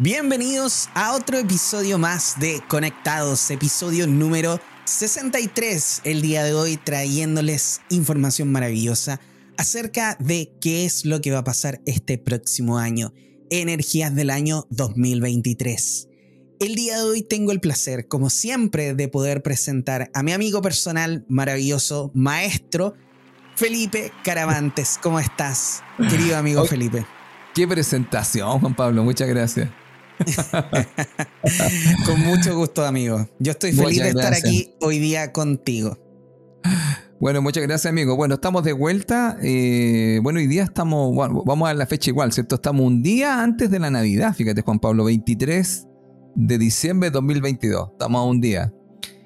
[0.00, 6.02] Bienvenidos a otro episodio más de Conectados, episodio número 63.
[6.04, 9.18] El día de hoy trayéndoles información maravillosa
[9.56, 13.12] acerca de qué es lo que va a pasar este próximo año,
[13.50, 16.06] energías del año 2023.
[16.60, 20.62] El día de hoy tengo el placer, como siempre, de poder presentar a mi amigo
[20.62, 22.94] personal maravilloso, maestro,
[23.56, 24.96] Felipe Caravantes.
[25.02, 27.04] ¿Cómo estás, querido amigo Felipe?
[27.52, 29.68] Qué presentación, Juan Pablo, muchas gracias.
[32.06, 33.28] Con mucho gusto, amigo.
[33.38, 35.98] Yo estoy feliz de estar aquí hoy día contigo.
[37.20, 38.16] Bueno, muchas gracias, amigo.
[38.16, 39.36] Bueno, estamos de vuelta.
[39.42, 42.56] Eh, bueno, hoy día estamos, bueno, vamos a la fecha igual, ¿cierto?
[42.56, 45.86] Estamos un día antes de la Navidad, fíjate, Juan Pablo, 23
[46.36, 47.90] de diciembre de 2022.
[47.92, 48.72] Estamos a un día.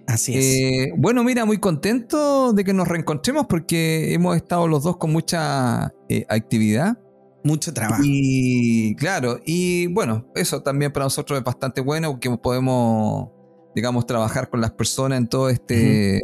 [0.06, 0.44] Así es.
[0.44, 5.12] Eh, bueno, mira, muy contento de que nos reencontremos porque hemos estado los dos con
[5.12, 6.98] mucha eh, actividad.
[7.44, 8.02] Mucho trabajo.
[8.04, 13.30] Y claro, y bueno, eso también para nosotros es bastante bueno que podemos,
[13.74, 16.20] digamos, trabajar con las personas en todo este,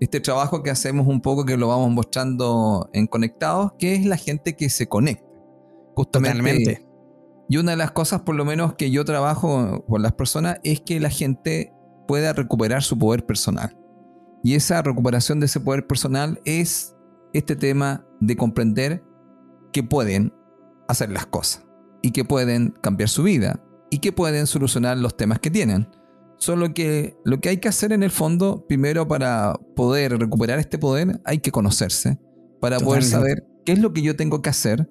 [0.00, 4.16] este trabajo que hacemos un poco, que lo vamos mostrando en Conectados, que es la
[4.16, 5.26] gente que se conecta.
[5.94, 6.38] Justamente.
[6.38, 6.92] Totalmente.
[7.48, 10.80] Y una de las cosas, por lo menos, que yo trabajo con las personas es
[10.80, 11.72] que la gente
[12.06, 13.76] pueda recuperar su poder personal.
[14.42, 16.96] Y esa recuperación de ese poder personal es
[17.32, 19.04] este tema de comprender
[19.72, 20.32] que pueden
[20.92, 21.64] hacer las cosas
[22.02, 25.88] y que pueden cambiar su vida y que pueden solucionar los temas que tienen.
[26.38, 30.78] Solo que lo que hay que hacer en el fondo, primero para poder recuperar este
[30.78, 32.18] poder, hay que conocerse,
[32.60, 34.88] para poder saber qué es lo que yo tengo que hacer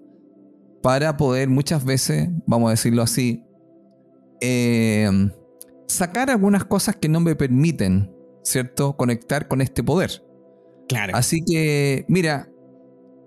[0.82, 3.44] para poder muchas veces, vamos a decirlo así,
[4.40, 5.32] em,
[5.88, 8.12] sacar algunas cosas que no me permiten,
[8.44, 10.24] ¿cierto?, conectar con este poder.
[10.88, 11.16] Claro.
[11.16, 12.50] Así que, mira,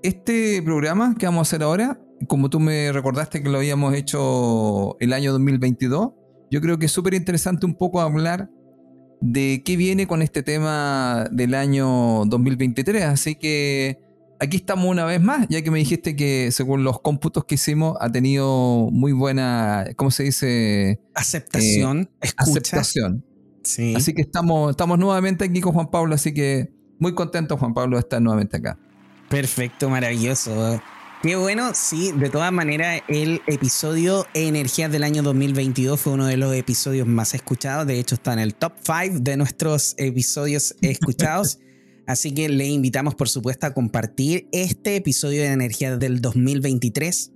[0.02, 4.96] este programa que vamos a hacer ahora como tú me recordaste que lo habíamos hecho
[5.00, 6.10] el año 2022,
[6.50, 8.50] yo creo que es súper interesante un poco hablar
[9.20, 13.04] de qué viene con este tema del año 2023.
[13.04, 13.98] Así que
[14.38, 17.96] aquí estamos una vez más, ya que me dijiste que según los cómputos que hicimos
[18.00, 21.00] ha tenido muy buena, ¿cómo se dice?
[21.14, 23.24] Aceptación, eh, Aceptación.
[23.62, 23.94] Sí.
[23.96, 27.96] Así que estamos, estamos nuevamente aquí con Juan Pablo, así que muy contento Juan Pablo
[27.96, 28.78] de estar nuevamente acá.
[29.30, 30.80] Perfecto, maravilloso.
[31.24, 36.36] Qué bueno, sí, de todas maneras, el episodio Energías del año 2022 fue uno de
[36.36, 37.86] los episodios más escuchados.
[37.86, 41.60] De hecho, está en el top 5 de nuestros episodios escuchados.
[42.06, 47.32] Así que le invitamos, por supuesto, a compartir este episodio de Energías del 2023.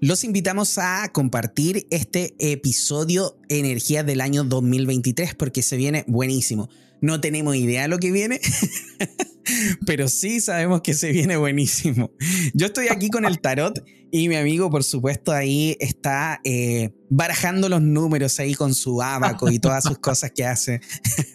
[0.00, 6.70] Los invitamos a compartir este episodio Energías del año 2023 porque se viene buenísimo.
[7.00, 8.40] No tenemos idea de lo que viene,
[9.86, 12.10] pero sí sabemos que se viene buenísimo.
[12.54, 17.68] Yo estoy aquí con el tarot y mi amigo, por supuesto, ahí está eh, barajando
[17.68, 20.80] los números ahí con su abaco y todas sus cosas que hace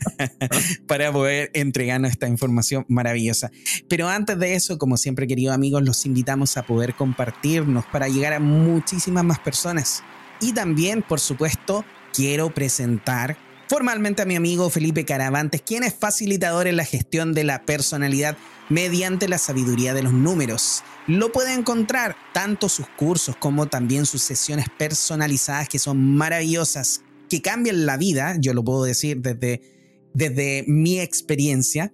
[0.88, 3.52] para poder entregarnos esta información maravillosa.
[3.88, 8.34] Pero antes de eso, como siempre, queridos amigos, los invitamos a poder compartirnos para llegar
[8.34, 10.04] a muchísimas más personas.
[10.42, 13.38] Y también, por supuesto, quiero presentar
[13.74, 18.38] formalmente a mi amigo Felipe Caravantes, quien es facilitador en la gestión de la personalidad
[18.70, 20.84] mediante la sabiduría de los números.
[21.08, 27.02] Lo puede encontrar tanto sus cursos como también sus sesiones personalizadas que son maravillosas,
[27.32, 29.64] que cambian la vida, yo lo puedo decir desde,
[30.14, 31.92] desde mi experiencia.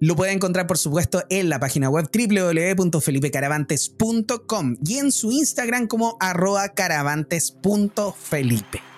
[0.00, 6.16] Lo puede encontrar, por supuesto, en la página web www.felipecaravantes.com y en su Instagram como
[6.18, 8.89] arroba caravantes.felipe.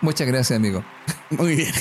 [0.00, 0.84] Muchas gracias, amigo.
[1.30, 1.72] Muy bien.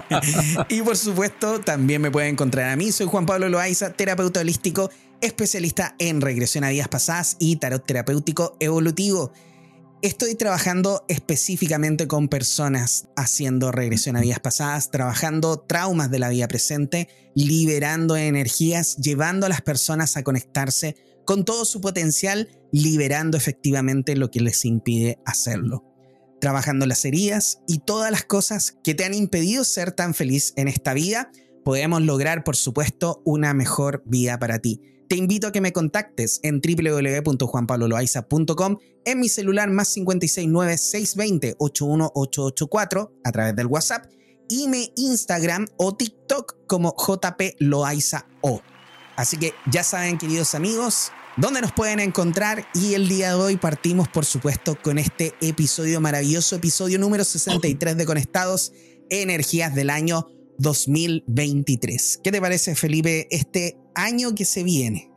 [0.68, 2.92] y por supuesto, también me pueden encontrar a mí.
[2.92, 4.90] Soy Juan Pablo Loaiza, terapeuta holístico,
[5.20, 9.32] especialista en regresión a vidas pasadas y tarot terapéutico evolutivo.
[10.02, 16.46] Estoy trabajando específicamente con personas haciendo regresión a vidas pasadas, trabajando traumas de la vida
[16.46, 24.14] presente, liberando energías, llevando a las personas a conectarse con todo su potencial, liberando efectivamente
[24.14, 25.95] lo que les impide hacerlo
[26.40, 30.66] trabajando las heridas y todas las cosas que te han impedido ser tan feliz en
[30.68, 31.30] esta vida,
[31.64, 34.80] podemos lograr, por supuesto, una mejor vida para ti.
[35.08, 43.12] Te invito a que me contactes en www.juanpabloloaiza.com, en mi celular más 569 620 81884
[43.24, 44.06] a través del WhatsApp
[44.48, 47.42] y mi Instagram o TikTok como JP
[48.40, 48.62] O.
[49.16, 53.56] Así que ya saben, queridos amigos, dónde nos pueden encontrar y el día de hoy
[53.56, 58.72] partimos por supuesto con este episodio maravilloso, episodio número 63 de Conectados,
[59.10, 60.26] Energías del año
[60.58, 62.20] 2023.
[62.24, 65.10] ¿Qué te parece Felipe este año que se viene?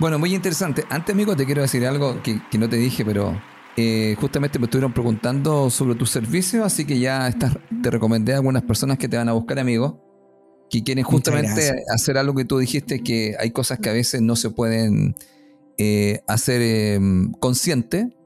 [0.00, 0.84] Bueno, muy interesante.
[0.90, 3.40] Antes, amigo, te quiero decir algo que, no te dije, pero
[3.76, 7.32] eh, justamente me estuvieron preguntando sobre tu servicio, así que ya
[7.82, 9.94] te recomendé a algunas personas que te van a buscar, amigos,
[10.70, 14.36] que quieren justamente hacer algo que tú dijiste, que hay cosas que a veces no
[14.36, 15.14] se pueden
[15.78, 18.16] eh, hacer em, consciente.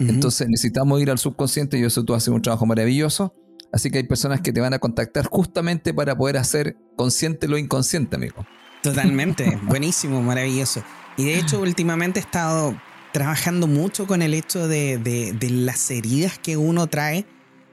[0.00, 3.34] Entonces necesitamos ir al subconsciente y eso tú haces un trabajo maravilloso.
[3.72, 7.58] Así que hay personas que te van a contactar justamente para poder hacer consciente lo
[7.58, 8.46] inconsciente, amigo.
[8.82, 10.82] Totalmente, buenísimo, maravilloso.
[11.16, 12.80] Y de hecho últimamente he estado
[13.12, 17.26] trabajando mucho con el hecho de, las heridas que uno trae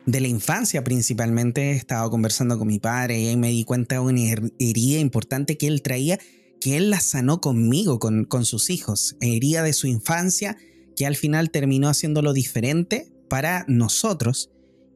[0.06, 1.72] de la infancia principalmente.
[1.72, 4.22] He estado conversando con mi padre y ahí me di cuenta de una
[4.60, 6.20] herida importante que él traía,
[6.60, 9.16] que él la sanó conmigo, con, con sus hijos.
[9.20, 10.58] Herida de su infancia
[10.96, 14.52] que al final terminó haciéndolo diferente para nosotros.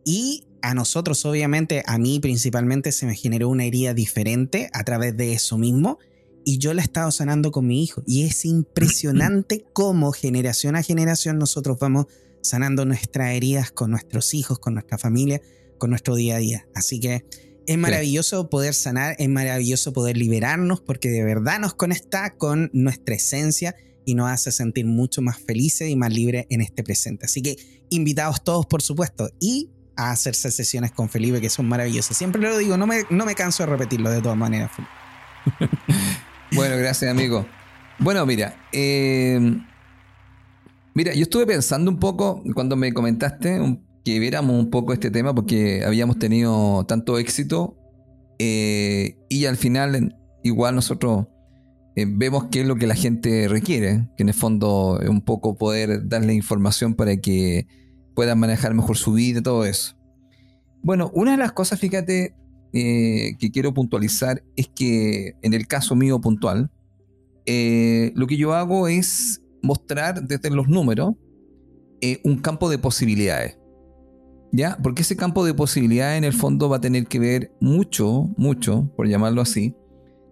[0.06, 5.16] Y a nosotros, obviamente, a mí principalmente se me generó una herida diferente a través
[5.16, 6.00] de eso mismo
[6.46, 8.04] y yo la he estado sanando con mi hijo.
[8.08, 12.08] Y es impresionante cómo generación a generación nosotros vamos
[12.42, 15.42] sanando nuestras heridas con nuestros hijos, con nuestra familia,
[15.78, 16.68] con nuestro día a día.
[16.76, 17.26] Así que
[17.68, 23.16] es maravilloso poder sanar, es maravilloso poder liberarnos porque de verdad nos conecta con nuestra
[23.16, 23.76] esencia
[24.06, 27.28] y nos hace sentir mucho más felices y más libres en este presente.
[27.28, 27.58] Así que
[27.90, 32.18] invitados todos, por supuesto, y a hacerse sesiones con Felipe que son maravillosas.
[32.18, 34.72] Siempre lo digo, no me, no me canso de repetirlo de todas maneras.
[36.52, 37.46] Bueno, gracias, amigo.
[38.00, 39.40] Bueno, mira, eh,
[40.94, 45.34] mira, yo estuve pensando un poco cuando me comentaste que viéramos un poco este tema
[45.34, 47.78] porque habíamos tenido tanto éxito
[48.40, 51.28] eh, y al final igual nosotros
[51.96, 55.22] eh, vemos qué es lo que la gente requiere, que en el fondo es un
[55.22, 57.68] poco poder darle información para que
[58.16, 59.96] puedan manejar mejor su vida y todo eso.
[60.82, 62.34] Bueno, una de las cosas, fíjate,
[62.72, 66.72] eh, que quiero puntualizar es que en el caso mío puntual,
[67.46, 71.16] lo que yo hago es mostrar desde los números
[72.02, 73.58] eh, un campo de posibilidades.
[74.52, 74.78] ¿Ya?
[74.82, 78.92] Porque ese campo de posibilidades en el fondo va a tener que ver mucho, mucho,
[78.96, 79.76] por llamarlo así,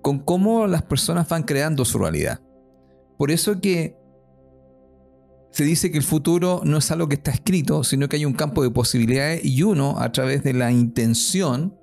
[0.01, 2.41] con cómo las personas van creando su realidad.
[3.17, 3.95] Por eso que
[5.51, 8.33] se dice que el futuro no es algo que está escrito, sino que hay un
[8.33, 11.77] campo de posibilidades y uno, a través de la intención,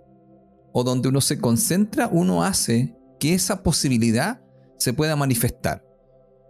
[0.73, 4.40] o donde uno se concentra, uno hace que esa posibilidad
[4.79, 5.85] se pueda manifestar.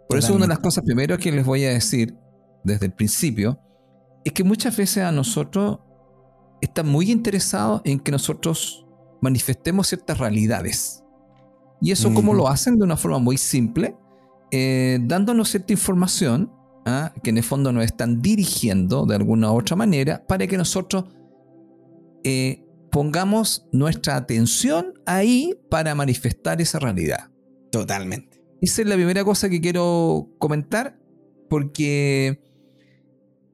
[0.07, 2.15] Por eso una de las cosas primero que les voy a decir
[2.63, 3.59] desde el principio
[4.23, 5.79] es que muchas veces a nosotros
[6.61, 8.85] están muy interesados en que nosotros
[9.21, 11.03] manifestemos ciertas realidades.
[11.81, 13.95] Y eso como lo hacen de una forma muy simple,
[14.51, 16.51] eh, dándonos cierta información
[16.85, 17.13] ¿ah?
[17.23, 21.05] que en el fondo nos están dirigiendo de alguna u otra manera para que nosotros
[22.23, 27.29] eh, pongamos nuestra atención ahí para manifestar esa realidad.
[27.71, 28.34] Totalmente.
[28.61, 30.97] Esa es la primera cosa que quiero comentar,
[31.49, 32.41] porque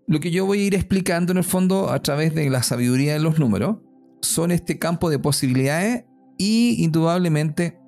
[0.08, 3.14] lo que yo voy a ir explicando en el fondo a través de la sabiduría
[3.14, 3.78] de los números
[4.22, 6.06] son este campo de posibilidades
[6.38, 7.80] y indudablemente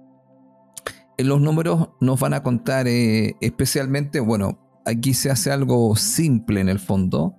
[1.18, 6.60] en los números nos van a contar eh, especialmente, bueno, aquí se hace algo simple
[6.60, 7.36] en el fondo,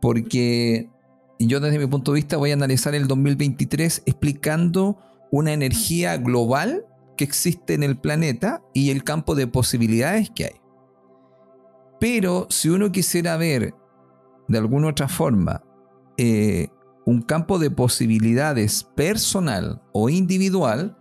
[0.00, 0.90] porque
[1.38, 4.98] yo desde mi punto de vista voy a analizar el 2023 explicando
[5.30, 6.86] una energía global
[7.16, 10.60] que existe en el planeta y el campo de posibilidades que hay.
[11.98, 13.74] Pero si uno quisiera ver
[14.48, 15.62] de alguna otra forma
[16.18, 16.68] eh,
[17.04, 20.98] un campo de posibilidades personal o individual,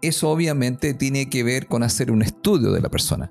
[0.00, 3.30] eso obviamente tiene que ver con hacer un estudio de la persona.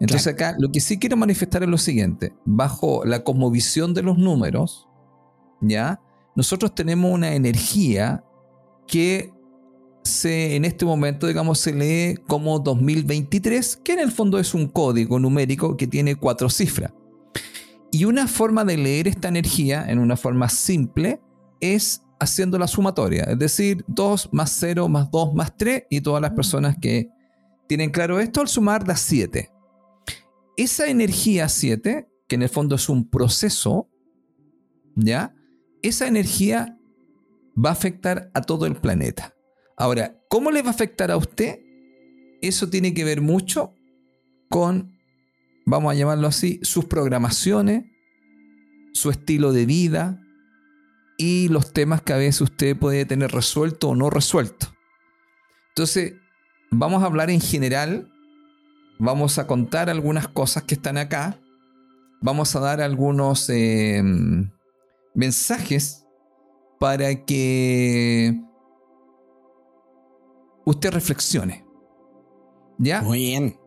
[0.00, 4.16] Entonces acá lo que sí quiero manifestar es lo siguiente, bajo la cosmovisión de los
[4.16, 4.88] números,
[5.60, 6.00] ¿ya?
[6.36, 8.24] Nosotros tenemos una energía
[8.86, 9.32] que
[10.08, 14.68] se, en este momento, digamos, se lee como 2023, que en el fondo es un
[14.68, 16.92] código numérico que tiene cuatro cifras.
[17.90, 21.20] Y una forma de leer esta energía, en una forma simple,
[21.60, 26.20] es haciendo la sumatoria, es decir, 2 más 0 más 2 más 3, y todas
[26.20, 27.08] las personas que
[27.68, 29.50] tienen claro esto, al sumar da 7.
[30.56, 33.88] Esa energía 7, que en el fondo es un proceso,
[34.96, 35.32] ¿ya?
[35.82, 36.76] esa energía
[37.56, 39.34] va a afectar a todo el planeta.
[39.78, 41.60] Ahora, ¿cómo le va a afectar a usted?
[42.42, 43.72] Eso tiene que ver mucho
[44.48, 44.98] con,
[45.64, 47.84] vamos a llamarlo así, sus programaciones,
[48.92, 50.20] su estilo de vida
[51.16, 54.74] y los temas que a veces usted puede tener resuelto o no resuelto.
[55.70, 56.14] Entonces,
[56.70, 58.12] vamos a hablar en general,
[58.98, 61.40] vamos a contar algunas cosas que están acá,
[62.20, 63.48] vamos a dar algunos...
[63.48, 64.50] Em,
[65.18, 66.06] mensajes
[66.78, 68.40] para que
[70.68, 71.64] usted reflexione.
[72.78, 73.02] ¿Ya?
[73.02, 73.58] Muy bien.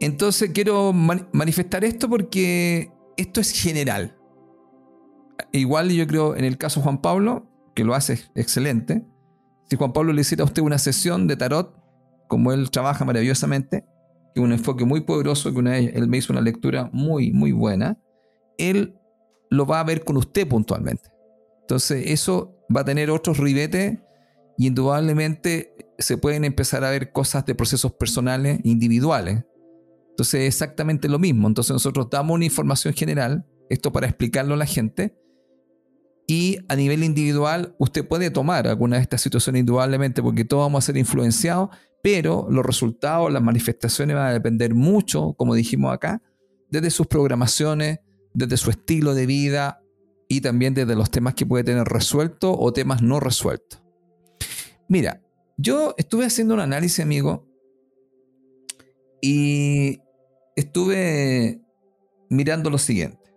[0.00, 4.16] Entonces quiero manifestar esto porque esto es general.
[5.52, 9.04] Igual yo creo en el caso de Juan Pablo, que lo hace excelente,
[9.68, 11.74] si Juan Pablo le hiciera a usted una sesión de tarot,
[12.28, 13.84] como él trabaja maravillosamente,
[14.34, 17.52] que un enfoque muy poderoso, que una vez él me hizo una lectura muy, muy
[17.52, 17.98] buena,
[18.58, 18.96] él
[19.50, 21.10] lo va a ver con usted puntualmente.
[21.62, 23.98] Entonces eso va a tener otros ribetes
[24.56, 29.44] y indudablemente se pueden empezar a ver cosas de procesos personales individuales.
[30.10, 31.48] Entonces es exactamente lo mismo.
[31.48, 35.16] Entonces nosotros damos una información general, esto para explicarlo a la gente,
[36.26, 40.84] y a nivel individual usted puede tomar alguna de estas situaciones indudablemente porque todos vamos
[40.84, 41.68] a ser influenciados,
[42.02, 46.20] pero los resultados, las manifestaciones van a depender mucho, como dijimos acá,
[46.68, 48.00] desde sus programaciones,
[48.34, 49.80] desde su estilo de vida
[50.28, 53.80] y también desde los temas que puede tener resuelto o temas no resueltos.
[54.88, 55.22] Mira,
[55.56, 57.46] yo estuve haciendo un análisis, amigo,
[59.20, 60.00] y
[60.54, 61.60] estuve
[62.28, 63.32] mirando lo siguiente.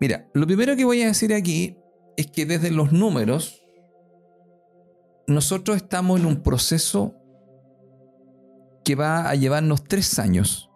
[0.00, 1.76] Mira, lo primero que voy a decir aquí
[2.16, 3.62] es que desde los números,
[5.26, 7.14] nosotros estamos en un proceso
[8.84, 10.70] que va a llevarnos tres años.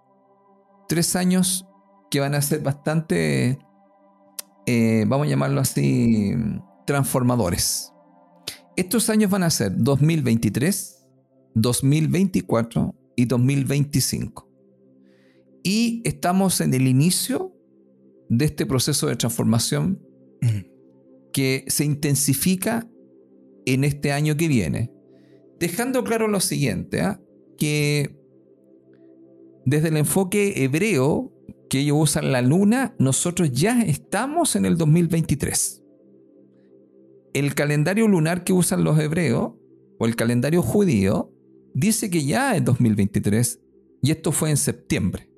[0.89, 1.67] Tres años
[2.11, 3.59] que van a ser bastante,
[4.67, 6.35] eh, vamos a llamarlo así,
[6.87, 7.93] transformadores.
[8.77, 11.03] Estos años van a ser 2023,
[11.55, 14.47] 2024 y 2025.
[15.63, 17.57] Y estamos en el inicio
[18.29, 20.03] de este proceso de transformación
[21.33, 22.87] que se intensifica
[23.65, 24.93] en este año que viene.
[25.59, 27.19] Dejando claro lo siguiente, ¿ah?
[27.57, 28.15] que
[29.65, 31.33] desde el enfoque hebreo
[31.71, 35.83] que ellos usan la luna, nosotros ya estamos en el 2023
[37.39, 39.53] el calendario lunar que usan los hebreos,
[39.99, 41.33] o el calendario judío,
[41.75, 43.61] dice que ya es 2023
[44.03, 45.31] y esto fue en septiembre.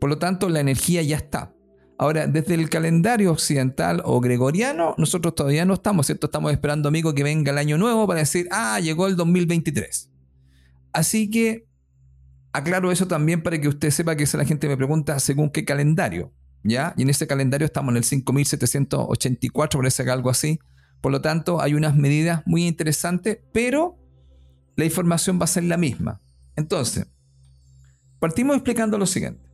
[0.00, 1.54] Por lo tanto, la energía ya está.
[1.98, 6.26] Ahora, desde el calendario occidental o gregoriano, nosotros todavía no estamos, ¿cierto?
[6.26, 10.10] Estamos esperando, amigo, que venga el año nuevo para decir, ah, llegó el 2023.
[10.92, 11.66] Así que
[12.52, 16.32] aclaro eso también para que usted sepa que la gente me pregunta según qué calendario,
[16.62, 16.94] ¿ya?
[16.96, 20.58] Y en ese calendario estamos en el 5784, parece que algo así.
[21.00, 23.96] Por lo tanto, hay unas medidas muy interesantes, pero
[24.76, 26.20] la información va a ser la misma.
[26.56, 27.06] Entonces,
[28.18, 29.48] partimos explicando lo siguiente.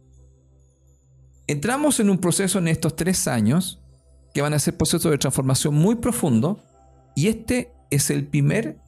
[1.47, 3.83] Entramos en un proceso en estos tres años
[4.33, 6.63] que van a ser procesos de transformación muy profundo
[7.15, 8.79] y este es el primer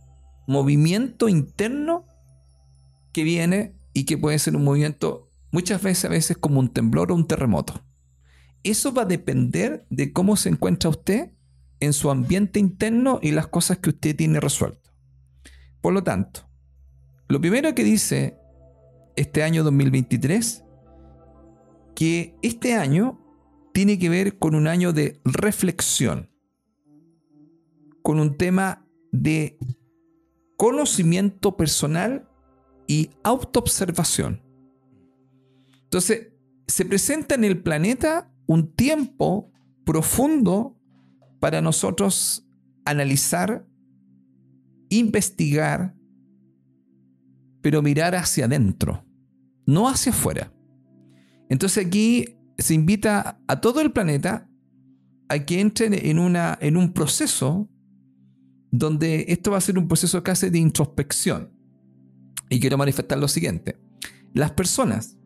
[0.46, 2.06] movimiento interno
[3.12, 7.12] que viene y que puede ser un movimiento muchas veces a veces como un temblor
[7.12, 7.82] o un terremoto.
[8.62, 11.30] Eso va a depender de cómo se encuentra usted
[11.80, 14.90] en su ambiente interno y las cosas que usted tiene resuelto.
[15.80, 16.48] Por lo tanto,
[17.28, 18.38] lo primero que dice
[19.16, 20.64] este año 2023,
[21.94, 23.20] que este año
[23.72, 26.30] tiene que ver con un año de reflexión,
[28.02, 29.58] con un tema de
[30.56, 32.28] conocimiento personal
[32.86, 34.42] y autoobservación.
[35.84, 36.32] Entonces,
[36.66, 39.52] se presenta en el planeta un tiempo
[39.84, 40.75] profundo
[41.40, 42.46] para nosotros
[42.84, 43.66] analizar,
[44.88, 45.94] investigar,
[47.60, 49.04] pero mirar hacia adentro,
[49.66, 50.52] no hacia afuera.
[51.48, 54.48] Entonces aquí se invita a todo el planeta
[55.28, 57.68] a que entren en, una, en un proceso
[58.70, 61.52] donde esto va a ser un proceso casi de introspección.
[62.48, 63.78] Y quiero manifestar lo siguiente.
[64.32, 65.16] Las personas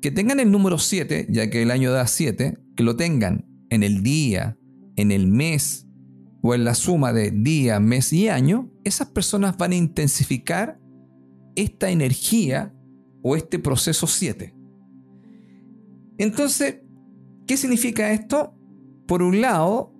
[0.00, 3.82] que tengan el número 7, ya que el año da 7, que lo tengan en
[3.82, 4.58] el día,
[4.96, 5.86] en el mes
[6.42, 10.80] o en la suma de día, mes y año, esas personas van a intensificar
[11.54, 12.74] esta energía
[13.22, 14.54] o este proceso 7.
[16.18, 16.80] Entonces,
[17.46, 18.54] ¿qué significa esto?
[19.06, 19.94] Por un lado,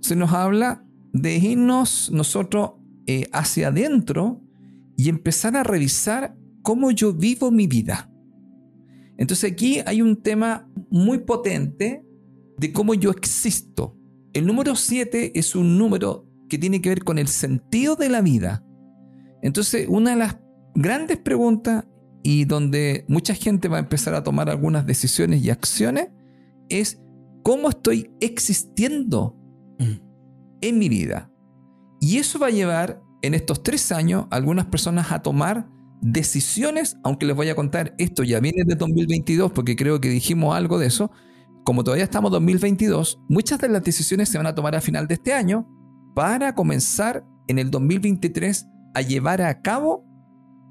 [0.00, 2.72] se nos habla de irnos nosotros
[3.06, 4.42] eh, hacia adentro
[4.96, 8.12] y empezar a revisar cómo yo vivo mi vida.
[9.16, 12.04] Entonces aquí hay un tema muy potente
[12.58, 13.97] de cómo yo existo.
[14.32, 18.20] El número 7 es un número que tiene que ver con el sentido de la
[18.20, 18.64] vida.
[19.42, 20.38] Entonces, una de las
[20.74, 21.84] grandes preguntas
[22.22, 26.08] y donde mucha gente va a empezar a tomar algunas decisiones y acciones
[26.68, 27.00] es
[27.42, 29.36] cómo estoy existiendo
[29.78, 29.94] mm.
[30.60, 31.30] en mi vida.
[32.00, 35.68] Y eso va a llevar en estos tres años a algunas personas a tomar
[36.00, 40.54] decisiones, aunque les voy a contar, esto ya viene de 2022 porque creo que dijimos
[40.54, 41.10] algo de eso,
[41.68, 45.06] como todavía estamos en 2022, muchas de las decisiones se van a tomar a final
[45.06, 45.68] de este año
[46.14, 50.02] para comenzar en el 2023 a llevar a cabo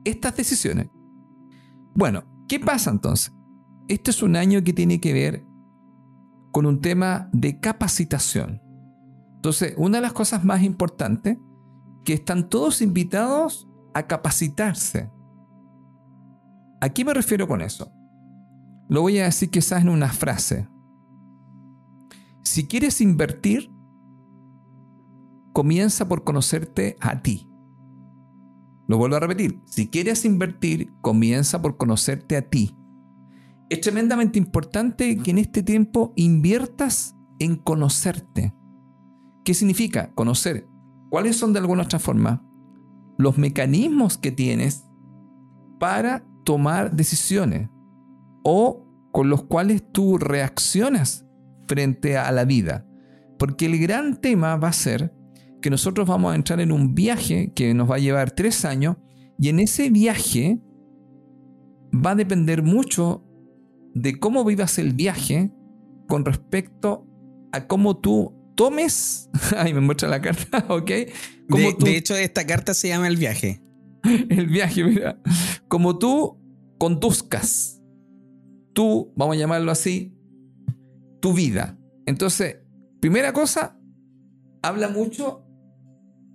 [0.06, 0.90] estas decisiones.
[1.94, 3.32] Bueno, ¿qué pasa entonces?
[3.88, 5.46] Este es un año que tiene que ver
[6.52, 8.64] con un tema de capacitación.
[9.36, 11.38] Entonces, una de las cosas más importantes,
[12.06, 15.12] que están todos invitados a capacitarse.
[16.82, 17.94] ¿A qué me refiero con eso?
[18.90, 20.68] Lo voy a decir quizás en una frase.
[22.48, 23.70] Si quieres invertir,
[25.52, 27.52] comienza por conocerte a ti.
[28.88, 29.60] Lo vuelvo a repetir.
[29.66, 32.74] Si quieres invertir, comienza por conocerte a ti.
[33.70, 38.56] Es tremendamente importante que en este tiempo inviertas en conocerte.
[39.44, 40.70] ¿Qué significa conocer?
[41.10, 42.46] ¿Cuáles son de alguna otra forma
[43.18, 44.86] los mecanismos que tienes
[45.80, 47.70] para tomar decisiones
[48.42, 51.27] o con los cuales tú reaccionas
[51.68, 52.86] frente a la vida?
[53.38, 55.14] Porque el gran tema va a ser
[55.62, 58.98] que nosotros vamos a entrar en un viaje que nos va a llevar tres años
[59.40, 60.60] y en ese viaje
[61.94, 63.24] va a depender mucho
[63.94, 65.52] de cómo vivas el viaje
[66.08, 67.08] con respecto
[67.52, 69.30] a cómo tú tomes.
[69.58, 70.88] Ay, me muestra la carta, ¿ok?
[70.88, 73.62] De, de, hecho, esta carta se llama el viaje.
[74.04, 75.20] el viaje, mira.
[75.68, 76.40] Como tú
[76.78, 77.82] conduzcas,
[78.74, 80.14] tú, vamos a llamarlo así,
[81.28, 81.78] tu vida.
[82.06, 82.60] Entonces,
[83.02, 83.78] primera cosa,
[84.62, 85.46] habla mucho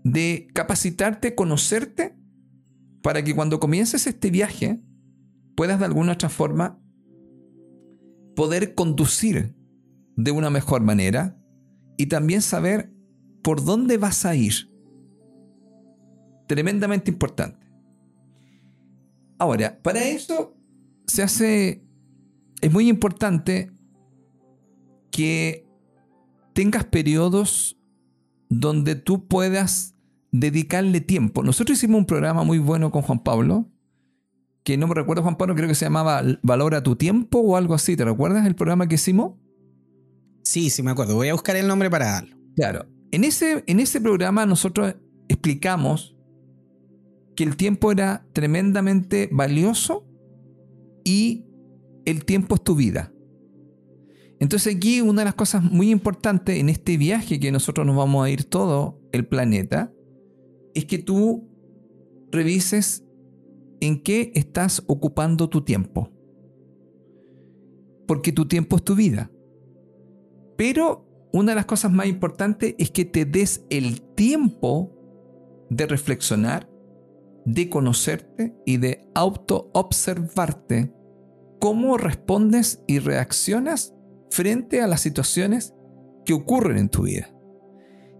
[0.04, 2.14] de capacitarte, conocerte,
[3.02, 4.82] para que cuando comiences este viaje
[5.56, 6.78] puedas de alguna otra forma
[8.36, 9.56] poder conducir
[10.16, 11.42] de una mejor manera
[11.96, 12.92] y también saber
[13.42, 14.70] por dónde vas a ir.
[16.48, 17.66] Tremendamente importante.
[19.38, 20.54] Ahora, para eso
[21.06, 21.82] se hace,
[22.60, 23.72] es muy importante
[25.12, 25.64] que
[26.54, 27.78] tengas periodos
[28.48, 29.94] donde tú puedas
[30.32, 31.44] dedicarle tiempo.
[31.44, 33.68] Nosotros hicimos un programa muy bueno con Juan Pablo,
[34.64, 37.74] que no me recuerdo Juan Pablo, creo que se llamaba Valora tu tiempo o algo
[37.74, 37.96] así.
[37.96, 39.34] ¿Te recuerdas el programa que hicimos?
[40.42, 41.14] Sí, sí me acuerdo.
[41.14, 42.36] Voy a buscar el nombre para darlo.
[42.56, 42.86] Claro.
[43.10, 44.94] En ese, en ese programa nosotros
[45.28, 46.16] explicamos
[47.36, 50.06] que el tiempo era tremendamente valioso
[51.04, 51.44] y
[52.04, 53.11] el tiempo es tu vida.
[54.42, 58.26] Entonces aquí una de las cosas muy importantes en este viaje que nosotros nos vamos
[58.26, 59.92] a ir todo el planeta
[60.74, 61.48] es que tú
[62.32, 63.04] revises
[63.80, 66.10] en qué estás ocupando tu tiempo.
[68.08, 69.30] Porque tu tiempo es tu vida.
[70.56, 74.90] Pero una de las cosas más importantes es que te des el tiempo
[75.70, 76.68] de reflexionar,
[77.44, 80.92] de conocerte y de auto-observarte
[81.60, 83.91] cómo respondes y reaccionas
[84.32, 85.74] frente a las situaciones
[86.24, 87.28] que ocurren en tu vida.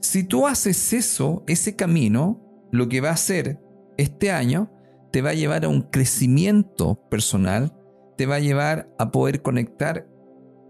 [0.00, 3.58] Si tú haces eso, ese camino, lo que va a hacer
[3.96, 4.70] este año,
[5.10, 7.72] te va a llevar a un crecimiento personal,
[8.18, 10.06] te va a llevar a poder conectar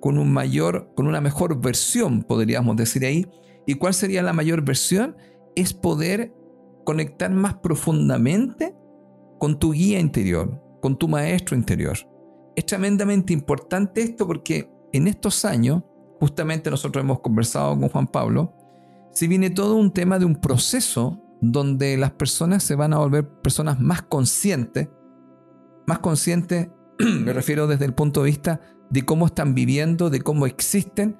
[0.00, 3.26] con un mayor, con una mejor versión, podríamos decir ahí.
[3.66, 5.16] ¿Y cuál sería la mayor versión?
[5.56, 6.32] Es poder
[6.84, 8.76] conectar más profundamente
[9.40, 11.98] con tu guía interior, con tu maestro interior.
[12.54, 15.82] Es tremendamente importante esto porque en estos años,
[16.20, 18.54] justamente nosotros hemos conversado con Juan Pablo,
[19.12, 23.28] si viene todo un tema de un proceso donde las personas se van a volver
[23.42, 24.88] personas más conscientes,
[25.86, 30.46] más conscientes, me refiero desde el punto de vista de cómo están viviendo, de cómo
[30.46, 31.18] existen,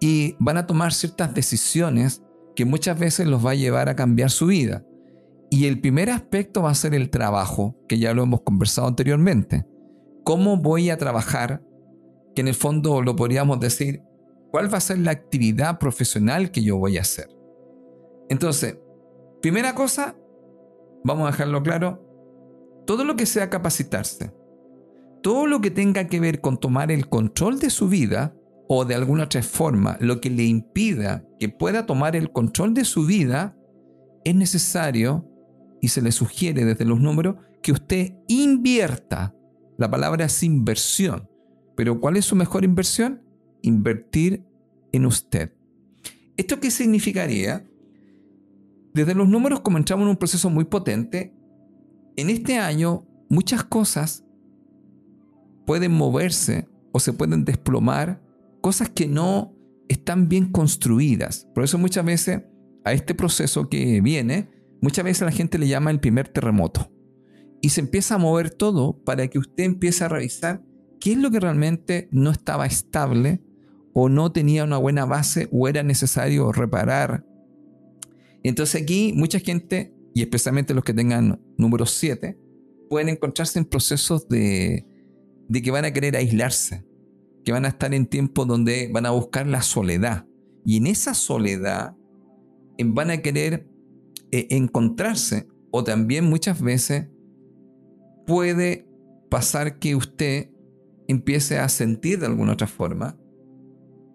[0.00, 2.22] y van a tomar ciertas decisiones
[2.54, 4.84] que muchas veces los va a llevar a cambiar su vida.
[5.50, 9.66] Y el primer aspecto va a ser el trabajo, que ya lo hemos conversado anteriormente.
[10.22, 11.62] ¿Cómo voy a trabajar
[12.34, 14.02] que en el fondo lo podríamos decir,
[14.50, 17.28] ¿cuál va a ser la actividad profesional que yo voy a hacer?
[18.28, 18.78] Entonces,
[19.42, 20.16] primera cosa,
[21.04, 22.02] vamos a dejarlo claro,
[22.86, 24.32] todo lo que sea capacitarse,
[25.22, 28.36] todo lo que tenga que ver con tomar el control de su vida
[28.68, 32.84] o de alguna otra forma lo que le impida que pueda tomar el control de
[32.84, 33.56] su vida,
[34.24, 35.28] es necesario
[35.80, 39.34] y se le sugiere desde los números que usted invierta.
[39.76, 41.28] La palabra es inversión.
[41.76, 43.22] Pero ¿cuál es su mejor inversión?
[43.62, 44.44] Invertir
[44.92, 45.52] en usted.
[46.36, 47.66] ¿Esto qué significaría?
[48.92, 51.34] Desde los números comenzamos en un proceso muy potente.
[52.16, 54.24] En este año muchas cosas
[55.66, 58.22] pueden moverse o se pueden desplomar,
[58.60, 59.52] cosas que no
[59.88, 61.48] están bien construidas.
[61.54, 62.42] Por eso muchas veces
[62.84, 66.90] a este proceso que viene, muchas veces la gente le llama el primer terremoto.
[67.60, 70.62] Y se empieza a mover todo para que usted empiece a revisar
[71.00, 73.40] qué es lo que realmente no estaba estable
[73.92, 77.24] o no tenía una buena base o era necesario reparar.
[78.42, 82.38] Entonces aquí mucha gente, y especialmente los que tengan número 7,
[82.90, 84.86] pueden encontrarse en procesos de,
[85.48, 86.84] de que van a querer aislarse,
[87.44, 90.26] que van a estar en tiempos donde van a buscar la soledad.
[90.64, 91.96] Y en esa soledad
[92.84, 93.68] van a querer
[94.30, 97.06] eh, encontrarse o también muchas veces
[98.26, 98.88] puede
[99.30, 100.50] pasar que usted
[101.08, 103.18] empiece a sentir de alguna otra forma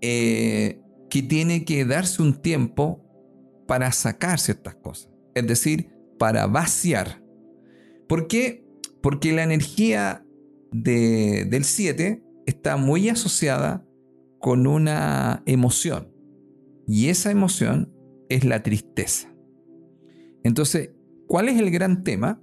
[0.02, 3.06] eh, que tiene que darse un tiempo
[3.68, 7.24] para sacar ciertas cosas, es decir, para vaciar.
[8.08, 8.66] ¿Por qué?
[9.02, 10.26] Porque la energía
[10.72, 13.86] del 7 está muy asociada
[14.40, 16.12] con una emoción
[16.88, 17.94] y esa emoción
[18.30, 19.32] es la tristeza.
[20.44, 20.92] Entonces,
[21.28, 22.42] ¿cuál es el gran tema?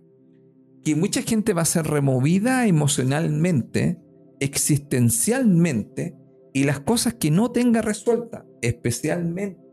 [0.84, 3.98] Que mucha gente va a ser removida emocionalmente,
[4.40, 6.16] existencialmente,
[6.52, 9.66] y las cosas que no tenga resuelta, especialmente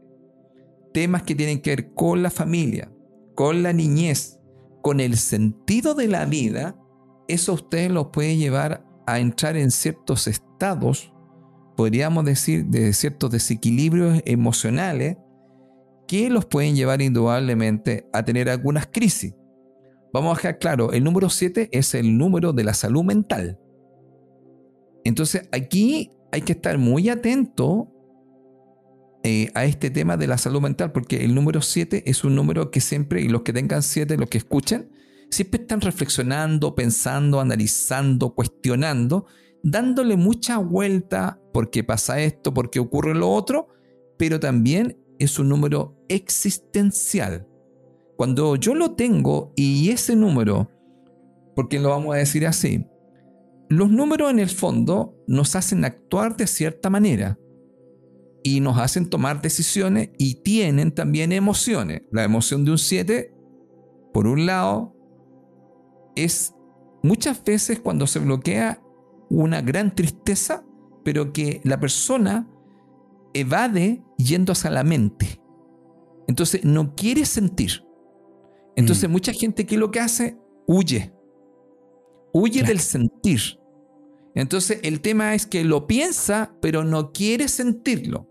[0.93, 2.91] temas que tienen que ver con la familia,
[3.35, 4.39] con la niñez,
[4.81, 6.77] con el sentido de la vida,
[7.27, 11.11] eso usted lo puede llevar a entrar en ciertos estados,
[11.75, 15.17] podríamos decir, de ciertos desequilibrios emocionales,
[16.07, 19.33] que los pueden llevar indudablemente a tener algunas crisis.
[20.13, 23.59] Vamos a dejar claro, el número 7 es el número de la salud mental.
[25.03, 27.89] Entonces aquí hay que estar muy atento
[29.23, 32.71] eh, a este tema de la salud mental, porque el número 7 es un número
[32.71, 34.89] que siempre, y los que tengan 7, los que escuchen,
[35.29, 39.25] siempre están reflexionando, pensando, analizando, cuestionando,
[39.63, 43.69] dándole mucha vuelta porque pasa esto, porque ocurre lo otro,
[44.17, 47.47] pero también es un número existencial.
[48.17, 50.69] Cuando yo lo tengo y ese número,
[51.55, 52.85] porque lo vamos a decir así,
[53.77, 57.39] los números en el fondo nos hacen actuar de cierta manera
[58.43, 62.03] y nos hacen tomar decisiones y tienen también emociones.
[62.11, 63.33] La emoción de un 7,
[64.13, 64.95] por un lado,
[66.15, 66.53] es
[67.01, 68.79] muchas veces cuando se bloquea
[69.29, 70.63] una gran tristeza,
[71.03, 72.47] pero que la persona
[73.33, 75.41] evade yendo hacia la mente.
[76.27, 77.83] Entonces no quiere sentir.
[78.75, 79.11] Entonces mm.
[79.11, 81.11] mucha gente que lo que hace, huye.
[82.33, 83.62] Huye del sentir.
[84.35, 88.29] Entonces el tema es que lo piensa, pero no quiere sentirlo.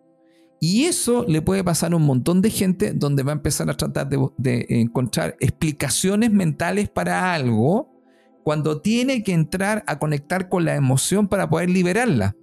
[0.61, 3.77] Y eso le puede pasar a un montón de gente donde va a empezar a
[3.77, 7.91] tratar de, encontrar explicaciones mentales para algo
[8.45, 12.37] cuando tiene que entrar a conectar con la emoción para poder liberarla.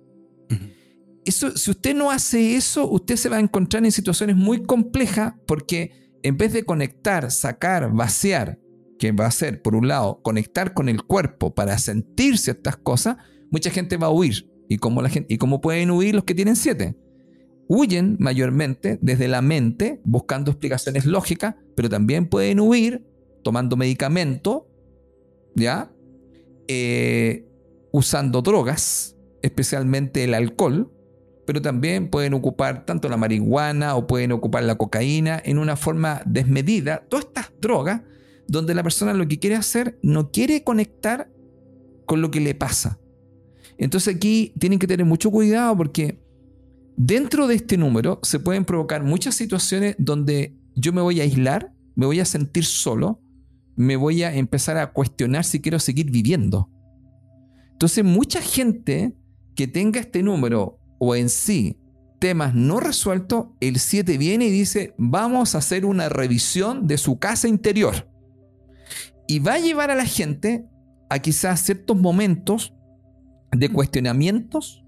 [1.24, 5.36] Eso, si usted no hace eso, usted se va a encontrar en situaciones muy complejas
[5.45, 8.60] porque en vez de conectar, sacar, vaciar,
[9.00, 13.15] que va a ser, por un lado, conectar con el cuerpo para sentir ciertas cosas,
[13.52, 14.50] mucha gente va a huir.
[14.68, 16.96] ¿Y cómo, la gente, ¿Y cómo pueden huir los que tienen siete?
[17.68, 23.06] Huyen mayormente desde la mente, buscando explicaciones lógicas, pero también pueden huir
[23.44, 24.68] tomando medicamento,
[25.56, 25.92] ¿ya?
[26.68, 27.48] Eh,
[27.92, 30.92] usando drogas, especialmente el alcohol,
[31.46, 36.22] pero también pueden ocupar tanto la marihuana o pueden ocupar la cocaína en una forma
[36.26, 37.06] desmedida.
[37.10, 38.02] Todas estas drogas
[38.48, 41.32] donde la persona lo que quiere hacer no quiere conectar
[42.06, 43.00] con lo que le pasa,
[43.80, 46.22] entonces aquí tienen que tener mucho cuidado porque
[46.98, 51.74] dentro de este número se pueden provocar muchas situaciones donde yo me voy a aislar,
[51.96, 53.22] me voy a sentir solo,
[53.78, 56.70] me voy a empezar a cuestionar si quiero seguir viviendo.
[57.72, 59.15] Entonces mucha gente
[59.56, 61.78] que tenga este número o en sí
[62.20, 67.18] temas no resueltos, el 7 viene y dice, vamos a hacer una revisión de su
[67.18, 68.10] casa interior.
[69.26, 70.65] Y va a llevar a la gente
[71.10, 72.74] a quizás ciertos momentos
[73.52, 74.86] de cuestionamientos,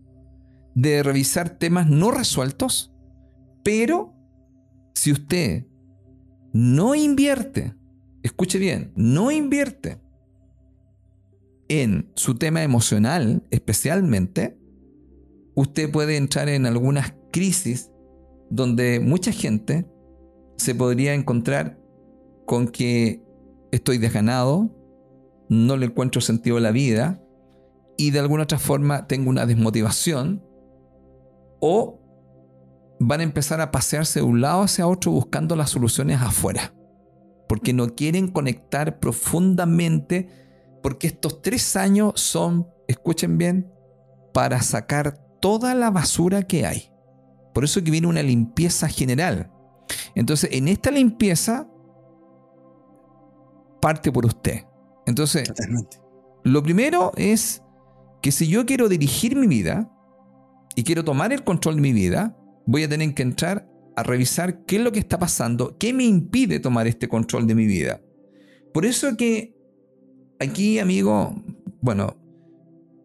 [0.75, 2.93] de revisar temas no resueltos,
[3.63, 4.13] pero
[4.93, 5.65] si usted
[6.53, 7.75] no invierte,
[8.23, 9.99] escuche bien, no invierte
[11.67, 14.57] en su tema emocional especialmente,
[15.55, 17.91] usted puede entrar en algunas crisis
[18.49, 19.89] donde mucha gente
[20.57, 21.79] se podría encontrar
[22.45, 23.23] con que
[23.71, 24.75] estoy desganado,
[25.49, 27.20] no le encuentro sentido a la vida,
[27.97, 30.43] y de alguna otra forma tengo una desmotivación
[31.59, 31.99] o
[32.99, 36.73] van a empezar a pasearse de un lado hacia otro buscando las soluciones afuera.
[37.47, 40.29] Porque no quieren conectar profundamente,
[40.81, 43.71] porque estos tres años son, escuchen bien,
[44.33, 46.91] para sacar toda la basura que hay.
[47.53, 49.51] Por eso que viene una limpieza general.
[50.15, 51.67] Entonces, en esta limpieza
[53.81, 54.65] parte por usted.
[55.05, 55.51] Entonces,
[56.43, 57.61] lo primero es
[58.21, 59.91] que si yo quiero dirigir mi vida
[60.75, 64.63] y quiero tomar el control de mi vida, voy a tener que entrar a revisar
[64.65, 68.01] qué es lo que está pasando, qué me impide tomar este control de mi vida.
[68.73, 69.55] Por eso que
[70.39, 71.35] aquí, amigo,
[71.81, 72.15] bueno,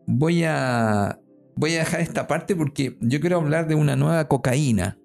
[0.06, 1.20] voy a
[1.56, 4.98] voy a dejar esta parte porque yo quiero hablar de una nueva cocaína.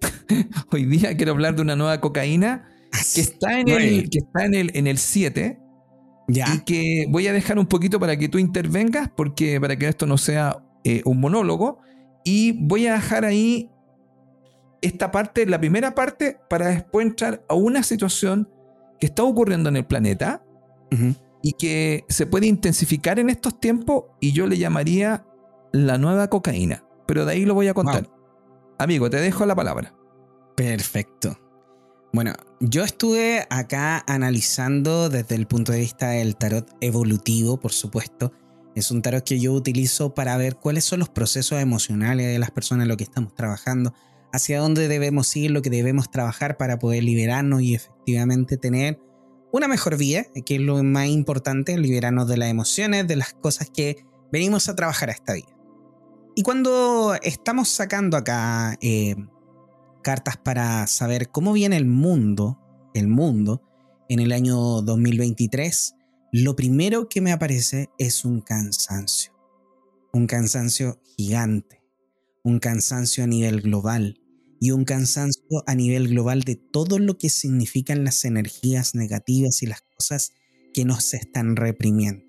[0.72, 2.68] Hoy día quiero hablar de una nueva cocaína
[3.14, 5.60] que está en el, que está en el, en el 7.
[6.26, 10.06] Y que voy a dejar un poquito para que tú intervengas, porque para que esto
[10.06, 11.78] no sea eh, un monólogo.
[12.24, 13.70] Y voy a dejar ahí
[14.80, 18.48] esta parte, la primera parte, para después entrar a una situación
[18.98, 20.42] que está ocurriendo en el planeta
[21.42, 25.26] y que se puede intensificar en estos tiempos y yo le llamaría
[25.72, 26.84] la nueva cocaína.
[27.06, 28.08] Pero de ahí lo voy a contar.
[28.78, 29.94] Amigo, te dejo la palabra.
[30.56, 31.36] Perfecto.
[32.14, 38.32] Bueno, yo estuve acá analizando desde el punto de vista del tarot evolutivo, por supuesto.
[38.76, 42.52] Es un tarot que yo utilizo para ver cuáles son los procesos emocionales de las
[42.52, 43.94] personas lo que estamos trabajando,
[44.32, 49.00] hacia dónde debemos ir, lo que debemos trabajar para poder liberarnos y efectivamente tener
[49.50, 53.70] una mejor vida, que es lo más importante, liberarnos de las emociones, de las cosas
[53.70, 55.48] que venimos a trabajar a esta vida.
[56.36, 59.16] Y cuando estamos sacando acá eh,
[60.04, 62.60] cartas para saber cómo viene el mundo,
[62.94, 63.62] el mundo,
[64.08, 65.94] en el año 2023,
[66.30, 69.32] lo primero que me aparece es un cansancio.
[70.12, 71.82] Un cansancio gigante.
[72.44, 74.20] Un cansancio a nivel global.
[74.60, 79.66] Y un cansancio a nivel global de todo lo que significan las energías negativas y
[79.66, 80.32] las cosas
[80.72, 82.24] que nos están reprimiendo.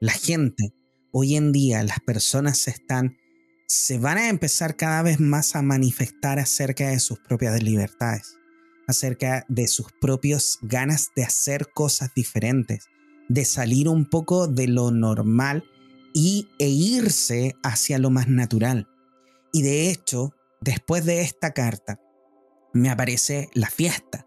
[0.00, 0.72] La gente,
[1.12, 3.17] hoy en día, las personas se están
[3.68, 8.38] se van a empezar cada vez más a manifestar acerca de sus propias libertades,
[8.86, 12.86] acerca de sus propias ganas de hacer cosas diferentes,
[13.28, 15.64] de salir un poco de lo normal
[16.14, 18.88] y, e irse hacia lo más natural.
[19.52, 22.00] Y de hecho, después de esta carta,
[22.72, 24.26] me aparece la fiesta,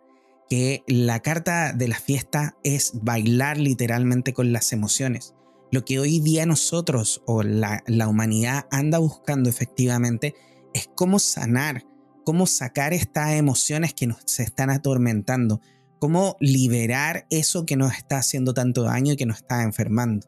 [0.51, 5.33] que la carta de la fiesta es bailar literalmente con las emociones
[5.71, 10.35] lo que hoy día nosotros o la, humanidad anda buscando efectivamente
[10.73, 11.85] es cómo sanar,
[12.25, 15.61] cómo sacar estas emociones que nos se están atormentando,
[15.99, 20.27] cómo liberar eso que nos está haciendo tanto daño y que nos está enfermando.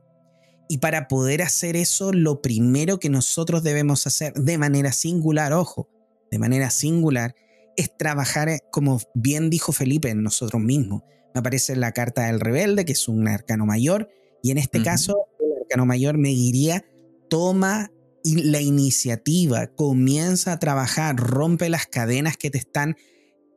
[0.69, 5.89] Y para poder hacer eso, lo primero que nosotros debemos hacer de manera singular, ojo,
[6.31, 7.35] de manera singular,
[7.75, 11.03] es trabajar, eh, como bien dijo Felipe, en nosotros mismos.
[11.33, 14.09] Me aparece la carta del rebelde, que es un arcano mayor,
[14.41, 15.27] y en este caso
[15.77, 16.85] mayor me diría,
[17.29, 17.91] toma
[18.23, 22.95] la iniciativa, comienza a trabajar, rompe las cadenas que te están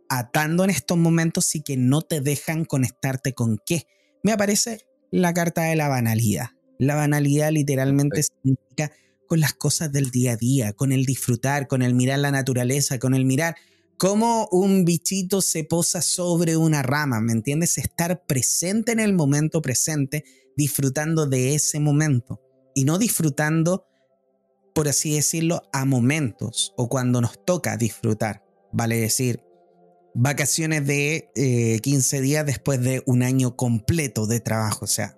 [0.09, 3.87] atando en estos momentos y que no te dejan conectarte con qué.
[4.22, 6.50] Me aparece la carta de la banalidad.
[6.79, 8.92] La banalidad literalmente significa
[9.26, 12.98] con las cosas del día a día, con el disfrutar, con el mirar la naturaleza,
[12.98, 13.57] con el mirar
[13.98, 17.79] cómo un bichito se posa sobre una rama, ¿me entiendes?
[17.79, 20.24] Estar presente en el momento presente
[20.56, 22.40] disfrutando de ese momento
[22.74, 23.86] y no disfrutando,
[24.74, 28.44] por así decirlo, a momentos o cuando nos toca disfrutar.
[28.72, 29.42] Vale decir,
[30.14, 31.30] vacaciones de
[31.82, 34.84] 15 eh, días después de un año completo de trabajo.
[34.84, 35.16] O sea,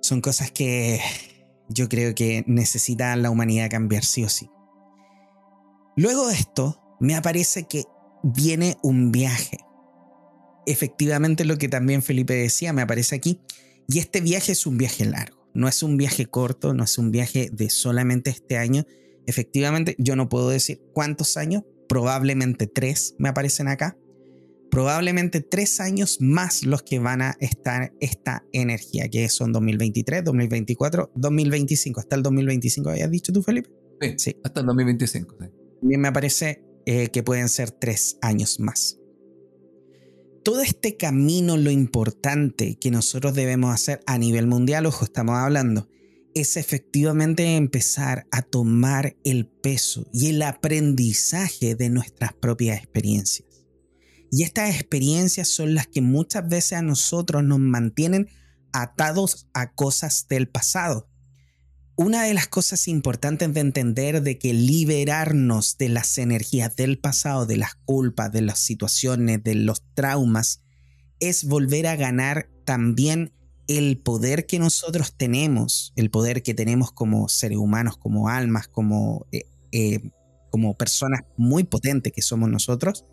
[0.00, 1.00] son cosas que
[1.68, 4.50] yo creo que necesita la humanidad cambiar sí o sí.
[5.96, 7.84] Luego de esto, me aparece que
[8.22, 9.58] viene un viaje.
[10.66, 13.40] Efectivamente, lo que también Felipe decía, me aparece aquí,
[13.92, 17.10] y este viaje es un viaje largo, no es un viaje corto, no es un
[17.10, 18.84] viaje de solamente este año.
[19.26, 23.98] Efectivamente, yo no puedo decir cuántos años, probablemente tres me aparecen acá.
[24.70, 31.12] Probablemente tres años más los que van a estar esta energía, que son 2023, 2024,
[31.14, 32.00] 2025.
[32.00, 33.68] Hasta el 2025, ¿habías dicho tú, Felipe?
[34.16, 35.36] Sí, hasta el 2025.
[35.82, 39.01] Bien, me parece eh, que pueden ser tres años más
[40.42, 45.88] todo este camino, lo importante que nosotros debemos hacer a nivel mundial, ojo, estamos hablando,
[46.34, 53.48] es efectivamente empezar a tomar el peso y el aprendizaje de nuestras propias experiencias.
[54.30, 58.28] Y estas experiencias son las que muchas veces a nosotros nos mantienen
[58.72, 61.11] atados a cosas del pasado
[61.96, 67.46] una de las cosas importantes de entender de que liberarnos de las energías del pasado,
[67.46, 70.62] de las culpas, de las situaciones, de los traumas,
[71.20, 73.32] es volver a ganar también
[73.68, 79.26] el poder que nosotros tenemos, el poder que tenemos como seres humanos, como almas, como,
[79.30, 80.10] eh, eh,
[80.50, 83.04] como personas muy potentes que somos nosotros,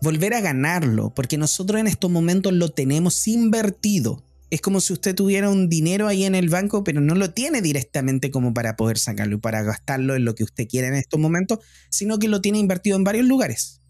[0.00, 5.14] volver a ganarlo, porque nosotros en estos momentos lo tenemos invertido es como si usted
[5.14, 8.98] tuviera un dinero ahí en el banco, pero no lo tiene directamente como para poder
[8.98, 12.40] sacarlo y para gastarlo en lo que usted quiere en estos momentos, sino que lo
[12.40, 13.80] tiene invertido en varios lugares.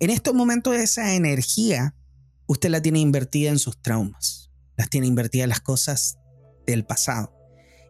[0.00, 1.94] En estos momentos esa energía
[2.46, 6.18] usted la tiene invertida en sus traumas, las tiene invertida en las cosas
[6.66, 7.32] del pasado.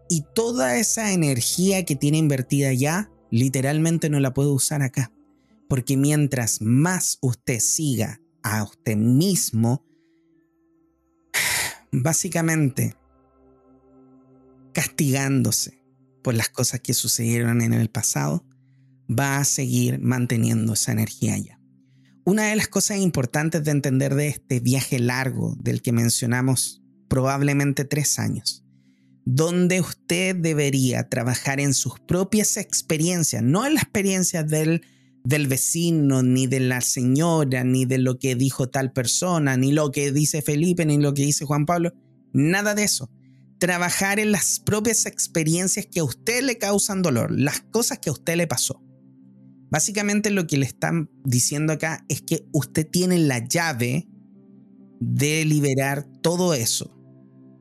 [0.08, 5.10] Y toda esa energía que tiene invertida ya, literalmente no la puede usar acá.
[5.68, 9.84] Porque mientras más usted siga a usted mismo,
[11.92, 12.96] básicamente
[14.72, 15.84] castigándose
[16.22, 18.44] por las cosas que sucedieron en el pasado,
[19.08, 21.60] va a seguir manteniendo esa energía allá.
[22.24, 27.84] Una de las cosas importantes de entender de este viaje largo del que mencionamos probablemente
[27.84, 28.64] tres años,
[29.24, 34.82] donde usted debería trabajar en sus propias experiencias, no en las experiencias del,
[35.24, 39.90] del vecino, ni de la señora, ni de lo que dijo tal persona, ni lo
[39.90, 41.92] que dice Felipe, ni lo que dice Juan Pablo,
[42.32, 43.10] nada de eso
[43.62, 48.12] trabajar en las propias experiencias que a usted le causan dolor, las cosas que a
[48.12, 48.82] usted le pasó.
[49.70, 54.08] Básicamente lo que le están diciendo acá es que usted tiene la llave
[54.98, 56.98] de liberar todo eso.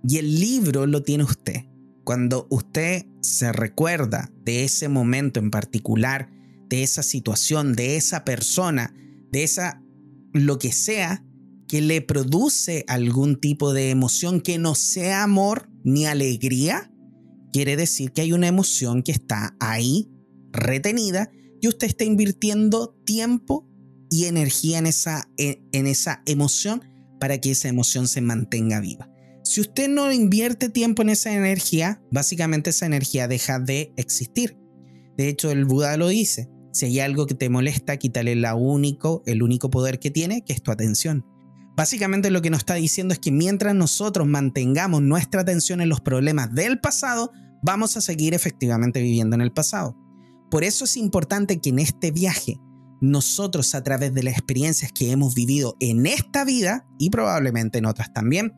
[0.03, 1.65] Y el libro lo tiene usted.
[2.03, 6.31] Cuando usted se recuerda de ese momento en particular,
[6.71, 8.95] de esa situación, de esa persona,
[9.31, 9.83] de esa
[10.33, 11.23] lo que sea
[11.67, 16.91] que le produce algún tipo de emoción que no sea amor, ni alegría,
[17.51, 20.09] quiere decir que hay una emoción que está ahí
[20.53, 21.29] retenida
[21.61, 23.67] y usted está invirtiendo tiempo
[24.09, 26.83] y energía en esa, en esa emoción
[27.19, 29.09] para que esa emoción se mantenga viva.
[29.43, 34.57] Si usted no invierte tiempo en esa energía, básicamente esa energía deja de existir.
[35.17, 36.49] De hecho, el Buda lo dice.
[36.71, 40.53] Si hay algo que te molesta, quítale la único, el único poder que tiene, que
[40.53, 41.25] es tu atención.
[41.75, 46.01] Básicamente lo que nos está diciendo es que mientras nosotros mantengamos nuestra atención en los
[46.01, 47.31] problemas del pasado,
[47.61, 49.95] vamos a seguir efectivamente viviendo en el pasado.
[50.49, 52.59] Por eso es importante que en este viaje
[53.01, 57.85] nosotros a través de las experiencias que hemos vivido en esta vida y probablemente en
[57.85, 58.53] otras también,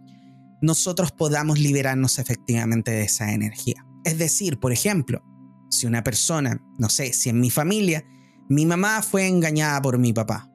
[0.61, 3.85] nosotros podamos liberarnos efectivamente de esa energía.
[4.03, 5.23] Es decir, por ejemplo,
[5.73, 8.05] si una persona, no sé, si en mi familia,
[8.49, 10.53] mi mamá fue engañada por mi papá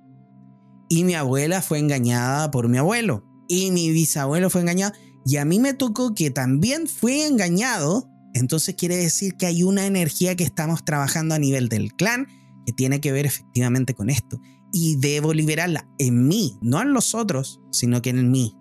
[0.89, 3.25] y mi abuela fue engañada por mi abuelo.
[3.49, 4.93] Y mi bisabuelo fue engañado.
[5.25, 8.11] Y a mí me tocó que también fui engañado.
[8.35, 12.27] Entonces quiere decir que hay una energía que estamos trabajando a nivel del clan
[12.67, 14.41] que tiene que ver efectivamente con esto.
[14.73, 18.55] Y debo liberarla en mí, no en los otros, sino que en mí.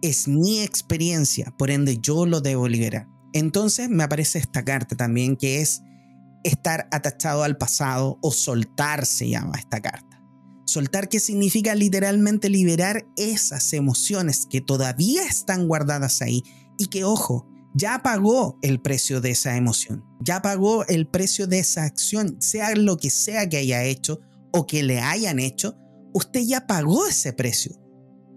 [0.00, 3.08] Es mi experiencia, por ende yo lo debo liberar.
[3.32, 5.82] Entonces me aparece esta carta también que es
[6.48, 10.22] estar atachado al pasado o soltar se llama esta carta.
[10.66, 16.42] Soltar que significa literalmente liberar esas emociones que todavía están guardadas ahí
[16.78, 21.60] y que, ojo, ya pagó el precio de esa emoción, ya pagó el precio de
[21.60, 24.20] esa acción, sea lo que sea que haya hecho
[24.52, 25.76] o que le hayan hecho,
[26.12, 27.76] usted ya pagó ese precio.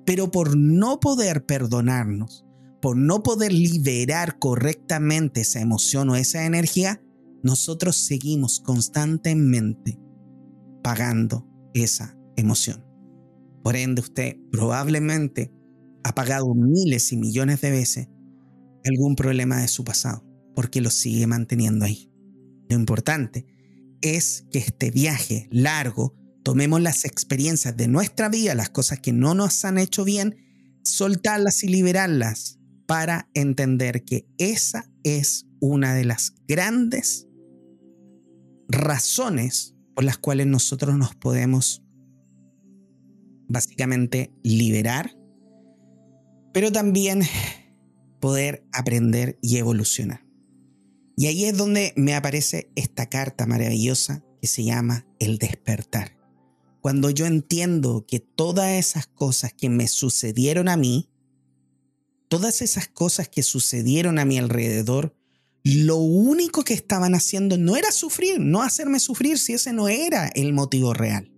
[0.06, 2.46] Pero por no poder perdonarnos,
[2.82, 7.02] por no poder liberar correctamente esa emoción o esa energía,
[7.44, 10.00] nosotros seguimos constantemente
[10.84, 12.86] pagando esa emoción.
[13.64, 15.54] Por ende, usted probablemente
[16.04, 18.08] ha pagado miles y millones de veces
[18.86, 20.26] algún problema de su pasado,
[20.56, 22.12] porque lo sigue manteniendo ahí.
[22.70, 23.46] Lo importante
[24.02, 29.36] es que este viaje largo tomemos las experiencias de nuestra vida, las cosas que no
[29.36, 30.38] nos han hecho bien,
[30.84, 37.28] soltarlas y liberarlas para entender que esa es una de las grandes
[38.72, 41.84] razones por las cuales nosotros nos podemos
[43.48, 45.18] básicamente liberar,
[46.54, 47.24] pero también
[48.20, 50.26] poder aprender y evolucionar.
[51.18, 56.18] Y ahí es donde me aparece esta carta maravillosa que se llama el despertar.
[56.80, 61.10] Cuando yo entiendo que todas esas cosas que me sucedieron a mí,
[62.28, 65.16] todas esas cosas que sucedieron a mi alrededor,
[65.64, 70.28] lo único que estaban haciendo no era sufrir, no hacerme sufrir si ese no era
[70.34, 71.32] el motivo real.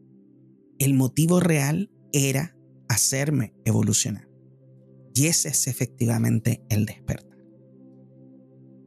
[0.80, 2.56] El motivo real era
[2.88, 4.30] hacerme evolucionar.
[5.14, 7.38] Y ese es efectivamente el despertar.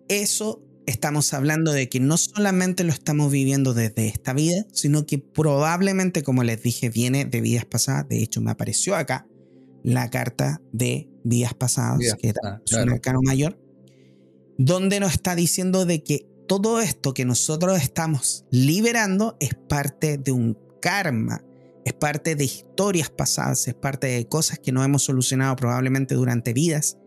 [0.08, 5.18] Eso estamos hablando de que no solamente lo estamos viviendo desde esta vida, sino que
[5.18, 8.08] probablemente, como les dije, viene de vidas pasadas.
[8.08, 9.26] De hecho, me apareció acá
[9.82, 13.60] la carta de vidas pasadas, que es un arcano mayor,
[14.58, 20.32] donde nos está diciendo de que todo esto que nosotros estamos liberando es parte de
[20.32, 21.42] un karma
[21.86, 26.52] es parte de historias pasadas, es parte de cosas que no hemos solucionado probablemente durante
[26.52, 26.98] vidas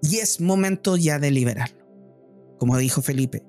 [0.00, 1.84] y es momento ya de liberarlo.
[2.58, 3.44] Como dijo Felipe,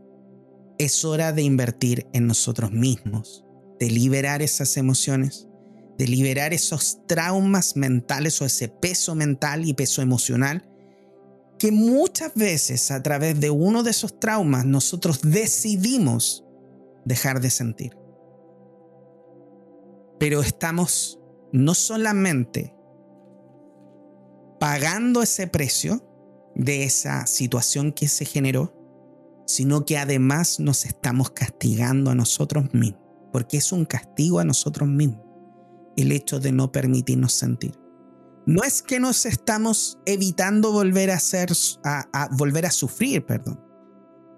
[0.77, 3.45] es hora de invertir en nosotros mismos,
[3.79, 5.47] de liberar esas emociones,
[5.97, 10.66] de liberar esos traumas mentales o ese peso mental y peso emocional
[11.57, 16.45] que muchas veces a través de uno de esos traumas nosotros decidimos
[17.05, 17.97] dejar de sentir.
[20.19, 21.19] Pero estamos
[21.51, 22.75] no solamente
[24.59, 26.03] pagando ese precio
[26.55, 28.73] de esa situación que se generó,
[29.45, 33.01] sino que además nos estamos castigando a nosotros mismos,
[33.31, 35.27] porque es un castigo a nosotros mismos
[35.95, 37.73] el hecho de no permitirnos sentir.
[38.47, 41.19] No es que nos estamos evitando volver a
[42.71, 43.59] sufrir, perdón.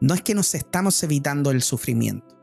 [0.01, 2.35] No es que nos estamos evitando el sufrimiento.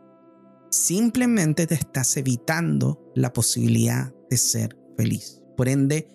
[0.70, 5.42] Simplemente te estás evitando la posibilidad de ser feliz.
[5.56, 6.08] Por ende,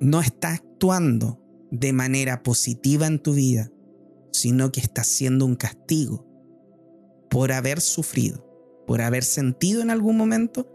[0.00, 1.38] no estás actuando
[1.70, 3.70] de manera positiva en tu vida,
[4.32, 6.26] sino que estás siendo un castigo
[7.28, 8.42] por haber sufrido,
[8.86, 10.66] por haber sentido en algún momento,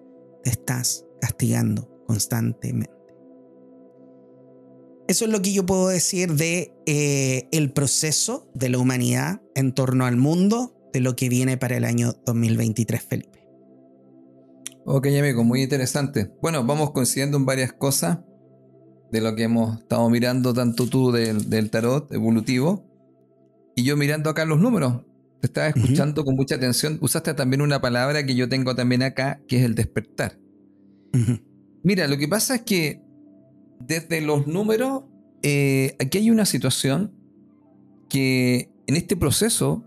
[0.44, 2.97] te estás castigando constantemente.
[5.08, 9.74] Eso es lo que yo puedo decir de eh, el proceso de la humanidad en
[9.74, 13.48] torno al mundo de lo que viene para el año 2023, Felipe.
[14.86, 16.32] Ok, amigo, muy interesante.
[16.42, 18.20] Bueno, vamos coincidiendo en varias cosas
[19.10, 22.86] de lo que hemos estado mirando, tanto tú del, tarot evolutivo,
[23.78, 25.06] y yo mirando acá los números.
[25.40, 26.98] Te estaba escuchando con mucha atención.
[27.00, 30.38] Usaste también una palabra que yo tengo también acá, que es el despertar.
[31.84, 33.07] Mira, lo que pasa es que
[33.80, 35.04] desde los números,
[35.44, 37.12] eh, aquí hay una situación
[38.10, 39.84] que en este proceso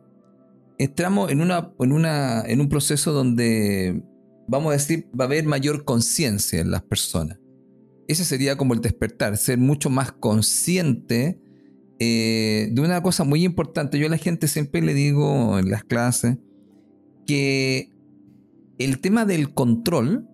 [0.78, 4.02] entramos en, una, en, una, en un proceso donde,
[4.48, 7.38] vamos a decir, va a haber mayor conciencia en las personas.
[8.08, 11.38] Ese sería como el despertar, ser mucho más consciente
[11.98, 13.98] eh, de una cosa muy importante.
[13.98, 16.38] Yo a la gente siempre le digo en las clases
[17.26, 17.92] que
[18.78, 20.26] el tema del control,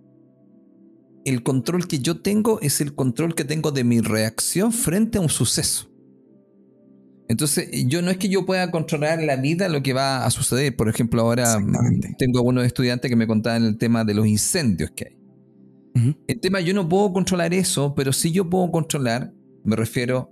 [1.27, 5.21] el control que yo tengo es el control que tengo de mi reacción frente a
[5.21, 5.91] un suceso.
[7.29, 10.77] Entonces, yo no es que yo pueda controlar la vida, lo que va a suceder.
[10.77, 11.59] Por ejemplo, ahora
[12.17, 15.17] tengo algunos estudiantes que me contaban el tema de los incendios que hay.
[16.29, 19.33] El tema, yo no puedo controlar eso, pero sí yo puedo controlar,
[19.65, 20.31] me refiero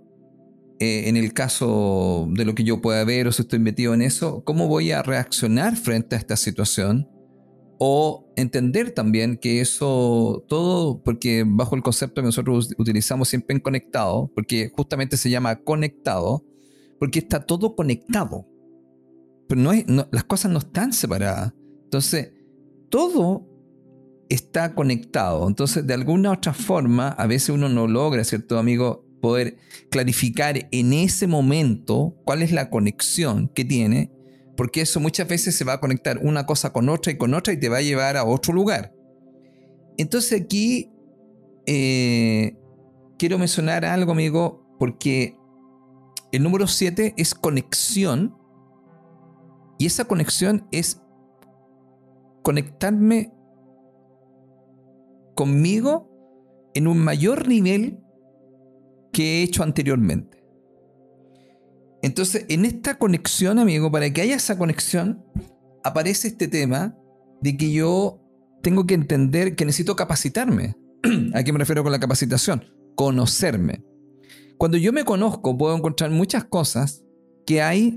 [0.79, 4.03] eh, en el caso de lo que yo pueda ver o si estoy metido en
[4.03, 7.09] eso, cómo voy a reaccionar frente a esta situación
[7.87, 13.61] o entender también que eso todo, porque bajo el concepto que nosotros utilizamos siempre en
[13.61, 16.47] conectado, porque justamente se llama conectado,
[16.99, 18.49] porque está todo conectado.
[19.47, 21.53] Pero no, es, las cosas no están separadas.
[21.83, 22.33] Entonces,
[22.89, 23.47] todo
[24.31, 25.47] está conectado.
[25.47, 29.05] Entonces, de alguna otra forma, a veces uno no logra, ¿cierto, amigo?
[29.21, 29.59] Poder
[29.91, 34.11] clarificar en ese momento cuál es la conexión que tiene,
[34.57, 37.53] porque eso muchas veces se va a conectar una cosa con otra y con otra
[37.53, 38.95] y te va a llevar a otro lugar.
[39.97, 40.91] Entonces aquí
[41.67, 42.57] eh,
[43.19, 45.37] quiero mencionar algo, amigo, porque
[46.33, 48.37] el número 7 es conexión
[49.79, 51.01] y esa conexión es
[52.43, 53.33] conectarme
[55.35, 56.11] conmigo
[56.75, 58.01] en un mayor nivel
[59.13, 60.44] que he hecho anteriormente.
[62.05, 65.25] Entonces, en esta conexión, amigo, para que haya esa conexión,
[65.83, 66.95] aparece este tema
[67.41, 68.21] de que yo
[68.63, 70.77] tengo que entender que necesito capacitarme.
[71.33, 72.63] ¿A qué me refiero con la capacitación?
[72.95, 73.87] Conocerme.
[74.59, 77.03] Cuando yo me conozco, puedo encontrar muchas cosas
[77.47, 77.95] que hay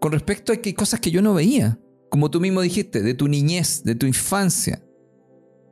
[0.00, 1.78] con respecto a que hay cosas que yo no veía.
[2.10, 4.84] Como tú mismo dijiste, de tu niñez, de tu infancia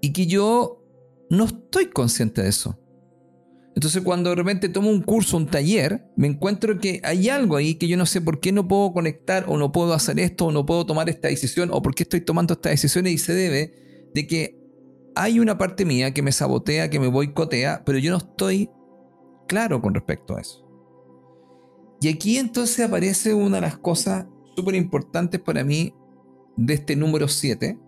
[0.00, 0.80] y que yo
[1.28, 2.78] no estoy consciente de eso.
[3.74, 7.76] Entonces cuando de repente tomo un curso, un taller, me encuentro que hay algo ahí
[7.76, 10.52] que yo no sé por qué no puedo conectar o no puedo hacer esto o
[10.52, 14.10] no puedo tomar esta decisión o por qué estoy tomando esta decisión y se debe
[14.14, 14.58] de que
[15.14, 18.70] hay una parte mía que me sabotea, que me boicotea, pero yo no estoy
[19.48, 20.62] claro con respecto a eso.
[22.00, 25.94] Y aquí entonces aparece una de las cosas súper importantes para mí
[26.56, 27.78] de este número 7,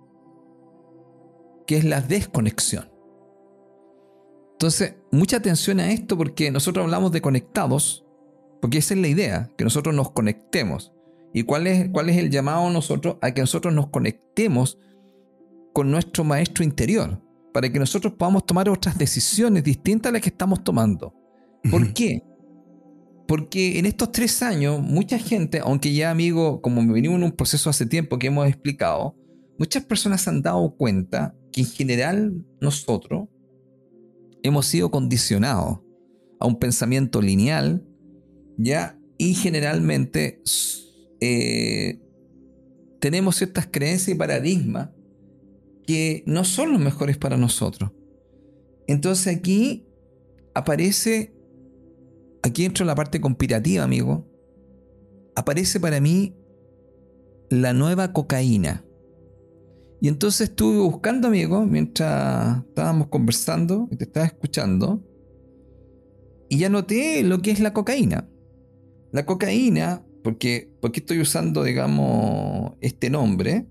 [1.67, 2.91] que es la desconexión.
[4.53, 8.05] Entonces, mucha atención a esto porque nosotros hablamos de conectados,
[8.61, 10.93] porque esa es la idea, que nosotros nos conectemos.
[11.33, 13.17] ¿Y cuál es, cuál es el llamado a nosotros?
[13.21, 14.79] A que nosotros nos conectemos
[15.73, 17.21] con nuestro maestro interior,
[17.53, 21.15] para que nosotros podamos tomar otras decisiones distintas a las que estamos tomando.
[21.71, 22.23] ¿Por qué?
[23.27, 27.71] Porque en estos tres años, mucha gente, aunque ya amigo, como venimos en un proceso
[27.71, 29.17] hace tiempo que hemos explicado,
[29.59, 33.29] muchas personas han dado cuenta que en general nosotros
[34.45, 35.81] hemos sido condicionados
[36.39, 37.85] a un pensamiento lineal,
[38.57, 38.97] ¿ya?
[39.19, 40.43] Y generalmente
[41.21, 42.01] eh,
[43.01, 44.91] tenemos ciertas creencias y paradigmas
[45.87, 47.91] que no son los mejores para nosotros.
[48.87, 49.89] Entonces aquí
[50.55, 51.35] aparece
[52.43, 54.29] aquí entro en la parte conspirativa, amigo,
[55.35, 56.37] aparece para mí
[57.49, 58.85] la nueva cocaína.
[60.05, 65.03] Y entonces estuve buscando, amigo, mientras estábamos conversando y te estaba escuchando,
[66.51, 68.29] y ya noté lo que es la cocaína.
[69.13, 73.67] La cocaína, porque, porque estoy usando, digamos, este nombre,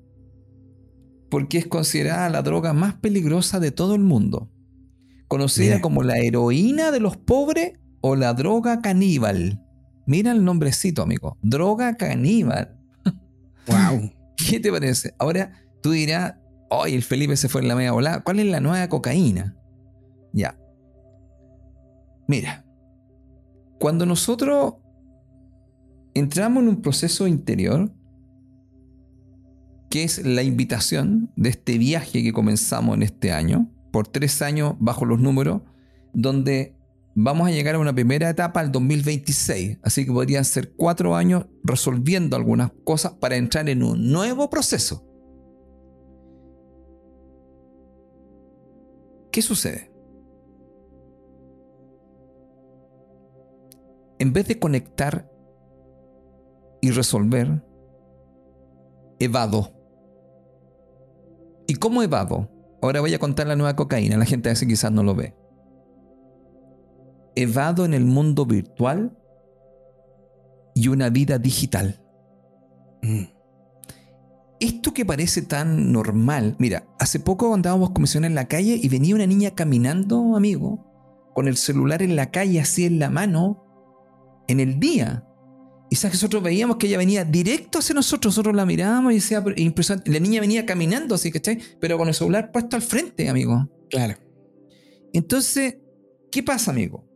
[1.30, 4.50] porque es considerada la droga más peligrosa de todo el mundo.
[5.28, 9.62] Conocida como la heroína de los pobres o la droga caníbal.
[10.08, 11.38] Mira el nombrecito, amigo.
[11.44, 12.76] Droga caníbal.
[13.68, 14.12] Wow.
[14.50, 15.14] ¿Qué te parece?
[15.20, 16.36] Ahora tú dirás,
[16.70, 18.24] hoy el Felipe se fue en la media volada.
[18.24, 19.56] ¿Cuál es la nueva cocaína?
[20.32, 20.58] Ya.
[22.28, 22.66] Mira,
[23.80, 24.76] cuando nosotros
[26.14, 27.92] entramos en un proceso interior,
[29.90, 34.76] que es la invitación de este viaje que comenzamos en este año, por tres años
[34.80, 35.62] bajo los números,
[36.14, 36.76] donde
[37.14, 39.80] vamos a llegar a una primera etapa al 2026.
[39.84, 45.13] Así que podrían ser cuatro años resolviendo algunas cosas para entrar en un nuevo proceso.
[49.34, 49.92] ¿Qué sucede?
[54.20, 55.28] En vez de conectar
[56.82, 57.66] y resolver,
[59.18, 59.74] evado.
[61.66, 62.48] ¿Y cómo evado?
[62.84, 65.36] Ahora voy a contar la nueva cocaína, la gente a veces quizás no lo ve.
[67.36, 69.18] Evado en el mundo virtual
[70.76, 72.00] y una vida digital.
[73.02, 73.33] Mm.
[74.60, 79.16] Esto que parece tan normal, mira, hace poco andábamos comisión en la calle y venía
[79.16, 83.66] una niña caminando, amigo, con el celular en la calle así en la mano,
[84.48, 85.28] en el día.
[85.90, 89.16] Y sabes que nosotros veíamos que ella venía directo hacia nosotros, nosotros la mirábamos y
[89.16, 90.12] decía, impresionante.
[90.12, 91.60] La niña venía caminando así, ¿cachai?
[91.80, 93.70] Pero con el celular puesto al frente, amigo.
[93.90, 94.16] Claro.
[95.14, 95.78] Entonces,
[96.32, 97.08] ¿qué pasa, amigo?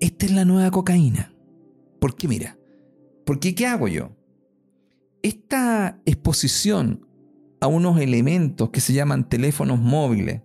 [0.00, 1.34] Esta es la nueva cocaína.
[2.00, 2.26] ¿Por qué?
[2.26, 2.58] Mira,
[3.24, 4.16] porque ¿qué hago yo?
[5.24, 7.08] Esta exposición
[7.58, 10.42] a unos elementos que se llaman teléfonos móviles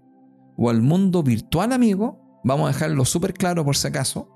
[0.56, 4.30] o al mundo virtual, amigo, vamos a dejarlo súper claro por si acaso,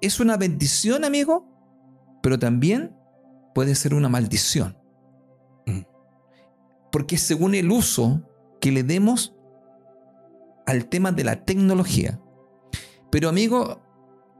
[0.00, 1.46] es una bendición, amigo,
[2.22, 2.96] pero también
[3.54, 4.78] puede ser una maldición.
[5.66, 5.82] Mm.
[6.90, 8.26] Porque según el uso
[8.62, 9.36] que le demos
[10.64, 12.18] al tema de la tecnología.
[13.10, 13.82] Pero amigo,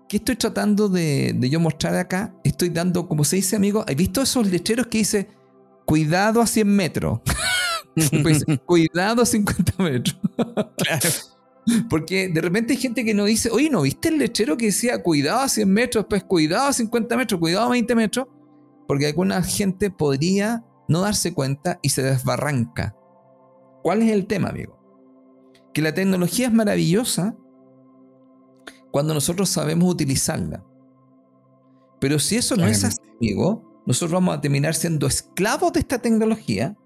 [0.09, 2.35] ¿qué estoy tratando de, yo mostrar acá?
[2.45, 5.29] Estoy dando, como se dice, amigo, ¿has visto esos lecheros que dice,
[5.85, 7.21] cuidado a 100 metros?
[8.25, 10.19] Pues, cuidado a 50 metros.
[10.77, 11.09] claro.
[11.89, 15.01] Porque de repente hay gente que nos dice, oye, ¿no viste el lechero que decía
[15.01, 18.27] cuidado a 100 metros, después cuidado a 50 metros, cuidado a 20 metros?
[18.89, 22.97] Porque alguna gente podría no darse cuenta y se desbarranca.
[23.85, 24.77] ¿Cuál es el tema, amigo?
[25.73, 27.37] Que la tecnología es maravillosa
[28.95, 30.65] cuando nosotros sabemos utilizarla.
[31.99, 35.99] Pero si eso no es así, amigo, nosotros vamos a terminar siendo esclavos de esta
[35.99, 36.77] tecnología.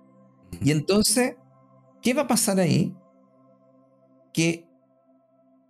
[0.63, 1.37] Y entonces,
[2.01, 2.97] ¿qué va a pasar ahí?
[4.33, 4.67] Que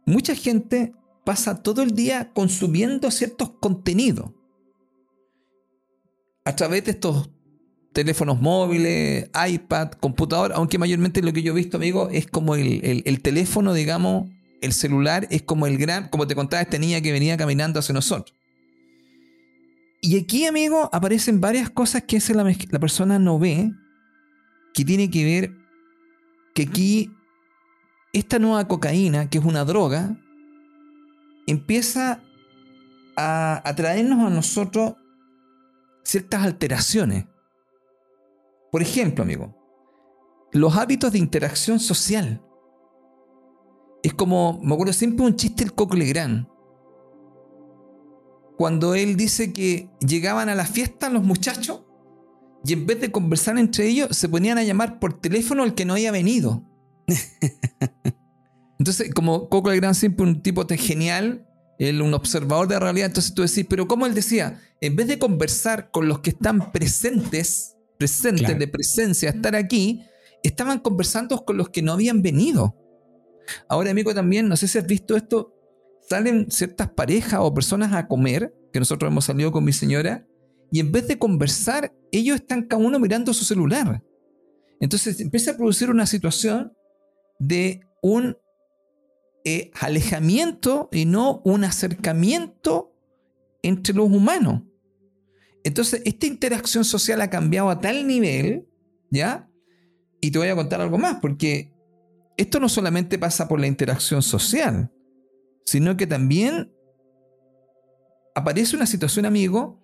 [0.07, 4.31] mucha gente pasa todo el día consumiendo ciertos contenidos
[6.45, 7.31] a través de estos
[7.93, 13.21] teléfonos móviles, iPad, computador, aunque mayormente lo que yo he visto, amigo, es como el,
[13.23, 14.31] teléfono, digamos,
[14.61, 17.93] el celular es como el gran, como te contaba esta niña que venía caminando hacia
[17.93, 18.37] nosotros.
[20.01, 23.73] Y aquí, amigo, aparecen varias cosas que la, la persona no ve,
[24.75, 25.53] que tiene que ver
[26.55, 27.13] que aquí
[28.13, 30.17] esta nueva cocaína, que es una droga,
[31.47, 32.21] empieza
[33.17, 34.95] a, traernos a nosotros
[36.05, 37.27] ciertas alteraciones.
[38.71, 39.57] Por ejemplo, amigo,
[40.53, 42.43] los hábitos de interacción social.
[44.03, 46.47] Es como, me acuerdo siempre un chiste el Coco Legrand.
[48.57, 51.83] Cuando él dice que llegaban a la fiesta los muchachos
[52.65, 55.85] y en vez de conversar entre ellos se ponían a llamar por teléfono al que
[55.85, 56.65] no había venido.
[58.79, 61.47] entonces, como Coco el Gran siempre un tipo de genial,
[61.79, 65.07] él un observador de la realidad, entonces tú decís, pero como él decía, en vez
[65.07, 70.03] de conversar con los que están presentes, presentes de presencia, estar aquí,
[70.43, 72.77] estaban conversando con los que no habían venido.
[73.69, 75.55] Ahora, amigo, también, no sé si has visto esto,
[76.09, 80.27] salen ciertas parejas o personas a comer, que nosotros hemos salido con mi señora,
[80.71, 84.03] y en vez de conversar, ellos están cada uno mirando su celular.
[84.81, 86.73] Entonces empieza a producir una situación
[87.39, 88.37] de un
[89.45, 92.93] eh, alejamiento y no un acercamiento
[93.63, 94.63] entre los humanos.
[95.65, 98.67] Entonces, esta interacción social ha cambiado a tal nivel,
[99.11, 99.51] ¿ya?
[100.21, 101.73] Y te voy a contar algo más, porque
[102.39, 104.91] esto no solamente pasa por la interacción social,
[105.65, 106.73] sino que también
[108.35, 109.83] aparece una situación, amigo,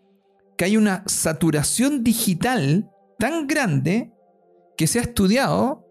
[0.56, 2.88] que hay una saturación digital
[3.18, 4.14] tan grande
[4.76, 5.84] que se ha estudiado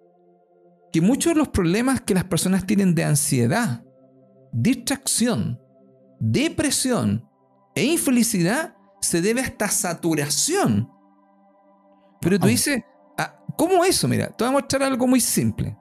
[0.94, 3.84] que muchos de los problemas que las personas tienen de ansiedad,
[4.54, 5.60] distracción,
[6.20, 7.28] depresión
[7.76, 10.90] e infelicidad se debe a esta saturación.
[12.22, 12.82] Pero tú dices,
[13.18, 14.08] ah, ¿cómo eso?
[14.08, 15.78] Mira, te voy a mostrar algo muy simple.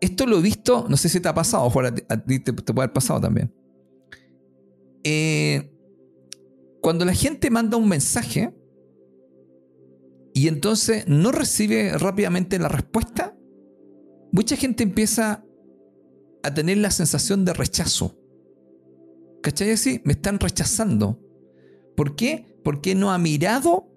[0.00, 2.84] Esto lo he visto, no sé si te ha pasado, o a ti te, puede
[2.84, 3.52] haber pasado también.
[5.02, 5.72] Eh,
[6.80, 8.54] cuando la gente manda un mensaje
[10.34, 13.36] y entonces no recibe rápidamente la respuesta,
[14.30, 15.44] mucha gente empieza
[16.42, 18.16] a tener la sensación de rechazo.
[19.42, 19.72] ¿Cachai?
[19.72, 21.20] Así, me están rechazando.
[21.96, 22.60] ¿Por qué?
[22.62, 23.88] Porque no ha mirado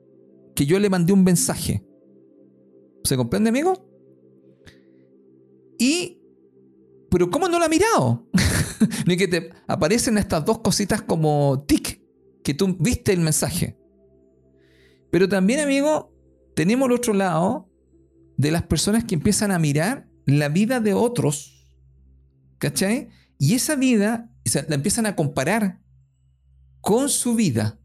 [0.56, 1.86] que yo le mandé un mensaje.
[3.04, 3.90] ¿Se comprende, amigo?
[5.82, 6.21] Y,
[7.09, 8.29] pero ¿cómo no lo ha mirado?
[9.07, 12.03] Ni que te aparecen estas dos cositas como tic,
[12.43, 13.79] que tú viste el mensaje.
[15.09, 16.13] Pero también, amigo,
[16.55, 17.67] tenemos el otro lado
[18.38, 21.67] de las personas que empiezan a mirar la vida de otros,
[22.59, 23.09] ¿cachai?
[23.39, 24.29] Y esa vida
[24.67, 25.82] la empiezan a comparar
[26.79, 27.79] con su vida.